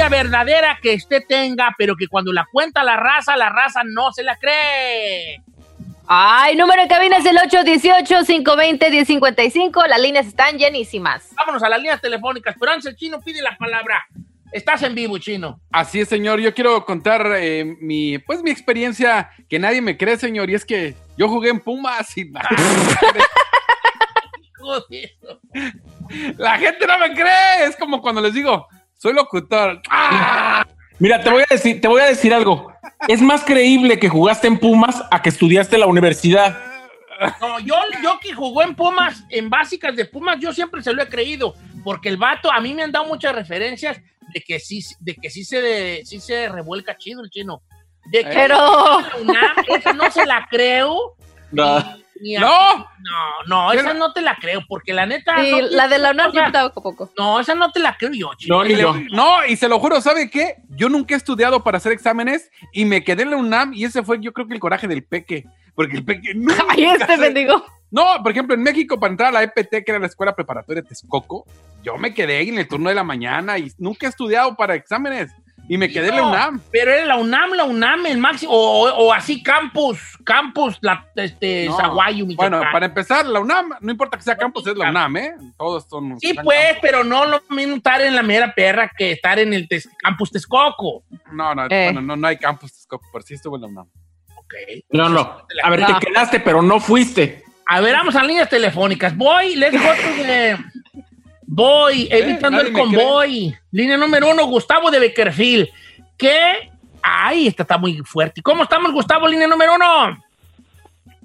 historia 0.00 0.22
verdadera 0.22 0.78
que 0.80 0.94
usted 0.94 1.24
tenga, 1.28 1.74
pero 1.76 1.94
que 1.94 2.08
cuando 2.08 2.32
la 2.32 2.46
cuenta 2.50 2.82
la 2.82 2.96
raza, 2.96 3.36
la 3.36 3.50
raza 3.50 3.82
no 3.84 4.10
se 4.12 4.22
la 4.22 4.38
cree. 4.38 5.42
Ay, 6.06 6.56
número 6.56 6.80
de 6.82 6.88
cabina 6.88 7.18
es 7.18 7.26
el 7.26 7.36
818-520-1055. 7.36 9.86
Las 9.86 10.00
líneas 10.00 10.26
están 10.26 10.56
llenísimas. 10.56 11.28
Vámonos 11.36 11.62
a 11.62 11.68
las 11.68 11.80
líneas 11.80 12.00
telefónicas. 12.00 12.56
Pero 12.58 12.72
antes 12.72 12.86
el 12.86 12.96
chino 12.96 13.20
pide 13.20 13.42
la 13.42 13.58
palabra. 13.58 14.06
Estás 14.52 14.82
en 14.84 14.94
vivo, 14.94 15.18
chino. 15.18 15.60
así 15.70 16.00
es, 16.00 16.08
señor. 16.08 16.40
Yo 16.40 16.54
quiero 16.54 16.86
contar 16.86 17.34
eh, 17.36 17.76
mi, 17.80 18.16
pues, 18.18 18.42
mi 18.42 18.50
experiencia 18.50 19.30
que 19.50 19.58
nadie 19.58 19.82
me 19.82 19.98
cree, 19.98 20.16
señor. 20.16 20.48
Y 20.48 20.54
es 20.54 20.64
que 20.64 20.94
yo 21.18 21.28
jugué 21.28 21.50
en 21.50 21.60
Pumas 21.60 22.16
y 22.16 22.24
la 26.38 26.58
gente 26.58 26.86
no 26.86 26.98
me 26.98 27.12
cree. 27.12 27.66
Es 27.68 27.76
como 27.76 28.00
cuando 28.00 28.22
les 28.22 28.32
digo, 28.32 28.66
soy 29.00 29.14
locutor. 29.14 29.80
¡Ah! 29.88 30.66
Mira, 30.98 31.22
te 31.22 31.30
voy 31.30 31.42
a 31.42 31.46
decir, 31.54 31.80
te 31.80 31.88
voy 31.88 32.02
a 32.02 32.06
decir 32.06 32.34
algo. 32.34 32.70
Es 33.08 33.22
más 33.22 33.42
creíble 33.42 33.98
que 33.98 34.10
jugaste 34.10 34.46
en 34.46 34.58
Pumas 34.58 35.02
a 35.10 35.22
que 35.22 35.30
estudiaste 35.30 35.76
en 35.76 35.80
la 35.80 35.86
universidad. 35.86 36.58
No, 37.40 37.58
yo, 37.60 37.74
yo 38.02 38.18
que 38.20 38.34
jugó 38.34 38.62
en 38.62 38.74
Pumas, 38.74 39.24
en 39.30 39.48
básicas 39.48 39.96
de 39.96 40.04
Pumas, 40.04 40.38
yo 40.38 40.52
siempre 40.52 40.82
se 40.82 40.92
lo 40.92 41.02
he 41.02 41.08
creído, 41.08 41.54
porque 41.82 42.10
el 42.10 42.18
vato, 42.18 42.52
a 42.52 42.60
mí 42.60 42.74
me 42.74 42.82
han 42.82 42.92
dado 42.92 43.06
muchas 43.06 43.34
referencias 43.34 43.98
de 44.34 44.40
que 44.42 44.58
sí, 44.60 44.80
de 45.00 45.14
que 45.14 45.30
sí 45.30 45.44
se, 45.44 46.02
sí 46.04 46.20
se 46.20 46.48
revuelca 46.50 46.98
chido 46.98 47.22
el 47.22 47.30
chino. 47.30 47.62
De 48.06 48.22
que 48.22 48.30
Pero- 48.30 49.00
esa 49.68 49.92
no 49.94 50.10
se 50.10 50.26
la 50.26 50.46
creo. 50.50 51.16
No. 51.52 51.82
No. 52.38 52.48
No, 52.76 52.86
no, 53.46 53.72
esa 53.72 53.94
no 53.94 54.12
te 54.12 54.20
la 54.20 54.36
creo, 54.40 54.60
porque 54.68 54.92
la 54.92 55.06
neta. 55.06 55.36
Sí, 55.42 55.50
no, 55.52 55.60
la 55.70 55.88
de 55.88 55.98
la 55.98 56.10
UNAM 56.10 56.32
yo 56.32 56.42
tampoco. 56.52 57.10
No, 57.18 57.40
esa 57.40 57.54
no 57.54 57.70
te 57.72 57.80
la 57.80 57.96
creo 57.96 58.10
yo, 58.12 58.30
chico. 58.36 58.54
No, 58.56 58.64
ni 58.64 58.72
Y 58.72 58.76
le- 58.76 58.82
yo. 58.82 58.94
no, 59.12 59.44
y 59.46 59.56
se 59.56 59.68
lo 59.68 59.78
juro, 59.80 60.00
¿sabe 60.00 60.28
qué? 60.30 60.56
Yo 60.68 60.88
nunca 60.88 61.14
he 61.14 61.16
estudiado 61.16 61.62
para 61.64 61.78
hacer 61.78 61.92
exámenes 61.92 62.50
y 62.72 62.84
me 62.84 63.02
quedé 63.02 63.22
en 63.22 63.30
la 63.30 63.36
UNAM 63.36 63.72
y 63.74 63.84
ese 63.84 64.02
fue 64.02 64.18
yo 64.20 64.32
creo 64.32 64.46
que 64.46 64.54
el 64.54 64.60
coraje 64.60 64.86
del 64.88 65.02
peque. 65.04 65.44
Porque 65.74 65.96
el 65.96 66.04
peque 66.04 66.32
nunca 66.34 66.64
Ay, 66.68 66.84
este 66.84 67.06
se- 67.06 67.20
bendigo. 67.20 67.64
No, 67.92 68.04
por 68.22 68.30
ejemplo, 68.30 68.54
en 68.54 68.62
México 68.62 69.00
para 69.00 69.10
entrar 69.10 69.28
a 69.30 69.32
la 69.32 69.42
EPT, 69.42 69.82
que 69.84 69.84
era 69.88 69.98
la 69.98 70.06
Escuela 70.06 70.36
Preparatoria 70.36 70.80
de 70.82 70.88
Texcoco, 70.88 71.44
yo 71.82 71.96
me 71.98 72.14
quedé 72.14 72.36
ahí 72.36 72.48
en 72.50 72.58
el 72.58 72.68
turno 72.68 72.88
de 72.88 72.94
la 72.94 73.02
mañana 73.02 73.58
y 73.58 73.72
nunca 73.78 74.06
he 74.06 74.10
estudiado 74.10 74.54
para 74.54 74.76
exámenes 74.76 75.32
y 75.72 75.78
me 75.78 75.88
quedé 75.88 76.08
en 76.08 76.16
la 76.16 76.22
UNAM. 76.26 76.60
Pero 76.72 76.90
era 76.92 77.04
la 77.04 77.16
UNAM, 77.16 77.52
la 77.52 77.62
UNAM, 77.64 78.04
el 78.06 78.18
máximo, 78.18 78.52
o, 78.52 78.88
o- 78.88 79.06
o 79.06 79.12
así 79.12 79.40
campus, 79.42 80.00
campus, 80.24 80.76
la, 80.80 81.06
este, 81.14 81.66
No. 81.68 81.76
Zaguayo, 81.76 82.26
Michoacán. 82.26 82.58
Bueno, 82.58 82.72
para 82.72 82.86
empezar, 82.86 83.24
la 83.26 83.38
UNAM, 83.38 83.70
no 83.80 83.90
importa 83.92 84.16
que 84.16 84.24
sea 84.24 84.36
campus, 84.36 84.66
es 84.66 84.76
la 84.76 84.90
UNAM, 84.90 85.16
¿eh? 85.16 85.34
Todos 85.56 85.86
son. 85.88 86.18
Sí, 86.18 86.34
pues, 86.34 86.58
campus. 86.58 86.78
pero 86.82 87.04
no 87.04 87.24
lo 87.24 87.40
mismo 87.50 87.76
estar 87.76 88.00
en 88.00 88.16
la 88.16 88.22
mera 88.24 88.52
perra 88.52 88.90
que 88.98 89.12
estar 89.12 89.38
en 89.38 89.54
el 89.54 89.68
tes- 89.68 89.88
campus 90.02 90.32
Texcoco. 90.32 91.04
No, 91.32 91.54
no, 91.54 91.66
Eh. 91.70 91.84
bueno, 91.92 92.02
no, 92.02 92.16
no 92.16 92.26
hay 92.26 92.36
campus 92.36 92.72
Texcoco, 92.72 93.06
pero 93.12 93.24
sí 93.24 93.34
estuvo 93.34 93.54
en 93.54 93.62
la 93.62 93.68
UNAM. 93.68 93.86
Ok. 94.36 94.54
No, 94.90 95.08
no. 95.08 95.46
A 95.62 95.70
ver, 95.70 95.80
No. 95.80 95.98
te 96.00 96.06
quedaste, 96.06 96.40
pero 96.40 96.62
no 96.62 96.80
fuiste. 96.80 97.44
A 97.72 97.80
ver, 97.80 97.94
vamos 97.94 98.16
a 98.16 98.24
líneas 98.24 98.48
telefónicas. 98.48 99.16
Voy, 99.16 99.54
let's 99.54 99.80
go 99.80 99.88
the- 100.16 100.56
Voy, 101.52 102.06
evitando 102.12 102.58
nadie 102.58 102.68
el 102.68 102.72
convoy. 102.72 103.56
Línea 103.72 103.96
número 103.96 104.30
uno, 104.30 104.46
Gustavo 104.46 104.88
de 104.88 105.00
Beckerfield. 105.00 105.68
¿Qué? 106.16 106.70
Ay, 107.02 107.48
esta 107.48 107.64
está 107.64 107.76
muy 107.76 107.98
fuerte. 108.04 108.40
¿Cómo 108.40 108.62
estamos, 108.62 108.92
Gustavo, 108.92 109.26
línea 109.26 109.48
número 109.48 109.74
uno? 109.74 110.16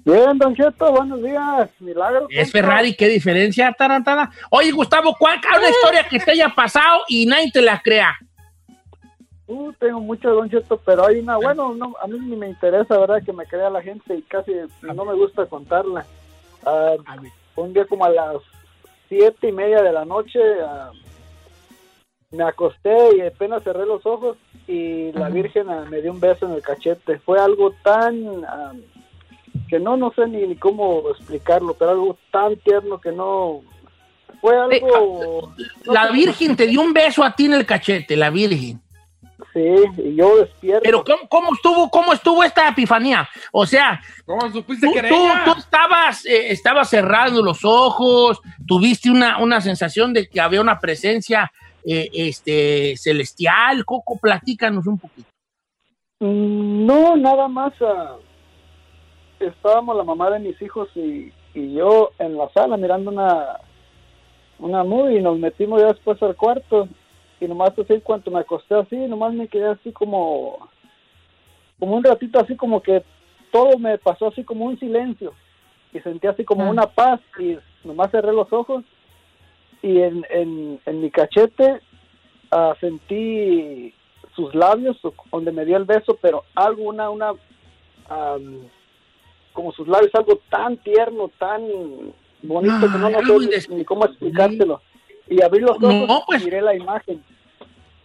Bien, 0.04 0.36
Don 0.36 0.52
Cheto, 0.56 0.90
buenos 0.90 1.22
días. 1.22 1.70
Milagro. 1.78 2.26
Es 2.28 2.50
Ferrari, 2.50 2.94
qué 2.96 3.06
diferencia, 3.06 3.72
tarantada. 3.72 4.28
Oye, 4.50 4.72
Gustavo, 4.72 5.14
¿cuál 5.16 5.38
una 5.58 5.68
historia 5.68 6.08
que 6.08 6.18
te 6.18 6.32
haya 6.32 6.48
pasado 6.48 7.02
y 7.06 7.24
nadie 7.26 7.52
te 7.52 7.62
la 7.62 7.80
crea? 7.80 8.16
Uh, 9.46 9.72
tengo 9.74 10.00
mucho, 10.00 10.30
Don 10.30 10.50
Cheto, 10.50 10.76
pero 10.84 11.06
hay 11.06 11.20
una, 11.20 11.36
bueno, 11.36 11.72
no, 11.72 11.94
a 12.02 12.08
mí 12.08 12.18
ni 12.18 12.34
me 12.34 12.48
interesa, 12.48 12.98
¿verdad? 12.98 13.22
Que 13.24 13.32
me 13.32 13.46
crea 13.46 13.70
la 13.70 13.80
gente 13.80 14.16
y 14.16 14.22
casi 14.22 14.50
no 14.82 15.04
me 15.04 15.14
gusta 15.14 15.46
contarla. 15.46 16.04
Ah, 16.64 16.94
A 17.06 17.16
ver. 17.16 17.30
un 17.54 17.72
día 17.72 17.84
como 17.86 18.04
a 18.04 18.10
las 18.10 18.38
siete 19.08 19.48
y 19.48 19.52
media 19.52 19.82
de 19.82 19.92
la 19.92 20.04
noche 20.04 20.40
ah, 20.64 20.90
me 22.30 22.44
acosté 22.44 23.16
y 23.16 23.20
apenas 23.20 23.62
cerré 23.62 23.86
los 23.86 24.04
ojos 24.04 24.36
y 24.66 25.12
la 25.12 25.28
Virgen 25.28 25.68
ah, 25.68 25.84
me 25.88 26.02
dio 26.02 26.12
un 26.12 26.20
beso 26.20 26.46
en 26.46 26.52
el 26.52 26.62
cachete. 26.62 27.18
Fue 27.18 27.38
algo 27.38 27.72
tan 27.82 28.44
ah, 28.46 28.72
que 29.68 29.78
no, 29.78 29.96
no 29.96 30.12
sé 30.12 30.26
ni, 30.26 30.46
ni 30.46 30.56
cómo 30.56 31.10
explicarlo, 31.10 31.74
pero 31.74 31.92
algo 31.92 32.18
tan 32.30 32.56
tierno 32.56 33.00
que 33.00 33.12
no 33.12 33.62
fue 34.40 34.56
algo. 34.56 35.52
no 35.84 35.92
La 35.92 36.10
Virgen 36.10 36.56
te 36.56 36.66
dio 36.66 36.80
un 36.80 36.92
beso 36.92 37.22
a 37.22 37.34
ti 37.34 37.46
en 37.46 37.54
el 37.54 37.66
cachete, 37.66 38.16
la 38.16 38.30
Virgen. 38.30 38.80
Sí, 39.56 40.02
y 40.02 40.14
yo 40.16 40.36
despierto. 40.36 40.82
Pero 40.84 41.02
¿cómo, 41.02 41.28
cómo 41.30 41.54
estuvo, 41.54 41.88
cómo 41.88 42.12
estuvo 42.12 42.44
esta 42.44 42.68
epifanía? 42.68 43.26
O 43.52 43.64
sea, 43.64 44.02
¿Cómo 44.26 44.50
supiste 44.52 44.86
tú, 44.86 44.92
que 44.92 44.98
era 44.98 45.08
tú- 45.08 45.14
ella? 45.14 45.42
tú 45.46 45.52
estabas, 45.58 46.26
eh, 46.26 46.52
estabas 46.52 46.90
cerrando 46.90 47.40
los 47.42 47.64
ojos, 47.64 48.38
tuviste 48.66 49.10
una, 49.10 49.38
una 49.38 49.62
sensación 49.62 50.12
de 50.12 50.28
que 50.28 50.42
había 50.42 50.60
una 50.60 50.78
presencia 50.78 51.50
eh, 51.86 52.10
este, 52.12 52.98
celestial. 52.98 53.86
Coco, 53.86 54.18
platícanos 54.20 54.86
un 54.86 54.98
poquito. 54.98 55.28
Mm, 56.20 56.84
No, 56.84 57.16
nada 57.16 57.48
más. 57.48 57.72
ah, 57.80 58.16
estábamos 59.40 59.96
la 59.96 60.04
mamá 60.04 60.30
de 60.30 60.38
mis 60.40 60.60
hijos 60.60 60.88
y, 60.94 61.32
y 61.54 61.74
yo 61.74 62.10
en 62.18 62.36
la 62.36 62.48
sala 62.50 62.76
mirando 62.76 63.10
una, 63.10 63.58
una 64.58 64.84
movie 64.84 65.18
y 65.18 65.22
nos 65.22 65.38
metimos 65.38 65.80
ya 65.80 65.88
después 65.88 66.22
al 66.22 66.36
cuarto. 66.36 66.88
Y 67.40 67.46
nomás 67.46 67.72
así, 67.78 68.00
cuando 68.02 68.30
me 68.30 68.40
acosté 68.40 68.74
así, 68.74 68.96
nomás 68.96 69.34
me 69.34 69.48
quedé 69.48 69.66
así 69.68 69.92
como, 69.92 70.68
como 71.78 71.96
un 71.96 72.04
ratito 72.04 72.40
así 72.40 72.56
como 72.56 72.80
que 72.82 73.02
todo 73.52 73.78
me 73.78 73.98
pasó 73.98 74.28
así 74.28 74.42
como 74.44 74.64
un 74.64 74.78
silencio. 74.78 75.32
Y 75.92 76.00
sentí 76.00 76.26
así 76.26 76.44
como 76.44 76.64
Ah. 76.64 76.70
una 76.70 76.86
paz 76.86 77.20
y 77.38 77.56
nomás 77.84 78.10
cerré 78.10 78.32
los 78.32 78.52
ojos 78.52 78.84
y 79.82 80.00
en, 80.00 80.24
en, 80.30 80.80
en 80.84 81.00
mi 81.00 81.10
cachete 81.10 81.80
ah, 82.50 82.74
sentí 82.80 83.94
sus 84.34 84.54
labios 84.54 84.98
donde 85.30 85.52
me 85.52 85.64
dio 85.64 85.76
el 85.76 85.84
beso, 85.84 86.18
pero 86.20 86.44
algo, 86.54 86.84
una, 86.84 87.08
una, 87.10 87.32
am, 88.08 88.60
como 89.52 89.72
sus 89.72 89.88
labios, 89.88 90.14
algo 90.14 90.38
tan 90.50 90.76
tierno, 90.78 91.30
tan 91.38 91.62
bonito 92.42 92.80
que 92.80 92.98
no, 92.98 93.10
no 93.10 93.18
algo 93.18 93.40
sé 93.40 93.68
ni, 93.70 93.76
ni 93.76 93.84
cómo 93.84 94.04
explicártelo. 94.04 94.80
Y 95.28 95.42
abrí 95.42 95.60
los 95.60 95.78
No, 95.80 96.22
pues. 96.26 96.42
y 96.42 96.44
miré 96.44 96.60
la 96.62 96.74
imagen. 96.74 97.22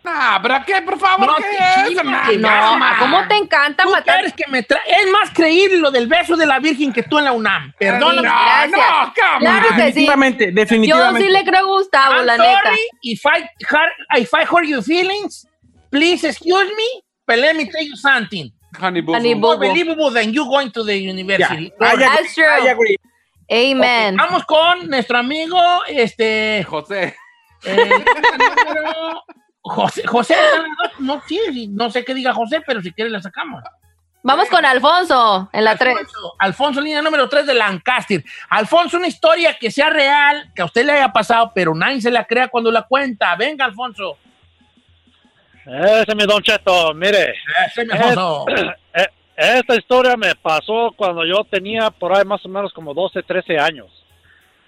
Ah, 0.03 0.39
¿pero 0.41 0.55
qué? 0.65 0.81
Por 0.81 0.97
favor, 0.97 1.27
No, 1.27 2.77
no. 2.77 2.85
¿Cómo 2.99 3.27
te 3.27 3.35
encanta 3.35 3.83
Tú 3.83 3.91
matar? 3.91 4.15
quieres 4.15 4.33
que 4.33 4.45
me 4.49 4.65
tra- 4.67 4.79
Es 4.87 5.11
más 5.11 5.29
creíble 5.29 5.77
lo 5.77 5.91
del 5.91 6.07
beso 6.07 6.35
de 6.35 6.47
la 6.47 6.57
Virgen 6.59 6.91
que 6.91 7.03
tú 7.03 7.19
en 7.19 7.25
la 7.25 7.31
UNAM. 7.33 7.71
Perdóname. 7.77 8.27
No, 8.27 8.67
no, 8.67 8.77
come 9.13 9.39
Claro 9.41 9.67
sí. 9.69 9.75
Definitivamente, 9.75 10.45
Yo 10.47 10.51
definitivamente. 10.53 11.21
sí 11.27 11.31
le 11.31 11.43
creo 11.43 11.59
a 11.59 11.77
Gustavo, 11.77 12.15
I'm 12.15 12.25
la 12.25 12.35
sorry 12.37 12.49
neta. 12.49 12.71
If 13.03 13.21
I, 13.25 13.41
hurt, 13.69 13.91
if 14.17 14.33
I 14.33 14.43
hurt 14.43 14.65
your 14.65 14.81
feelings, 14.81 15.47
please 15.91 16.23
excuse 16.27 16.71
me, 16.75 17.03
but 17.27 17.37
let 17.37 17.55
me 17.55 17.65
tell 17.69 17.85
you 17.85 17.95
something. 17.95 18.51
Honey 18.79 19.01
boo 19.01 19.13
Honey 19.13 19.35
boo. 19.35 19.39
More 19.41 19.57
believable 19.59 20.09
than 20.09 20.33
you 20.33 20.45
going 20.45 20.71
to 20.71 20.83
the 20.83 20.97
university. 20.97 21.71
I 21.79 21.93
agree, 21.93 22.05
That's 22.05 22.33
true. 22.33 22.45
I 22.45 22.69
agree. 22.69 22.97
Amen. 23.51 24.15
Vamos 24.15 24.45
con 24.45 24.87
nuestro 24.89 25.17
amigo, 25.17 25.59
este, 25.87 26.63
José. 26.67 27.15
eh, 27.65 27.75
número- 27.75 29.23
José, 29.63 30.07
José, 30.07 30.35
no, 30.99 31.21
sí, 31.27 31.67
no 31.69 31.91
sé 31.91 32.03
qué 32.03 32.13
diga 32.15 32.33
José, 32.33 32.61
pero 32.65 32.81
si 32.81 32.91
quiere 32.93 33.11
la 33.11 33.21
sacamos. 33.21 33.61
Vamos 34.23 34.49
con 34.49 34.65
Alfonso 34.65 35.49
en 35.51 35.63
la 35.65 35.75
3. 35.75 35.95
Alfonso, 35.97 36.33
Alfonso, 36.39 36.81
línea 36.81 37.01
número 37.01 37.27
3 37.27 37.45
de 37.45 37.53
Lancaster. 37.55 38.23
Alfonso, 38.49 38.97
una 38.97 39.07
historia 39.07 39.57
que 39.59 39.69
sea 39.71 39.89
real, 39.89 40.51
que 40.55 40.61
a 40.61 40.65
usted 40.65 40.85
le 40.85 40.93
haya 40.93 41.11
pasado, 41.11 41.51
pero 41.53 41.73
nadie 41.75 42.01
se 42.01 42.09
la 42.11 42.25
crea 42.25 42.47
cuando 42.47 42.71
la 42.71 42.83
cuenta. 42.83 43.35
Venga, 43.35 43.65
Alfonso. 43.65 44.17
Ese 45.65 46.05
es 46.07 46.15
mi 46.15 46.25
Don 46.25 46.41
Cheto, 46.41 46.93
mire. 46.93 47.35
Ese 47.67 47.81
es 47.83 47.91
Alfonso. 47.91 48.45
Eh, 48.93 49.07
Esta 49.41 49.75
historia 49.75 50.15
me 50.17 50.35
pasó 50.35 50.93
cuando 50.95 51.25
yo 51.25 51.43
tenía 51.49 51.89
por 51.89 52.15
ahí 52.15 52.23
más 52.25 52.45
o 52.45 52.49
menos 52.49 52.71
como 52.73 52.93
12, 52.93 53.23
13 53.23 53.57
años. 53.57 53.87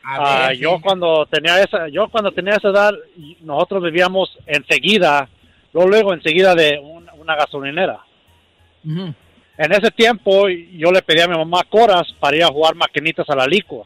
Ah, 0.04 0.52
yo 0.54 0.80
cuando 0.82 1.26
tenía 1.28 1.62
esa, 1.62 1.88
yo 1.90 2.10
cuando 2.10 2.32
tenía 2.32 2.56
esa 2.56 2.70
edad, 2.70 2.92
nosotros 3.42 3.84
vivíamos 3.84 4.36
enseguida, 4.48 5.30
luego, 5.74 5.90
luego 5.90 6.14
enseguida 6.14 6.56
de 6.56 6.80
un- 6.80 7.08
una 7.18 7.36
gasolinera. 7.36 8.00
Ujú. 8.86 9.14
En 9.58 9.72
ese 9.72 9.92
tiempo 9.92 10.50
yo 10.50 10.92
le 10.92 11.04
pedí 11.04 11.22
a 11.22 11.28
mi 11.28 11.38
mamá 11.38 11.62
coras 11.70 12.12
para 12.20 12.36
ir 12.36 12.44
a 12.44 12.48
jugar 12.48 12.74
maquinitas 12.76 13.30
a 13.30 13.36
la 13.36 13.46
licor. 13.46 13.86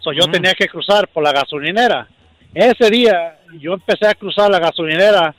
So, 0.00 0.12
yo 0.12 0.26
tenía 0.30 0.52
que 0.54 0.68
cruzar 0.68 1.08
por 1.08 1.22
la 1.24 1.32
gasolinera. 1.32 2.06
Ese 2.52 2.90
día 2.90 3.38
yo 3.58 3.72
empecé 3.72 4.06
a 4.08 4.14
cruzar 4.14 4.50
la 4.50 4.58
gasolinera. 4.58 5.34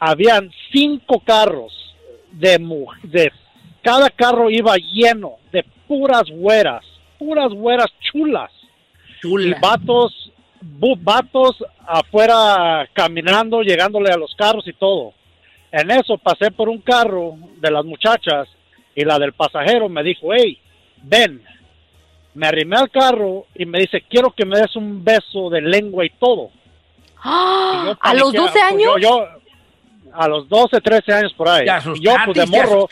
Habían 0.00 0.50
cinco 0.72 1.20
carros 1.20 1.94
de, 2.32 2.58
de 3.04 3.32
cada 3.90 4.10
carro 4.10 4.50
iba 4.50 4.74
lleno 4.76 5.36
de 5.52 5.64
puras 5.86 6.24
güeras, 6.30 6.84
puras 7.18 7.50
güeras 7.52 7.86
chulas 8.00 8.50
y 9.18 9.20
Chula. 9.22 9.58
vatos, 9.60 10.30
bu- 10.78 10.98
vatos 11.00 11.56
afuera 11.86 12.88
caminando, 12.92 13.62
llegándole 13.62 14.10
a 14.12 14.16
los 14.16 14.34
carros 14.34 14.66
y 14.68 14.72
todo. 14.72 15.12
En 15.72 15.90
eso 15.90 16.18
pasé 16.18 16.50
por 16.50 16.68
un 16.68 16.78
carro 16.80 17.34
de 17.56 17.70
las 17.70 17.84
muchachas 17.84 18.48
y 18.94 19.04
la 19.04 19.18
del 19.18 19.32
pasajero 19.32 19.88
me 19.88 20.02
dijo, 20.02 20.28
hey, 20.34 20.58
ven. 21.02 21.42
Me 22.34 22.46
arrimé 22.46 22.76
al 22.76 22.90
carro 22.90 23.46
y 23.54 23.64
me 23.66 23.80
dice, 23.80 24.02
quiero 24.08 24.30
que 24.30 24.44
me 24.44 24.58
des 24.58 24.76
un 24.76 25.02
beso 25.04 25.50
de 25.50 25.60
lengua 25.60 26.04
y 26.04 26.10
todo. 26.10 26.50
Y 27.24 27.86
yo 27.86 27.96
¿A 28.00 28.14
los 28.14 28.32
paniqué, 28.32 28.38
12 28.38 28.52
pues, 28.52 28.62
años? 28.64 28.92
Yo, 28.94 28.98
yo- 28.98 29.26
a 30.12 30.28
los 30.28 30.48
12, 30.48 30.80
13 30.80 31.12
años 31.12 31.32
por 31.34 31.48
ahí. 31.48 31.66
¿Te 31.66 31.90
Y 31.96 32.00
yo 32.04 32.12
pues 32.24 32.36
de 32.38 32.44
¿Te 32.44 32.50
morro? 32.50 32.88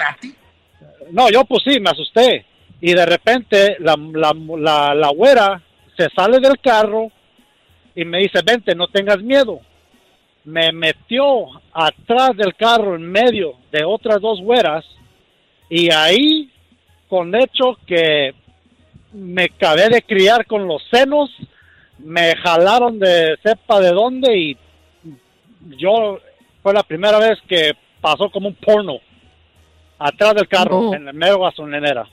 No, 1.11 1.31
yo 1.31 1.45
pues 1.45 1.63
sí, 1.65 1.81
me 1.81 1.91
asusté. 1.91 2.45
Y 2.81 2.93
de 2.93 3.07
repente 3.07 3.77
la, 3.81 3.97
la, 3.97 4.95
la, 4.95 5.09
güera 5.09 5.63
se 5.97 6.09
sale 6.11 6.39
del 6.41 6.61
carro 6.61 7.11
y 7.95 8.05
me 8.05 8.19
dice, 8.19 8.41
vente, 8.45 8.75
no 8.75 8.89
tengas 8.89 9.23
miedo. 9.23 9.61
me 10.45 10.73
metió 10.73 11.47
atrás 11.73 12.37
del 12.37 12.55
carro 12.55 12.95
en 12.95 13.11
medio 13.11 13.55
de 13.73 13.85
otras 13.85 14.21
dos 14.21 14.41
güeras 14.41 14.85
y 15.69 15.91
ahí 15.91 16.51
con 17.09 17.35
hecho 17.35 17.79
que 17.87 18.35
me 19.13 19.45
acabé 19.45 19.89
de 19.89 20.03
criar 20.03 20.47
con 20.47 20.67
los 20.69 20.83
senos, 20.91 21.31
me 21.99 22.37
jalaron 22.37 22.99
de 22.99 23.37
sepa 23.43 23.81
de 23.81 23.91
dónde 23.91 24.37
y 24.37 24.57
yo 25.79 26.21
fue 26.63 26.75
la 26.75 26.83
primera 26.83 27.19
vez 27.19 27.39
que 27.49 27.73
pasó 28.01 28.31
como 28.31 28.49
un 28.49 28.55
porno 28.55 29.01
atrás 29.99 30.35
del 30.35 30.49
carro 30.49 30.81
No. 30.83 30.95
en 30.95 31.09
el 31.09 31.15
medio 31.15 31.41
gasolinera. 31.41 32.09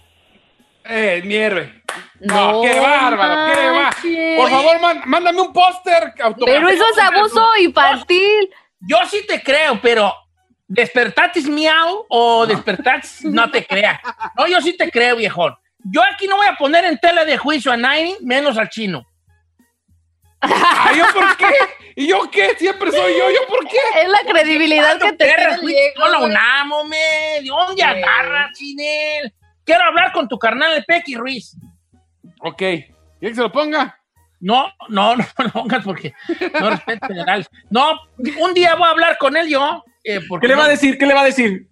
Eh, 0.86 1.22
mi 1.26 1.36
héroe. 1.36 1.82
No, 2.20 2.54
No 2.54 2.62
qué 2.62 2.80
bárbaro, 2.80 3.54
qué 3.54 3.70
bárbaro. 3.72 3.98
Por 4.38 4.50
favor, 4.50 4.82
man- 4.82 5.02
mándame 5.06 5.42
un 5.42 5.54
póster 5.54 6.14
Pero 6.46 6.68
eso 6.70 6.84
es 6.92 7.00
abuso 7.00 7.46
infantil. 7.60 8.50
Yo 8.82 8.98
sí 9.10 9.26
te 9.28 9.42
creo, 9.42 9.80
pero 9.82 10.14
¿despertatis 10.68 11.48
miau 11.48 12.06
o 12.10 12.46
despertatis 12.46 13.24
no 13.24 13.50
te 13.50 13.66
crea? 13.66 14.02
No, 14.38 14.48
yo 14.48 14.60
sí 14.62 14.76
te 14.76 14.90
creo, 14.92 15.16
viejón. 15.16 15.56
Yo 15.86 16.02
aquí 16.04 16.28
no 16.28 16.38
voy 16.38 16.48
a 16.48 16.56
poner 16.56 16.84
en 16.86 16.98
tela 16.98 17.24
de 17.26 17.38
juicio 17.38 17.72
a 17.72 17.78
nadie, 17.78 18.16
menos 18.22 18.58
al 18.58 18.70
chino. 18.70 19.06
¿Ay, 20.44 20.98
yo 20.98 21.06
por 21.14 21.38
qué? 21.38 21.48
¿Y 21.96 22.08
yo 22.08 22.30
qué? 22.32 22.56
Siempre 22.58 22.92
soy 22.92 23.14
yo. 23.18 23.30
¿Yo 23.32 23.48
por 23.48 23.68
qué? 23.68 23.78
Es 24.02 24.10
la 24.10 24.20
credibilidad 24.32 24.98
que 25.00 25.12
te 25.14 25.26
tiene 25.26 25.34
Perras, 25.36 25.56
el 25.56 25.62
güey, 25.62 25.74
Diego, 25.76 26.00
No 26.00 26.08
la 26.12 26.20
unamos, 26.20 26.88
me. 26.88 26.98
¿De 27.42 27.48
dónde 27.48 27.84
agarras, 27.84 28.52
Chinel? 28.58 29.34
Quiero 29.64 29.84
hablar 29.86 30.12
con 30.12 30.28
tu 30.28 30.38
carnal, 30.38 30.74
el 30.74 30.84
Pequi 30.86 31.16
Ruiz. 31.16 31.56
Ok. 32.42 32.58
¿Quieres 32.58 32.88
que 33.20 33.36
se 33.36 33.42
lo 33.42 33.52
ponga? 33.52 33.98
No, 34.40 34.70
no, 34.90 35.16
no 35.16 35.24
lo 35.38 35.50
pongas 35.52 35.84
porque 35.86 36.14
no 36.60 36.70
respeto 36.72 37.08
federales. 37.08 37.48
No, 37.70 37.98
un 38.42 38.54
día 38.54 38.76
voy 38.76 38.88
a 38.88 38.92
hablar 38.92 39.18
con 39.18 39.38
él 39.38 39.48
yo. 39.48 39.84
eh, 40.04 40.20
porque 40.28 40.46
¿Qué 40.46 40.48
le 40.50 40.56
va 40.56 40.64
a 40.64 40.68
no- 40.68 40.72
decir? 40.72 40.98
¿Qué 40.98 41.06
le 41.06 41.14
va 41.14 41.22
a 41.22 41.26
decir? 41.26 41.68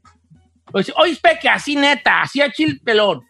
Pues, 0.72 0.90
oye, 0.96 1.18
Peque, 1.22 1.50
así 1.50 1.76
neta, 1.76 2.22
así 2.22 2.42
a 2.42 2.50
chil 2.50 2.80
pelón. 2.82 3.26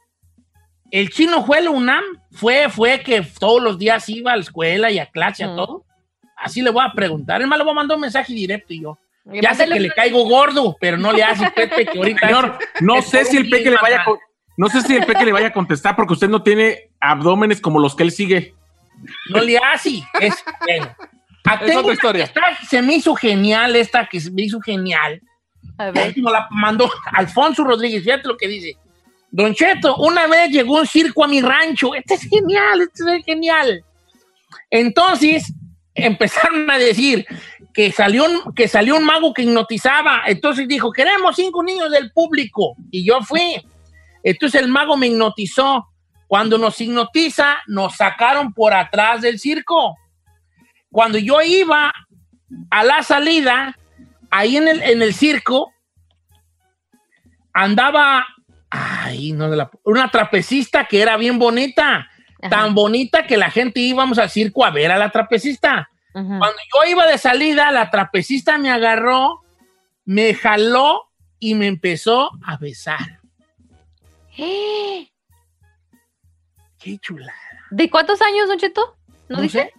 El 0.91 1.09
chino 1.09 1.45
fue 1.45 1.61
la 1.61 1.69
UNAM, 1.69 2.03
fue, 2.31 2.69
fue 2.69 2.99
que 3.01 3.21
todos 3.39 3.61
los 3.63 3.79
días 3.79 4.07
iba 4.09 4.33
a 4.33 4.35
la 4.35 4.41
escuela 4.41 4.91
y 4.91 4.99
a 4.99 5.05
clase, 5.05 5.43
a 5.43 5.55
todo. 5.55 5.85
Así 6.35 6.61
le 6.61 6.69
voy 6.69 6.83
a 6.85 6.91
preguntar. 6.93 7.41
Es 7.41 7.47
más, 7.47 7.57
le 7.57 7.63
voy 7.63 7.71
a 7.71 7.75
mandar 7.75 7.95
un 7.95 8.01
mensaje 8.01 8.33
directo 8.33 8.73
y 8.73 8.81
yo. 8.81 8.97
Y 9.31 9.41
Ya 9.41 9.53
sé 9.53 9.67
que 9.67 9.79
le 9.79 9.89
caigo 9.91 10.23
gordo, 10.25 10.75
pero 10.79 10.97
no 10.97 11.11
le 11.13 11.23
hace 11.23 11.49
Pepe 11.51 11.85
que 11.85 11.97
ahorita. 11.97 12.27
Señor, 12.27 12.57
no 12.81 13.01
sé 13.01 13.25
si 13.25 13.37
el 13.37 13.49
peque 13.49 13.69
le 13.69 13.77
vaya 13.77 14.01
a 14.01 14.05
no 14.57 14.67
sé 14.67 14.81
si 14.81 14.95
el 14.95 15.05
peque 15.05 15.25
le 15.25 15.31
vaya 15.31 15.47
a 15.47 15.53
contestar 15.53 15.95
porque 15.95 16.13
usted 16.13 16.29
no 16.29 16.43
tiene 16.43 16.91
abdómenes 16.99 17.61
como 17.61 17.79
los 17.79 17.95
que 17.95 18.03
él 18.03 18.11
sigue. 18.11 18.53
No 19.29 19.41
le 19.41 19.57
hace. 19.57 20.03
Es, 20.19 20.43
bueno. 20.65 20.95
Ah, 21.45 21.59
Es 21.65 21.75
otra 21.75 21.93
historia. 21.93 22.23
está- 22.25 22.41
se 22.67 22.81
me 22.81 22.95
hizo 22.95 23.15
genial, 23.15 23.75
esta 23.75 24.05
que 24.05 24.19
se 24.19 24.29
me 24.29 24.43
hizo 24.43 24.59
genial. 24.61 25.21
A 25.77 25.89
ver. 25.91 26.15
Nos 26.17 26.31
la 26.31 26.47
mandó 26.51 26.91
Alfonso 27.13 27.63
Rodríguez. 27.63 28.03
Fíjate 28.03 28.27
lo 28.27 28.37
que 28.37 28.47
dice. 28.47 28.77
Don 29.31 29.53
Cheto, 29.55 29.95
una 29.97 30.27
vez 30.27 30.49
llegó 30.51 30.79
un 30.79 30.85
circo 30.85 31.23
a 31.23 31.27
mi 31.27 31.41
rancho. 31.41 31.95
Este 31.95 32.15
es 32.15 32.23
genial, 32.23 32.81
este 32.81 33.17
es 33.17 33.25
genial. 33.25 33.83
Entonces 34.69 35.53
empezaron 35.95 36.69
a 36.69 36.77
decir 36.77 37.25
que 37.73 37.91
salió 37.91 38.25
un, 38.25 38.53
que 38.53 38.67
salió 38.67 38.97
un 38.97 39.05
mago 39.05 39.33
que 39.33 39.43
hipnotizaba. 39.43 40.23
Entonces 40.27 40.67
dijo, 40.67 40.91
queremos 40.91 41.35
cinco 41.35 41.63
niños 41.63 41.89
del 41.89 42.11
público. 42.11 42.75
Y 42.91 43.05
yo 43.05 43.21
fui. 43.21 43.65
Entonces 44.21 44.61
el 44.61 44.67
mago 44.67 44.97
me 44.97 45.07
hipnotizó. 45.07 45.87
Cuando 46.27 46.57
nos 46.57 46.79
hipnotiza, 46.79 47.57
nos 47.67 47.95
sacaron 47.95 48.53
por 48.53 48.73
atrás 48.73 49.21
del 49.21 49.39
circo. 49.39 49.97
Cuando 50.89 51.17
yo 51.17 51.41
iba 51.41 51.93
a 52.69 52.83
la 52.83 53.03
salida, 53.03 53.77
ahí 54.29 54.57
en 54.57 54.67
el, 54.67 54.81
en 54.81 55.01
el 55.01 55.13
circo, 55.13 55.73
andaba, 57.53 58.25
ay, 58.71 59.33
no, 59.33 59.47
de 59.49 59.57
la- 59.57 59.69
una 59.83 60.09
trapecista 60.09 60.85
que 60.85 61.01
era 61.01 61.17
bien 61.17 61.37
bonita, 61.37 62.07
Ajá. 62.41 62.49
tan 62.49 62.73
bonita 62.73 63.27
que 63.27 63.37
la 63.37 63.51
gente 63.51 63.79
íbamos 63.81 64.17
al 64.17 64.29
circo 64.31 64.65
a 64.65 64.71
ver 64.71 64.91
a 64.91 64.97
la 64.97 65.11
trapecista. 65.11 65.89
Cuando 66.13 66.47
yo 66.47 66.89
iba 66.89 67.05
de 67.07 67.17
salida, 67.17 67.71
la 67.71 67.89
trapecista 67.89 68.57
me 68.57 68.69
agarró, 68.71 69.41
me 70.03 70.33
jaló 70.33 71.09
y 71.39 71.55
me 71.55 71.67
empezó 71.67 72.31
a 72.45 72.57
besar. 72.57 73.19
Qué 74.35 75.07
chulada. 76.99 77.33
¿De 77.69 77.89
cuántos 77.89 78.21
años, 78.21 78.47
Don 78.47 78.57
Cheto? 78.57 78.97
¿No, 79.29 79.37
No 79.37 79.41
dice? 79.43 79.63
sé. 79.63 79.73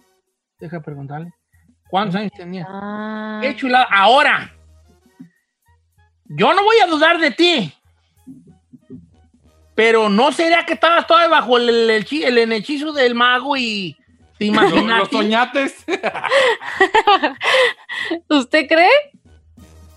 Deja 0.59 0.81
preguntarle. 0.81 1.33
¿Cuántos 1.89 2.15
años 2.15 2.31
tenía? 2.35 2.65
Ah. 2.67 3.39
Qué 3.41 3.55
chulada. 3.55 3.87
Ahora, 3.91 4.51
yo 6.25 6.53
no 6.53 6.63
voy 6.63 6.77
a 6.81 6.87
dudar 6.87 7.19
de 7.19 7.31
ti. 7.31 7.73
Pero 9.75 10.09
no 10.09 10.31
sería 10.31 10.65
que 10.65 10.73
estabas 10.73 11.07
todavía 11.07 11.29
bajo 11.29 11.57
el, 11.57 11.69
el, 11.69 11.89
el 11.89 12.05
chi- 12.05 12.23
el 12.23 12.51
hechizo 12.51 12.91
del 12.93 13.15
mago 13.15 13.57
y 13.57 13.97
te 14.37 14.45
Los, 14.45 14.55
imaginas. 14.55 14.99
los 14.99 15.09
toñates. 15.09 15.83
¿Usted 18.29 18.67
cree? 18.67 18.89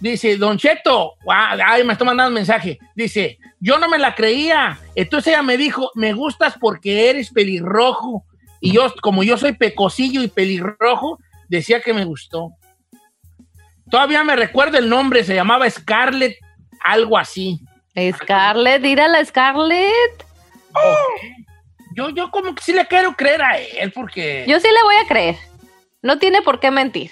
Dice, 0.00 0.36
Don 0.36 0.58
Cheto, 0.58 1.14
ay, 1.28 1.82
me 1.84 1.92
está 1.94 2.04
mandando 2.04 2.28
un 2.28 2.34
mensaje. 2.34 2.78
Dice, 2.94 3.38
yo 3.60 3.78
no 3.78 3.88
me 3.88 3.98
la 3.98 4.14
creía. 4.14 4.78
Entonces 4.94 5.32
ella 5.32 5.42
me 5.42 5.56
dijo, 5.56 5.90
me 5.94 6.12
gustas 6.12 6.54
porque 6.60 7.08
eres 7.10 7.30
pelirrojo. 7.30 8.24
Y 8.60 8.72
yo, 8.72 8.92
como 9.02 9.22
yo 9.22 9.36
soy 9.38 9.52
pecosillo 9.52 10.22
y 10.22 10.28
pelirrojo, 10.28 11.18
decía 11.48 11.80
que 11.80 11.94
me 11.94 12.04
gustó. 12.04 12.52
Todavía 13.90 14.22
me 14.24 14.36
recuerdo 14.36 14.78
el 14.78 14.88
nombre, 14.88 15.24
se 15.24 15.34
llamaba 15.34 15.68
Scarlett, 15.70 16.36
algo 16.84 17.16
así. 17.16 17.60
Scarlett, 18.14 18.82
dírala 18.82 19.24
Scarlett. 19.24 20.24
Yo, 21.94 22.10
yo 22.10 22.30
como 22.30 22.54
que 22.54 22.62
sí 22.62 22.72
le 22.72 22.86
quiero 22.86 23.14
creer 23.14 23.42
a 23.42 23.58
él, 23.58 23.90
porque... 23.92 24.44
Yo 24.46 24.60
sí 24.60 24.68
le 24.68 24.82
voy 24.82 24.96
a 24.96 25.08
creer. 25.08 25.36
No 26.02 26.18
tiene 26.18 26.42
por 26.42 26.60
qué 26.60 26.70
mentir. 26.70 27.10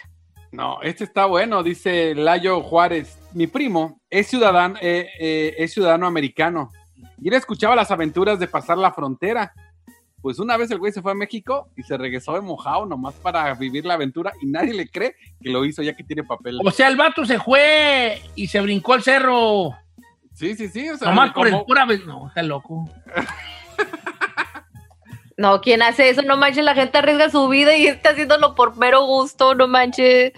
No, 0.52 0.80
este 0.82 1.04
está 1.04 1.26
bueno, 1.26 1.62
dice 1.62 2.14
Layo 2.14 2.60
Juárez. 2.62 3.18
Mi 3.32 3.46
primo 3.46 4.00
es 4.08 4.28
ciudadano, 4.28 4.76
eh, 4.80 5.08
eh, 5.18 5.54
es 5.58 5.72
ciudadano 5.72 6.06
americano. 6.06 6.70
Y 7.20 7.28
él 7.28 7.34
escuchaba 7.34 7.74
las 7.74 7.90
aventuras 7.90 8.38
de 8.38 8.46
pasar 8.46 8.78
la 8.78 8.92
frontera. 8.92 9.52
Pues 10.20 10.38
una 10.38 10.56
vez 10.56 10.70
el 10.70 10.78
güey 10.78 10.92
se 10.92 11.02
fue 11.02 11.12
a 11.12 11.16
México 11.16 11.68
y 11.76 11.82
se 11.82 11.98
regresó 11.98 12.34
de 12.34 12.40
mojado 12.40 12.86
nomás 12.86 13.14
para 13.14 13.52
vivir 13.54 13.84
la 13.84 13.94
aventura 13.94 14.32
y 14.40 14.46
nadie 14.46 14.72
le 14.72 14.88
cree 14.88 15.16
que 15.40 15.50
lo 15.50 15.64
hizo 15.64 15.82
ya 15.82 15.94
que 15.94 16.04
tiene 16.04 16.22
papel. 16.22 16.60
O 16.64 16.70
sea, 16.70 16.88
el 16.88 16.96
vato 16.96 17.26
se 17.26 17.40
fue 17.40 18.22
y 18.36 18.46
se 18.46 18.60
brincó 18.60 18.94
el 18.94 19.02
cerro. 19.02 19.76
Sí, 20.34 20.54
sí, 20.56 20.68
sí. 20.68 20.88
O 20.90 20.96
sea, 20.96 21.08
Nomás 21.10 21.32
por 21.32 21.46
el 21.48 21.54
pura 21.64 21.84
vez. 21.86 22.04
No, 22.06 22.28
está 22.28 22.42
loco. 22.42 22.88
No, 25.36 25.60
¿quién 25.60 25.82
hace 25.82 26.08
eso? 26.10 26.22
No 26.22 26.36
manches, 26.36 26.64
la 26.64 26.74
gente 26.76 26.96
arriesga 26.98 27.28
su 27.28 27.48
vida 27.48 27.76
y 27.76 27.88
está 27.88 28.10
haciéndolo 28.10 28.54
por 28.54 28.76
mero 28.76 29.04
gusto, 29.04 29.54
no 29.56 29.66
manches. 29.66 30.32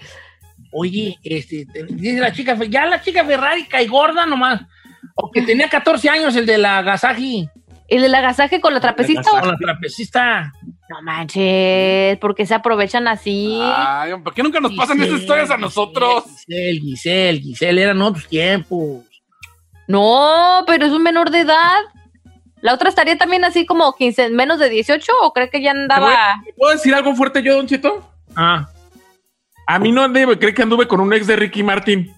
Oye, 0.71 1.19
este, 1.23 1.67
te- 1.71 1.83
dice 1.83 2.19
la 2.19 2.33
chica, 2.33 2.55
Fe- 2.55 2.67
ya 2.69 2.85
la 2.87 2.99
chica 3.01 3.23
Ferrari 3.23 3.65
cae 3.65 3.85
gorda 3.87 4.25
nomás. 4.25 4.61
O 5.13 5.29
que 5.31 5.43
tenía 5.43 5.69
14 5.69 6.09
años 6.09 6.35
el 6.35 6.47
de 6.47 6.57
la 6.57 6.81
Gasagi. 6.81 7.47
¿El 7.87 8.01
del 8.01 8.15
agasaje 8.15 8.59
con 8.59 8.73
la 8.73 8.79
trapecista? 8.81 9.29
Con 9.29 9.47
la 9.47 9.55
trapecista. 9.55 10.51
No 10.89 11.01
manches, 11.03 12.17
¿por 12.17 12.33
qué 12.33 12.45
se 12.47 12.55
aprovechan 12.55 13.07
así? 13.07 13.59
Ay, 13.61 14.13
¿por 14.23 14.33
qué 14.33 14.41
nunca 14.41 14.59
nos 14.59 14.73
pasan 14.73 14.99
esas 15.01 15.19
historias 15.21 15.51
a 15.51 15.57
nosotros? 15.57 16.23
Giselle, 16.47 16.79
Giselle, 16.81 17.39
Giselle, 17.39 17.81
eran 17.83 18.01
otros 18.01 18.27
tiempos. 18.27 19.03
No, 19.87 20.63
pero 20.67 20.85
es 20.85 20.91
un 20.91 21.03
menor 21.03 21.31
de 21.31 21.39
edad. 21.39 21.79
¿La 22.61 22.73
otra 22.73 22.89
estaría 22.89 23.17
también 23.17 23.45
así 23.45 23.65
como 23.65 23.93
15, 23.93 24.29
menos 24.29 24.59
de 24.59 24.69
18 24.69 25.11
o 25.21 25.33
cree 25.33 25.49
que 25.49 25.61
ya 25.61 25.71
andaba? 25.71 26.37
¿Me 26.45 26.53
¿Puedo 26.53 26.73
decir 26.73 26.93
algo 26.93 27.15
fuerte 27.15 27.41
yo, 27.41 27.55
Don 27.55 27.67
Cheto? 27.67 28.09
Ah. 28.35 28.67
A 29.67 29.79
mí 29.79 29.91
no 29.91 30.07
debe 30.09 30.37
creer 30.37 30.55
que 30.55 30.63
anduve 30.63 30.87
con 30.87 30.99
un 30.99 31.13
ex 31.13 31.27
de 31.27 31.35
Ricky 31.35 31.63
Martin. 31.63 32.13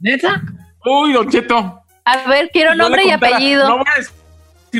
¿Neta? 0.00 0.42
Uy, 0.84 1.12
Don 1.12 1.28
Cheto. 1.28 1.82
A 2.04 2.28
ver, 2.28 2.50
quiero 2.52 2.74
nombre 2.74 3.04
y 3.04 3.10
apellido. 3.10 3.68
No 3.68 3.78
voy 3.78 3.86
a 3.92 3.98
decir 3.98 4.23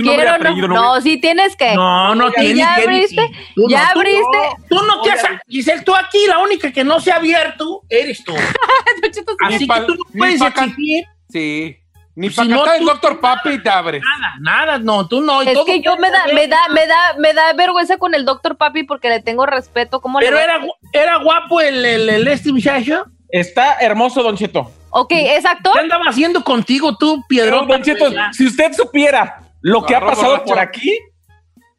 nombre 0.02 0.24
Quiero 0.24 0.34
apellido. 0.36 0.68
no, 0.68 0.74
no 0.74 0.94
no, 0.94 1.00
sí 1.00 1.18
tienes 1.18 1.56
que. 1.56 1.74
No, 1.74 2.14
no 2.14 2.28
¿Ya 2.28 2.40
tiene 2.40 2.54
que 2.76 2.82
abriste? 2.82 3.30
Tú 3.54 3.68
¿Ya 3.68 3.78
no, 3.84 3.92
tú 3.92 3.98
abriste? 3.98 4.22
no. 4.32 4.66
Tú 4.68 4.86
no 4.86 5.02
te 5.02 5.10
has... 5.12 5.22
Giselle, 5.48 5.82
tú 5.82 5.94
aquí, 5.94 6.26
la 6.26 6.38
única 6.38 6.72
que 6.72 6.84
no 6.84 7.00
se 7.00 7.12
ha 7.12 7.16
abierto 7.16 7.82
eres 7.88 8.22
tú. 8.24 8.34
Así 9.46 9.58
Ni 9.60 9.66
que 9.68 9.80
tú 9.82 9.94
no 9.94 10.04
ni 10.12 10.18
puedes 10.18 10.40
exigir 10.40 11.04
Sí. 11.30 11.76
Ni 12.16 12.28
Pues 12.28 12.36
para 12.36 12.46
si 12.48 12.52
no, 12.54 12.72
el 12.74 12.84
doctor 12.84 13.18
Papi 13.20 13.60
te 13.60 13.68
abres. 13.68 14.00
nada, 14.20 14.34
nada, 14.40 14.78
no, 14.78 15.08
tú 15.08 15.20
no. 15.20 15.42
y 15.42 15.48
Es 15.48 15.54
todo 15.54 15.64
que 15.64 15.80
yo 15.80 15.96
me 15.96 16.10
da, 16.12 16.26
me 16.32 16.46
da, 16.46 16.60
me 16.72 16.86
da, 16.86 16.96
me 17.18 17.32
da 17.34 17.52
vergüenza 17.54 17.96
con 17.96 18.14
el 18.14 18.24
doctor 18.24 18.56
Papi 18.56 18.84
porque 18.84 19.08
le 19.08 19.20
tengo 19.20 19.46
respeto. 19.46 20.00
¿Cómo 20.00 20.20
le 20.20 20.26
Pero 20.26 20.38
era, 20.38 20.60
era 20.92 21.16
guapo 21.16 21.60
el, 21.60 21.84
el, 21.84 22.08
el 22.08 22.28
este 22.28 22.52
muchacho. 22.52 23.04
Está 23.28 23.78
hermoso, 23.80 24.22
Don 24.22 24.36
Cheto. 24.36 24.70
Ok, 24.90 25.10
¿es 25.10 25.44
actor? 25.44 25.72
¿Qué 25.72 25.80
andaba 25.80 26.04
haciendo 26.06 26.44
contigo 26.44 26.96
tú, 26.96 27.20
Piedrón? 27.28 27.66
Don 27.66 27.82
Cheto, 27.82 28.06
si 28.30 28.46
usted 28.46 28.72
supiera 28.74 29.40
lo 29.64 29.84
que 29.84 29.94
ha 29.96 30.00
pasado 30.00 30.28
borracho. 30.32 30.44
por 30.46 30.58
aquí, 30.58 30.98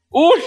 uy, 0.10 0.40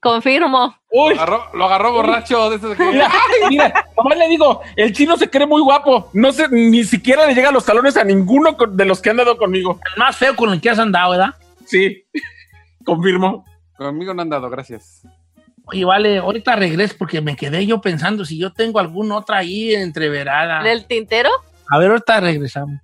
Confirmo. 0.00 0.76
Lo 0.92 1.06
agarró, 1.08 1.44
lo 1.54 1.64
agarró 1.64 1.92
borracho 1.92 2.50
de 2.50 2.56
esos 2.56 2.76
que- 2.76 2.84
Mira, 2.84 3.10
mira, 3.48 3.86
nomás 3.96 4.18
le 4.18 4.28
digo, 4.28 4.60
el 4.76 4.92
chino 4.92 5.16
se 5.16 5.30
cree 5.30 5.46
muy 5.46 5.62
guapo. 5.62 6.10
No 6.12 6.30
sé, 6.30 6.46
ni 6.50 6.84
siquiera 6.84 7.26
le 7.26 7.34
llega 7.34 7.50
los 7.50 7.64
talones 7.64 7.96
a 7.96 8.04
ninguno 8.04 8.54
de 8.68 8.84
los 8.84 9.00
que 9.00 9.08
han 9.08 9.16
dado 9.16 9.38
conmigo. 9.38 9.80
El 9.94 9.98
más 9.98 10.14
feo 10.18 10.36
con 10.36 10.52
el 10.52 10.60
que 10.60 10.68
has 10.68 10.78
andado, 10.78 11.12
¿verdad? 11.12 11.34
Sí, 11.64 12.04
confirmo. 12.84 13.46
Conmigo 13.78 14.12
no 14.12 14.20
han 14.20 14.28
dado, 14.28 14.50
gracias. 14.50 15.00
Oye, 15.64 15.86
vale, 15.86 16.18
ahorita 16.18 16.54
regreso 16.54 16.96
porque 16.98 17.22
me 17.22 17.34
quedé 17.34 17.64
yo 17.64 17.80
pensando 17.80 18.26
si 18.26 18.38
yo 18.38 18.52
tengo 18.52 18.78
alguna 18.80 19.16
otra 19.16 19.38
ahí 19.38 19.74
entreverada. 19.74 20.62
¿Del 20.62 20.86
tintero? 20.86 21.30
A 21.70 21.78
ver, 21.78 21.90
ahorita 21.92 22.20
regresamos. 22.20 22.78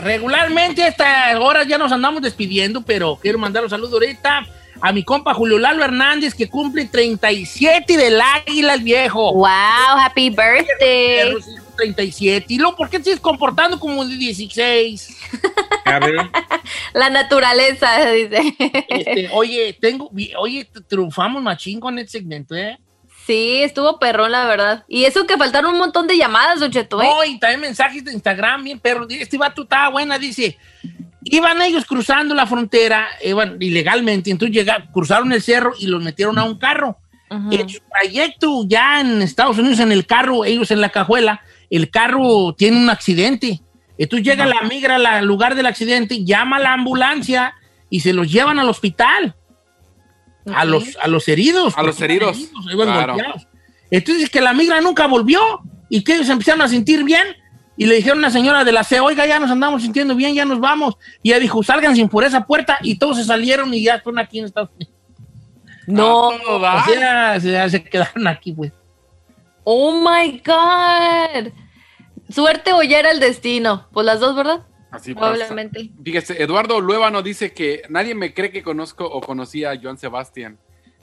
Regularmente 0.00 0.82
a 0.82 0.88
estas 0.88 1.36
horas 1.36 1.66
ya 1.66 1.78
nos 1.78 1.92
andamos 1.92 2.22
despidiendo, 2.22 2.82
pero 2.82 3.18
quiero 3.20 3.38
mandar 3.38 3.64
un 3.64 3.70
saludo 3.70 3.94
ahorita 3.94 4.46
a 4.80 4.92
mi 4.92 5.02
compa 5.02 5.34
Julio 5.34 5.58
Lalo 5.58 5.84
Hernández, 5.84 6.34
que 6.34 6.48
cumple 6.48 6.86
37 6.86 7.96
del 7.96 8.20
águila 8.20 8.74
el 8.74 8.82
viejo. 8.82 9.32
Wow, 9.32 9.98
happy 9.98 10.30
birthday. 10.30 11.34
37. 11.76 12.46
¿Y 12.54 12.58
luego 12.58 12.76
por 12.76 12.88
qué 12.88 12.98
te 12.98 13.04
sigues 13.04 13.20
comportando 13.20 13.78
como 13.80 14.04
de 14.04 14.16
16? 14.16 15.16
A 15.84 15.98
ver. 15.98 16.16
La 16.92 17.10
naturaleza, 17.10 18.10
dice. 18.10 18.54
Este, 18.88 19.28
oye, 19.32 19.76
tengo, 19.80 20.10
oye, 20.38 20.68
triunfamos 20.88 21.42
machín 21.42 21.80
con 21.80 21.98
este 21.98 22.18
segmento, 22.18 22.54
¿eh? 22.54 22.78
Sí, 23.26 23.62
estuvo 23.62 23.98
perrón, 23.98 24.32
la 24.32 24.44
verdad. 24.46 24.84
Y 24.86 25.04
eso 25.04 25.26
que 25.26 25.38
faltaron 25.38 25.72
un 25.72 25.78
montón 25.78 26.06
de 26.06 26.18
llamadas, 26.18 26.60
Don 26.60 26.70
Cheto, 26.70 27.00
¿eh? 27.00 27.08
No, 27.08 27.24
y 27.24 27.38
también 27.38 27.62
mensajes 27.62 28.04
de 28.04 28.12
Instagram, 28.12 28.64
bien 28.64 28.78
perro. 28.78 29.06
Este 29.08 29.38
vato 29.38 29.62
estaba 29.62 29.88
buena, 29.88 30.18
dice. 30.18 30.58
Iban 31.22 31.62
ellos 31.62 31.86
cruzando 31.86 32.34
la 32.34 32.46
frontera, 32.46 33.08
iban 33.24 33.56
ilegalmente, 33.58 34.30
entonces 34.30 34.54
llega, 34.54 34.90
cruzaron 34.92 35.32
el 35.32 35.40
cerro 35.40 35.72
y 35.78 35.86
los 35.86 36.02
metieron 36.02 36.38
a 36.38 36.44
un 36.44 36.58
carro. 36.58 36.98
En 37.30 37.68
su 37.68 37.80
trayecto 37.90 38.64
ya 38.68 39.00
en 39.00 39.20
Estados 39.20 39.58
Unidos, 39.58 39.80
en 39.80 39.90
el 39.90 40.06
carro, 40.06 40.44
ellos 40.44 40.70
en 40.70 40.80
la 40.80 40.90
cajuela, 40.90 41.40
el 41.70 41.90
carro 41.90 42.54
tiene 42.56 42.76
un 42.76 42.90
accidente. 42.90 43.60
Entonces 43.98 44.26
llega 44.26 44.46
la 44.46 44.62
migra 44.62 44.96
al 44.96 45.06
al 45.06 45.24
lugar 45.24 45.54
del 45.54 45.66
accidente, 45.66 46.24
llama 46.24 46.56
a 46.56 46.60
la 46.60 46.74
ambulancia 46.74 47.54
y 47.90 48.00
se 48.00 48.12
los 48.12 48.30
llevan 48.30 48.58
al 48.58 48.68
hospital. 48.68 49.34
A, 50.52 50.64
los, 50.64 50.96
a 51.00 51.08
los 51.08 51.26
heridos. 51.28 51.74
A 51.76 51.82
los 51.82 52.00
heridos, 52.00 52.50
iban 52.70 52.88
claro. 52.88 53.16
Entonces 53.90 54.28
que 54.28 54.40
la 54.40 54.52
migra 54.52 54.80
nunca 54.80 55.06
volvió 55.06 55.40
y 55.88 56.02
que 56.02 56.14
ellos 56.14 56.28
empezaron 56.28 56.62
a 56.62 56.68
sentir 56.68 57.04
bien 57.04 57.36
y 57.76 57.86
le 57.86 57.96
dijeron 57.96 58.18
a 58.18 58.28
la 58.28 58.30
señora 58.30 58.64
de 58.64 58.72
la 58.72 58.84
C, 58.84 59.00
oiga, 59.00 59.26
ya 59.26 59.38
nos 59.38 59.50
andamos 59.50 59.82
sintiendo 59.82 60.14
bien, 60.14 60.34
ya 60.34 60.44
nos 60.44 60.60
vamos. 60.60 60.96
Y 61.22 61.30
ella 61.30 61.40
dijo, 61.40 61.62
salgan 61.62 61.96
sin 61.96 62.08
por 62.08 62.24
esa 62.24 62.46
puerta 62.46 62.78
y 62.82 62.98
todos 62.98 63.16
se 63.16 63.24
salieron 63.24 63.72
y 63.74 63.82
ya 63.82 63.96
están 63.96 64.18
aquí 64.18 64.38
en 64.38 64.44
Estados 64.46 64.70
Unidos. 64.74 64.94
No. 65.86 66.28
O 66.28 66.60
sea, 66.86 67.40
se, 67.40 67.70
se 67.70 67.84
quedaron 67.84 68.26
aquí, 68.28 68.52
pues. 68.52 68.72
Oh 69.64 69.92
my 69.92 70.42
God. 70.44 71.52
Suerte 72.30 72.72
o 72.72 72.82
ya 72.82 73.00
era 73.00 73.10
el 73.10 73.20
destino. 73.20 73.88
Pues 73.92 74.06
las 74.06 74.20
dos, 74.20 74.36
¿verdad? 74.36 74.62
Así 74.96 75.14
pasa. 75.14 75.32
Probablemente. 75.34 75.90
Fíjese, 76.04 76.42
Eduardo 76.42 76.80
Luébano 76.80 77.22
dice 77.22 77.52
que 77.52 77.82
nadie 77.88 78.14
me 78.14 78.32
cree 78.34 78.50
que 78.50 78.62
conozco 78.62 79.04
o 79.06 79.20
conocía 79.20 79.70
a 79.72 79.80
Joan 79.80 79.98
Sebastián. 79.98 80.58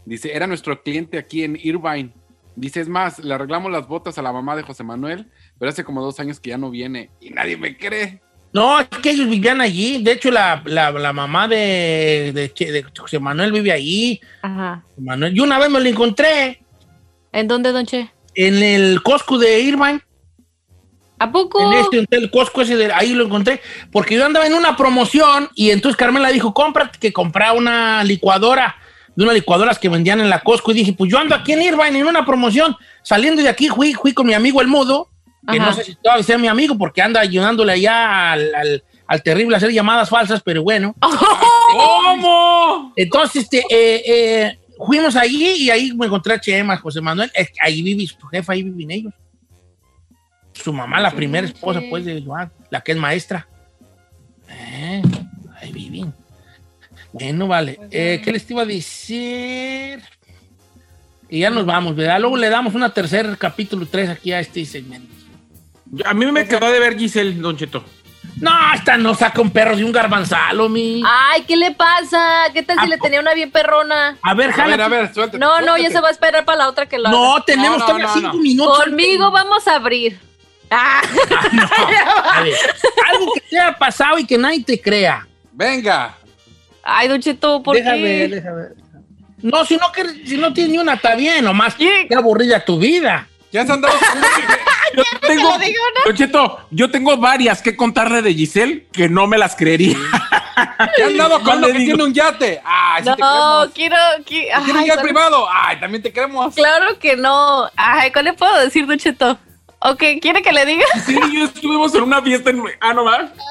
Dice, 0.06 0.34
era 0.36 0.48
nuestro 0.48 0.82
cliente 0.82 1.18
aquí 1.18 1.44
en 1.44 1.58
Irvine. 1.62 2.14
Dice, 2.56 2.82
es 2.82 2.90
más, 2.90 3.20
le 3.20 3.34
arreglamos 3.34 3.72
las 3.72 3.88
botas 3.88 4.18
a 4.18 4.22
la 4.22 4.34
mamá 4.34 4.56
de 4.56 4.64
José 4.64 4.84
Manuel, 4.84 5.28
pero 5.60 5.70
hace 5.70 5.84
como 5.84 6.02
dos 6.02 6.20
años 6.20 6.40
que 6.40 6.50
ya 6.50 6.58
no 6.58 6.70
viene 6.70 7.10
y 7.22 7.30
nadie 7.30 7.56
me 7.58 7.78
cree. 7.78 8.22
No, 8.54 8.80
es 8.82 8.88
que 9.02 9.12
ellos 9.12 9.30
vivían 9.30 9.62
allí. 9.62 10.04
De 10.04 10.12
hecho, 10.12 10.30
la, 10.32 10.62
la- 10.66 10.92
la 10.92 11.14
mamá 11.14 11.48
de, 11.48 12.32
de 12.34 12.52
Che- 12.54 12.72
de 12.72 12.84
José 12.84 13.18
Manuel 13.20 13.54
vive 13.54 13.72
allí. 13.72 14.20
Ajá. 14.42 14.84
Manuel, 14.98 15.34
yo 15.34 15.44
una 15.44 15.58
vez 15.60 15.70
me 15.70 15.80
lo 15.80 15.88
encontré 15.88 16.62
¿En 17.32 17.48
dónde, 17.48 17.72
Don 17.72 17.86
Che? 17.86 18.12
en 18.36 18.56
el 18.62 19.02
Costco 19.04 19.38
de 19.38 19.62
Irvine. 19.62 20.02
¿A 21.24 21.32
poco? 21.32 21.62
En 21.62 21.74
este 21.80 22.00
hotel 22.00 22.32
Costco 22.32 22.62
ese 22.62 22.76
de 22.76 22.92
ahí 22.94 23.14
lo 23.14 23.26
encontré. 23.26 23.62
Porque 23.92 24.16
yo 24.16 24.26
andaba 24.26 24.48
en 24.48 24.54
una 24.56 24.76
promoción 24.76 25.50
y 25.56 25.70
entonces 25.72 25.96
Carmela 25.98 26.30
dijo, 26.30 26.54
cómprate 26.54 26.98
que 27.00 27.14
comprara 27.14 27.54
una 27.54 28.04
licuadora. 28.04 28.76
De 29.16 29.24
unas 29.24 29.36
licuadoras 29.36 29.78
que 29.78 29.90
vendían 29.90 30.22
en 30.22 30.30
la 30.30 30.40
Costco. 30.40 30.72
Y 30.72 30.76
dije, 30.76 30.94
pues 30.94 31.12
yo 31.12 31.20
ando 31.20 31.36
aquí 31.36 31.52
en 31.52 31.62
Irvine 31.62 32.00
en 32.00 32.08
una 32.08 32.26
promoción. 32.26 32.76
Saliendo 33.04 33.42
de 33.44 33.50
aquí, 33.50 33.68
fui, 33.68 33.94
fui 33.94 34.14
con 34.14 34.26
mi 34.26 34.34
amigo 34.34 34.62
el 34.62 34.68
mudo. 34.68 35.10
Que 35.52 35.58
Ajá. 35.58 35.66
no 35.70 35.74
sé 35.74 35.84
si 35.84 35.96
todavía 35.96 36.24
sea 36.24 36.38
mi 36.38 36.48
amigo 36.48 36.78
porque 36.78 37.02
anda 37.02 37.20
ayudándole 37.20 37.74
allá 37.74 38.32
al, 38.32 38.56
al- 38.56 38.84
al 39.08 39.22
terrible 39.24 39.56
a 39.56 39.58
hacer 39.58 39.72
llamadas 39.72 40.10
falsas, 40.10 40.42
pero 40.44 40.64
bueno. 40.64 40.96
¿Cómo? 41.72 42.94
Entonces, 42.96 43.44
este, 43.44 43.60
eh, 43.70 44.04
eh, 44.06 44.60
fuimos 44.86 45.16
allí 45.16 45.46
y 45.64 45.70
ahí 45.70 45.92
me 45.94 46.06
encontré 46.06 46.34
a 46.34 46.40
Chema, 46.42 46.78
José 46.78 47.02
Manuel. 47.02 47.32
Ahí 47.62 47.82
vive 47.82 48.08
su 48.08 48.26
jefa, 48.28 48.54
ahí 48.54 48.64
viven 48.64 48.92
ellos. 48.92 49.14
Su 50.54 50.74
mamá, 50.74 51.00
la 51.00 51.12
primera 51.12 51.48
esposa, 51.48 51.82
pues, 51.90 52.06
de 52.06 52.22
Joan, 52.24 52.52
la 52.70 52.82
que 52.82 52.92
es 52.92 52.98
maestra. 52.98 53.48
Eh, 54.50 55.02
ahí 55.62 55.72
viven. 55.72 56.14
Bueno, 57.14 57.48
vale. 57.48 57.80
Eh, 57.92 58.22
¿Qué 58.24 58.32
les 58.32 58.50
iba 58.52 58.62
a 58.62 58.66
decir? 58.66 60.02
Y 61.30 61.40
ya 61.40 61.50
nos 61.50 61.66
vamos, 61.66 61.96
¿verdad? 61.96 62.20
Luego 62.20 62.38
le 62.38 62.50
damos 62.50 62.74
una 62.76 62.94
tercer 62.94 63.38
capítulo 63.38 63.86
3 63.90 64.10
aquí 64.10 64.34
a 64.34 64.40
este 64.40 64.66
segmento. 64.66 65.14
A 66.06 66.14
mí 66.14 66.26
me 66.32 66.48
quedó 66.48 66.70
de 66.72 66.80
ver 66.80 66.98
Giselle, 66.98 67.34
Don 67.36 67.58
Cheto. 67.58 67.84
No, 68.40 68.52
esta 68.74 68.98
no 68.98 69.14
saca 69.14 69.42
un 69.42 69.50
perro 69.52 69.76
de 69.76 69.84
un 69.84 69.92
garbanzalo, 69.92 70.70
mi. 70.70 71.02
Ay, 71.06 71.44
¿qué 71.44 71.56
le 71.58 71.72
pasa? 71.72 72.44
¿Qué 72.54 72.64
tal 72.64 72.80
si 72.80 72.88
le 72.88 72.98
tenía 72.98 73.20
una 73.20 73.34
bien 73.34 73.52
perrona? 73.52 74.18
A 74.22 74.34
ver, 74.34 74.50
A 74.52 74.54
jala. 74.54 74.68
ver, 74.70 74.82
a 74.82 74.88
ver, 74.88 75.14
suéltate. 75.14 75.38
No, 75.38 75.60
no, 75.62 75.78
ya 75.78 75.90
se 75.90 76.00
va 76.00 76.08
a 76.08 76.12
esperar 76.12 76.46
para 76.46 76.60
la 76.60 76.70
otra 76.70 76.86
que 76.86 76.98
lo 76.98 77.10
No, 77.10 77.36
haga. 77.36 77.46
tenemos 77.46 77.80
No, 77.80 77.80
no, 77.80 77.86
todavía 77.86 78.08
no, 78.08 78.14
cinco 78.14 78.28
no. 78.34 78.34
minutos. 78.42 78.84
Conmigo 78.86 79.32
vamos 79.32 79.68
a 79.68 79.76
abrir. 79.76 80.18
Ah. 80.72 81.02
A 82.34 82.42
ver, 82.44 82.56
algo 83.12 83.34
que 83.34 83.42
te 83.42 83.60
haya 83.60 83.78
pasado 83.78 84.18
y 84.18 84.26
que 84.26 84.38
nadie 84.38 84.64
te 84.64 84.80
crea. 84.82 85.28
Venga. 85.52 86.18
Ay, 86.84 87.08
Don 87.08 87.22
Cheto, 87.22 87.62
¿por 87.62 87.76
déjame, 87.76 87.98
qué? 88.02 88.28
déjame. 88.30 88.62
No, 89.42 89.66
si 89.66 89.76
no, 89.78 89.92
que, 89.92 90.04
si 90.26 90.38
no 90.38 90.54
tienes 90.54 90.72
ni 90.72 90.78
una, 90.78 90.94
está 90.94 91.16
bien, 91.16 91.44
nomás. 91.44 91.76
Qué 91.76 92.08
aburrida 92.16 92.64
tu 92.64 92.80
vida. 92.80 93.28
Ya 93.52 93.66
se 93.66 93.72
han 93.74 93.82
dado 93.82 93.94
Yo 94.96 95.04
tengo, 95.22 95.54
Don 96.06 96.16
Cheto, 96.16 96.60
yo 96.70 96.90
tengo 96.92 97.16
varias 97.18 97.62
que 97.62 97.76
contarle 97.76 98.22
de 98.22 98.34
Giselle 98.34 98.88
que 98.92 99.08
no 99.10 99.26
me 99.28 99.38
las 99.38 99.56
creería. 99.56 99.98
¿Qué 100.96 101.04
han 101.06 101.18
dado 101.18 101.42
con 101.44 101.60
No 101.62 101.68
lo 101.68 101.74
que 101.74 101.80
digo. 101.80 101.86
tiene 101.96 102.04
un 102.04 102.14
yate? 102.14 102.62
Ay, 102.64 103.04
sí 103.04 103.10
te 103.16 103.22
No, 103.22 103.66
quiero... 103.74 103.96
qui- 104.20 104.26
¿Tiene 104.26 104.52
Ay, 104.54 104.64
un 104.72 104.80
yate 104.86 104.94
¿cuál- 104.94 105.02
privado? 105.04 105.48
Ay, 105.52 105.80
también 105.80 106.02
te 106.04 106.12
creemos. 106.14 106.56
Claro 106.56 106.98
que 107.00 107.16
no. 107.16 107.70
Ay, 107.76 108.12
¿cuál 108.12 108.26
le 108.26 108.34
puedo 108.34 108.58
decir, 108.60 108.86
Don 108.86 108.98
Cheto? 108.98 109.38
Ok, 109.84 110.04
¿quiere 110.22 110.42
que 110.42 110.52
le 110.52 110.66
diga? 110.66 110.86
Sí, 111.06 111.16
yo 111.34 111.46
estuvimos 111.46 111.94
en 111.96 112.04
una 112.04 112.22
fiesta 112.22 112.50
en... 112.52 112.64
Ah, 112.80 112.94
no 112.94 113.04
va. 113.06 113.32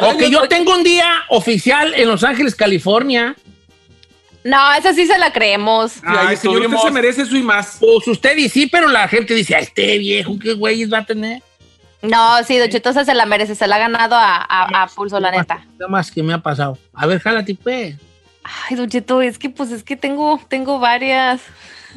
Ok, 0.00 0.22
yo 0.30 0.46
tengo 0.48 0.72
un 0.76 0.84
día 0.84 1.24
oficial 1.28 1.92
en 1.94 2.06
Los 2.06 2.22
Ángeles, 2.22 2.54
California. 2.54 3.34
No, 4.44 4.72
esa 4.74 4.94
sí 4.94 5.06
se 5.08 5.18
la 5.18 5.32
creemos. 5.32 5.94
Ay, 6.04 6.36
señor, 6.36 6.64
usted 6.66 6.76
se 6.78 6.90
merece 6.92 7.22
eso 7.22 7.34
y 7.36 7.42
más. 7.42 7.78
Pues 7.80 8.06
usted 8.06 8.36
y 8.36 8.48
sí, 8.48 8.68
pero 8.68 8.86
la 8.86 9.08
gente 9.08 9.34
dice, 9.34 9.56
"Ay, 9.56 9.64
este 9.64 9.98
viejo, 9.98 10.38
qué 10.40 10.52
güeyes 10.52 10.92
va 10.92 10.98
a 10.98 11.04
tener. 11.04 11.42
No, 12.00 12.44
sí, 12.44 12.56
Don 12.58 12.68
Cheto 12.70 12.90
esa 12.90 13.04
se 13.04 13.12
la 13.12 13.26
merece, 13.26 13.56
se 13.56 13.66
la 13.66 13.74
ha 13.74 13.78
ganado 13.80 14.14
a, 14.14 14.36
a- 14.36 14.82
a 14.82 14.86
pulso, 14.86 15.18
la 15.18 15.32
neta. 15.32 15.66
Nada 15.80 15.90
más 15.90 16.12
que 16.12 16.22
me 16.22 16.32
ha 16.32 16.38
pasado. 16.38 16.78
A 16.94 17.04
ver, 17.06 17.18
jálate, 17.20 17.56
pues. 17.60 17.96
Ay, 18.44 18.76
Don 18.76 18.88
Cheto, 18.88 19.20
es 19.20 19.36
que 19.36 19.50
pues 19.50 19.72
es 19.72 19.82
que 19.82 19.96
tengo, 19.96 20.40
tengo 20.48 20.78
varias. 20.78 21.40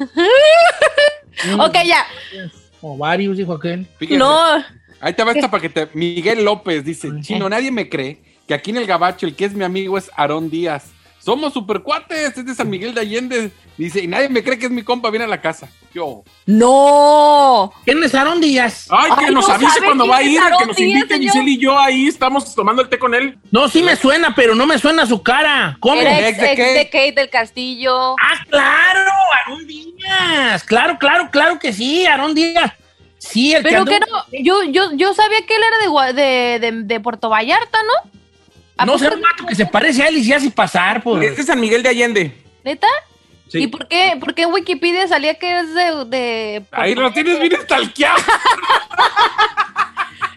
ok, 1.60 1.76
ya. 1.84 2.04
O 2.82 2.98
varios, 2.98 3.36
dijo 3.36 3.54
aquel. 3.54 3.86
No, 4.10 4.62
Ahí 5.00 5.14
te 5.14 5.24
va 5.24 5.32
esta 5.32 5.50
para 5.50 5.60
que 5.60 5.68
te. 5.68 5.88
Miguel 5.94 6.44
López 6.44 6.84
dice: 6.84 7.10
Chino, 7.20 7.48
nadie 7.48 7.72
me 7.72 7.88
cree 7.88 8.22
que 8.46 8.54
aquí 8.54 8.70
en 8.70 8.76
el 8.76 8.86
Gabacho 8.86 9.26
el 9.26 9.34
que 9.34 9.44
es 9.44 9.54
mi 9.54 9.64
amigo 9.64 9.98
es 9.98 10.10
Aarón 10.14 10.48
Díaz. 10.48 10.90
Somos 11.24 11.52
super 11.52 11.82
cuates, 11.82 12.36
es 12.36 12.44
de 12.44 12.54
San 12.54 12.68
Miguel 12.68 12.94
de 12.94 13.00
Allende. 13.00 13.50
Dice, 13.78 14.00
y 14.02 14.08
nadie 14.08 14.28
me 14.28 14.42
cree 14.42 14.58
que 14.58 14.66
es 14.66 14.72
mi 14.72 14.82
compa, 14.82 15.08
viene 15.10 15.24
a 15.24 15.28
la 15.28 15.40
casa. 15.40 15.68
Yo. 15.94 16.24
no. 16.46 17.72
¿Quién 17.84 18.02
es 18.02 18.14
Aarón 18.14 18.40
Díaz? 18.40 18.86
Ay, 18.90 19.10
que 19.18 19.24
Ay, 19.26 19.34
nos 19.34 19.46
no 19.46 19.54
avise 19.54 19.80
cuando 19.84 20.08
va 20.08 20.16
a 20.16 20.22
ir, 20.22 20.40
que 20.58 20.66
nos 20.66 20.76
Díaz, 20.76 20.88
invite 20.90 21.14
señor. 21.14 21.32
Giselle 21.32 21.50
y 21.50 21.58
yo 21.58 21.78
ahí 21.78 22.06
estamos 22.08 22.54
tomando 22.54 22.82
el 22.82 22.88
té 22.88 22.98
con 22.98 23.14
él. 23.14 23.38
No, 23.50 23.68
sí 23.68 23.82
me 23.82 23.94
suena, 23.96 24.34
pero 24.34 24.54
no 24.54 24.66
me 24.66 24.78
suena 24.78 25.06
su 25.06 25.22
cara. 25.22 25.76
¿Cómo? 25.80 26.00
Era 26.00 26.28
ex, 26.28 26.38
¿Ex 26.38 26.40
de 26.40 26.52
ex 26.52 26.56
qué? 26.56 26.72
de 26.72 26.84
Kate 26.86 27.12
del 27.12 27.30
Castillo. 27.30 28.16
Ah, 28.20 28.44
claro, 28.48 29.10
Aarón 29.46 29.66
Díaz. 29.66 30.64
Claro, 30.64 30.98
claro, 30.98 31.28
claro 31.30 31.58
que 31.58 31.72
sí, 31.72 32.04
Aarón 32.06 32.34
Díaz. 32.34 32.72
Sí, 33.18 33.54
el 33.54 33.62
Pero 33.62 33.84
que 33.84 33.92
que 33.92 34.00
no, 34.00 34.24
yo, 34.42 34.64
yo, 34.64 34.90
yo 34.96 35.14
sabía 35.14 35.46
que 35.46 35.54
él 35.54 35.62
era 35.62 36.12
de, 36.12 36.58
de, 36.58 36.82
de 36.82 37.00
Puerto 37.00 37.28
Vallarta, 37.28 37.78
¿no? 37.84 38.10
¿A 38.82 38.86
No 38.86 38.98
sé, 38.98 39.08
un 39.08 39.20
vato 39.22 39.46
que 39.46 39.54
se 39.54 39.66
parece 39.66 40.02
a 40.02 40.08
él 40.08 40.18
y 40.18 40.24
se 40.24 40.34
hace 40.34 40.50
pasar 40.50 41.02
por... 41.02 41.22
Es 41.22 41.36
de 41.36 41.42
San 41.42 41.60
Miguel 41.60 41.82
de 41.82 41.88
Allende. 41.88 42.32
¿Neta? 42.64 42.86
Sí. 43.48 43.58
¿Y 43.64 43.66
por 43.68 43.86
qué, 43.86 44.16
por 44.18 44.34
qué 44.34 44.42
en 44.42 44.52
Wikipedia 44.52 45.06
salía 45.08 45.34
que 45.34 45.60
es 45.60 45.74
de... 45.74 46.04
de 46.06 46.62
Ahí 46.72 46.94
lo 46.94 47.12
tienes 47.12 47.38
bien 47.38 47.52
estalqueado. 47.52 48.22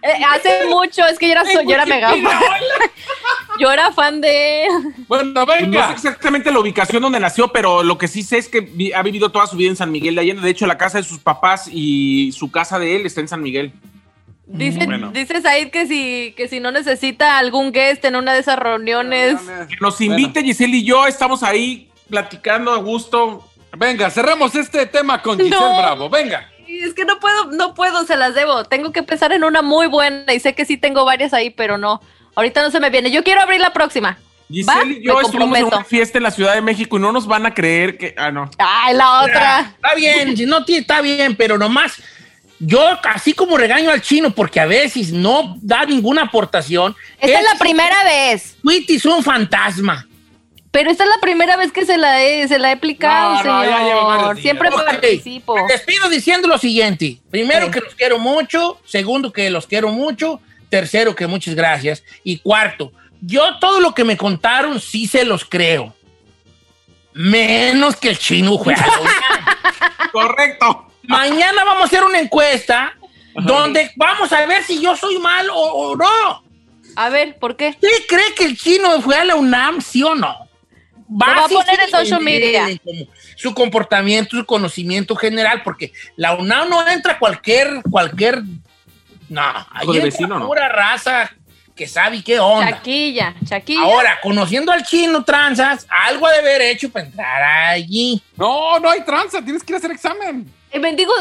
Eh, 0.08 0.24
hace 0.30 0.68
mucho, 0.68 1.04
es 1.08 1.18
que 1.18 1.26
yo 1.26 1.32
era, 1.32 1.44
so- 1.46 1.62
yo 1.64 1.72
era 1.74 1.86
mega 1.88 2.10
fan. 2.10 2.22
Yo 3.60 3.72
era 3.72 3.92
fan 3.94 4.20
de... 4.22 4.66
Bueno, 5.08 5.32
No 5.32 5.46
sé 5.52 5.62
venga. 5.64 5.92
exactamente 5.94 6.52
la 6.52 6.60
ubicación 6.60 7.02
donde 7.02 7.20
nació, 7.22 7.48
pero 7.54 7.82
lo 7.84 7.98
que 7.98 8.10
sí 8.10 8.22
sé 8.22 8.38
es 8.38 8.50
que 8.50 8.60
vi- 8.60 8.92
ha 8.92 9.02
vivido 9.02 9.32
toda 9.32 9.48
su 9.48 9.56
vida 9.56 9.70
en 9.70 9.78
San 9.78 9.92
Miguel 9.94 10.14
de 10.14 10.22
Allende. 10.22 10.42
De 10.44 10.50
hecho, 10.52 10.68
la 10.68 10.78
casa 10.78 10.98
de 11.00 11.06
sus 11.06 11.20
papás 11.20 11.70
y 11.72 12.34
su 12.34 12.52
casa 12.52 12.78
de 12.80 12.98
él 12.98 13.06
está 13.06 13.22
en 13.22 13.30
San 13.30 13.42
Miguel. 13.42 13.72
Dice, 14.48 14.86
Bueno. 14.86 15.12
dice 15.12 15.42
Said 15.42 15.72
que 15.72 15.88
si, 15.88 16.34
que 16.38 16.48
si 16.48 16.60
no 16.60 16.72
necesita 16.72 17.40
algún 17.40 17.72
guest 17.72 18.06
en 18.06 18.16
una 18.16 18.34
de 18.34 18.40
esas 18.40 18.60
reuniones. 18.60 19.38
Que 19.68 19.78
nos 19.82 20.00
invite 20.02 20.44
Giselle 20.44 20.78
y 20.78 20.84
yo, 20.84 21.08
estamos 21.08 21.42
ahí 21.42 21.90
platicando 22.10 22.72
a 22.72 22.78
gusto. 22.78 23.48
Venga, 23.78 24.10
cerramos 24.10 24.54
este 24.56 24.86
tema 24.86 25.22
con 25.22 25.38
Giselle 25.38 25.60
No. 25.60 25.78
Bravo. 25.78 26.10
Venga. 26.10 26.50
Es 26.68 26.94
que 26.94 27.06
no 27.06 27.20
puedo, 27.20 27.52
no 27.52 27.74
puedo, 27.74 28.06
se 28.06 28.16
las 28.16 28.36
debo. 28.36 28.66
Tengo 28.66 28.92
que 28.92 29.04
pensar 29.04 29.32
en 29.32 29.44
una 29.44 29.62
muy 29.62 29.88
buena 29.88 30.32
y 30.34 30.40
sé 30.40 30.54
que 30.54 30.66
sí 30.66 30.78
tengo 30.78 31.06
varias 31.06 31.34
ahí, 31.34 31.50
pero 31.50 31.78
no. 31.78 32.02
Ahorita 32.36 32.62
no 32.62 32.70
se 32.70 32.80
me 32.80 32.90
viene. 32.90 33.12
Yo 33.12 33.24
quiero 33.24 33.42
abrir 33.42 33.60
la 33.60 33.74
próxima. 33.74 34.10
¿Va? 34.10 34.76
Giselle 34.76 35.00
y 35.00 35.06
yo 35.06 35.20
estuvimos 35.22 35.58
en 35.58 35.66
una 35.66 35.84
fiesta 35.84 36.20
en 36.20 36.24
la 36.24 36.32
Ciudad 36.32 36.54
de 36.54 36.62
México 36.62 36.98
y 36.98 37.00
no 37.00 37.12
nos 37.12 37.26
van 37.26 37.48
a 37.48 37.54
creer 37.54 37.98
que. 37.98 38.14
Ah, 38.16 38.32
no. 38.32 38.50
Ay, 38.60 38.96
la 38.96 39.22
otra. 39.24 39.74
Está 39.76 39.96
bien, 39.96 40.36
no 40.48 40.64
tiene, 40.64 40.82
está 40.82 41.02
bien, 41.02 41.36
pero 41.36 41.58
nomás 41.58 42.00
yo 42.60 42.82
así 43.04 43.34
como 43.34 43.58
regaño 43.58 43.92
al 43.92 44.02
chino 44.02 44.32
porque 44.32 44.60
a 44.60 44.66
veces 44.66 45.12
no 45.12 45.58
da 45.62 45.86
ninguna 45.86 46.24
aportación. 46.24 46.96
Esta 47.20 47.40
es 47.40 47.46
la 47.52 47.60
primera 47.60 48.04
vez. 48.04 48.56
Tweety 48.62 48.96
es 48.96 49.06
un 49.06 49.24
fantasma. 49.24 50.08
Pero 50.72 50.92
esta 50.92 51.06
es 51.06 51.10
la 51.10 51.22
primera 51.22 51.56
vez 51.56 51.72
que 51.72 51.86
se 51.86 51.98
la 51.98 52.22
he, 52.22 52.46
se 52.50 52.60
la 52.60 52.70
he 52.70 52.74
aplicado, 52.74 53.42
No, 53.46 53.62
señor. 53.62 54.42
Siempre 54.42 54.70
participo. 54.70 55.56
Me 55.56 55.72
despido 55.72 56.10
diciendo 56.10 56.50
lo 56.50 56.58
siguiente. 56.58 57.18
Primero, 57.32 57.72
que 57.72 57.80
los 57.80 57.96
quiero 57.96 58.20
mucho. 58.20 58.78
Segundo, 58.84 59.32
que 59.32 59.50
los 59.50 59.68
quiero 59.68 59.88
mucho. 59.88 60.42
Tercero, 60.70 61.16
que 61.16 61.28
muchas 61.28 61.56
gracias. 61.56 62.04
Y 62.26 62.40
cuarto, 62.40 62.92
yo 63.22 63.58
todo 63.60 63.80
lo 63.80 63.94
que 63.94 64.04
me 64.04 64.18
contaron 64.18 64.82
sí 64.82 65.08
se 65.08 65.24
los 65.24 65.46
creo. 65.46 65.96
Menos 67.14 67.96
que 67.96 68.10
el 68.10 68.18
chino 68.18 68.58
juega. 68.58 68.86
Correcto. 70.12 70.92
Mañana 71.08 71.64
vamos 71.64 71.84
a 71.84 71.86
hacer 71.86 72.04
una 72.04 72.20
encuesta 72.20 72.94
donde 73.34 73.92
vamos 73.96 74.32
a 74.32 74.46
ver 74.46 74.64
si 74.64 74.82
yo 74.82 74.96
soy 74.96 75.20
mal 75.20 75.50
o, 75.50 75.56
o 75.56 75.96
no. 75.96 76.44
A 76.96 77.10
ver, 77.10 77.38
¿por 77.38 77.56
qué? 77.56 77.70
¿Usted 77.70 77.90
cree 78.08 78.34
que 78.36 78.46
el 78.46 78.58
chino 78.58 79.02
fue 79.02 79.18
a 79.18 79.26
la 79.26 79.36
UNAM, 79.36 79.82
sí 79.82 80.02
o 80.04 80.16
no? 80.16 80.48
Va 81.10 81.46
a 81.46 81.48
poner 81.48 81.80
en 81.82 81.90
social 81.90 82.22
media. 82.22 82.68
Su 83.36 83.54
comportamiento, 83.54 84.38
su 84.38 84.46
conocimiento 84.46 85.16
general, 85.16 85.62
porque 85.64 85.92
la 86.16 86.34
UNAM 86.34 86.70
no 86.70 86.88
entra 86.88 87.20
cualquier, 87.20 87.82
cualquier, 87.92 88.42
no, 89.30 89.42
ahí 89.72 89.88
entra 89.88 90.04
vecino, 90.04 90.40
¿no? 90.40 90.48
pura 90.48 90.70
raza 90.70 91.32
que 91.76 91.88
sabe 91.88 92.24
qué 92.24 92.40
onda. 92.40 92.72
Chaquilla, 92.72 93.36
chaquilla. 93.46 93.82
Ahora, 93.82 94.20
conociendo 94.22 94.72
al 94.72 94.84
chino 94.84 95.24
tranzas, 95.24 95.86
algo 95.90 96.26
ha 96.26 96.32
de 96.32 96.40
haber 96.40 96.62
hecho 96.62 96.90
para 96.90 97.06
entrar 97.06 97.44
allí. 97.44 98.22
No, 98.38 98.80
no 98.80 98.90
hay 98.90 99.02
tranza. 99.04 99.42
Tienes 99.44 99.62
que 99.62 99.74
ir 99.74 99.76
a 99.76 99.80
hacer 99.80 99.92
examen. 99.92 100.50
Eh, 100.76 100.80
bendigo, 100.80 101.14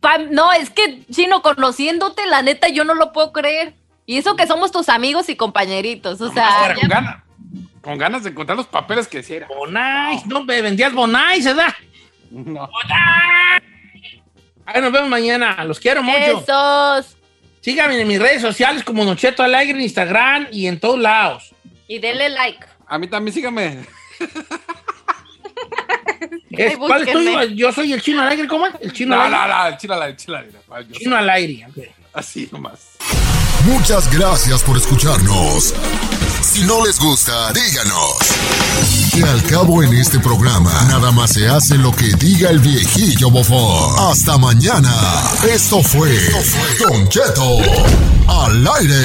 pa- 0.00 0.18
no, 0.18 0.52
es 0.52 0.70
que, 0.70 1.04
Chino, 1.10 1.40
conociéndote, 1.42 2.26
la 2.26 2.42
neta, 2.42 2.68
yo 2.68 2.84
no 2.84 2.94
lo 2.94 3.12
puedo 3.12 3.32
creer. 3.32 3.74
Y 4.06 4.18
eso 4.18 4.36
que 4.36 4.46
somos 4.46 4.70
tus 4.70 4.88
amigos 4.90 5.28
y 5.30 5.36
compañeritos, 5.36 6.20
o 6.20 6.30
sea, 6.32 6.74
con, 6.78 6.88
ganas, 6.88 7.16
con 7.80 7.98
ganas 7.98 8.22
de 8.24 8.30
encontrar 8.30 8.58
los 8.58 8.66
papeles 8.66 9.08
que 9.08 9.20
hiciera. 9.20 9.46
Bonais, 9.48 10.26
no 10.26 10.44
me 10.44 10.60
vendías 10.60 10.92
Bonais, 10.92 11.44
¿verdad? 11.44 11.72
No. 12.30 12.68
Ahí 14.66 14.80
nos 14.82 14.92
vemos 14.92 15.08
mañana. 15.08 15.62
Los 15.64 15.78
quiero 15.80 16.02
mucho. 16.02 16.40
Esos. 16.40 17.16
Síganme 17.60 17.98
en 17.98 18.06
mis 18.08 18.20
redes 18.20 18.42
sociales 18.42 18.84
como 18.84 19.04
Nocheto 19.04 19.42
Alegre 19.42 19.70
en 19.78 19.80
Instagram 19.80 20.48
y 20.52 20.66
en 20.66 20.78
todos 20.78 20.98
lados. 20.98 21.54
Y 21.88 21.98
denle 21.98 22.28
like. 22.28 22.66
A 22.86 22.98
mí 22.98 23.06
también 23.08 23.34
sígame. 23.34 23.86
Es- 26.58 26.70
Ay, 26.72 26.76
¿Cuál 26.76 27.02
es 27.02 27.14
búsquenme. 27.14 27.32
tuyo? 27.46 27.54
Yo 27.54 27.72
soy 27.72 27.92
el 27.92 28.02
chino 28.02 28.22
alegre, 28.22 28.46
¿cómo 28.48 28.66
es? 28.66 28.74
El 28.80 28.92
chino 28.92 29.14
No, 29.16 29.22
alegre. 29.22 29.38
no, 29.48 29.70
no, 29.70 29.76
chila 29.78 29.96
la, 29.96 30.16
chila 30.16 30.42
la. 30.70 30.80
Yo 30.82 30.92
Chino 30.98 31.16
al 31.16 31.30
aire. 31.30 31.66
ok. 31.68 31.84
Así 32.14 32.48
nomás. 32.52 32.78
Muchas 33.64 34.12
gracias 34.12 34.62
por 34.62 34.76
escucharnos. 34.76 35.74
Si 36.42 36.62
no 36.64 36.84
les 36.84 37.00
gusta, 37.00 37.52
díganos. 37.52 38.18
Que 39.14 39.22
al 39.24 39.42
cabo 39.44 39.82
en 39.82 39.94
este 39.94 40.18
programa, 40.20 40.70
nada 40.88 41.10
más 41.10 41.32
se 41.32 41.48
hace 41.48 41.76
lo 41.76 41.90
que 41.90 42.12
diga 42.16 42.50
el 42.50 42.58
viejillo 42.58 43.30
bofón. 43.30 44.10
Hasta 44.10 44.36
mañana. 44.38 44.92
Esto 45.48 45.82
fue 45.82 46.10
Don 46.78 47.08
Cheto 47.08 47.58
al 48.28 48.66
aire. 48.78 49.04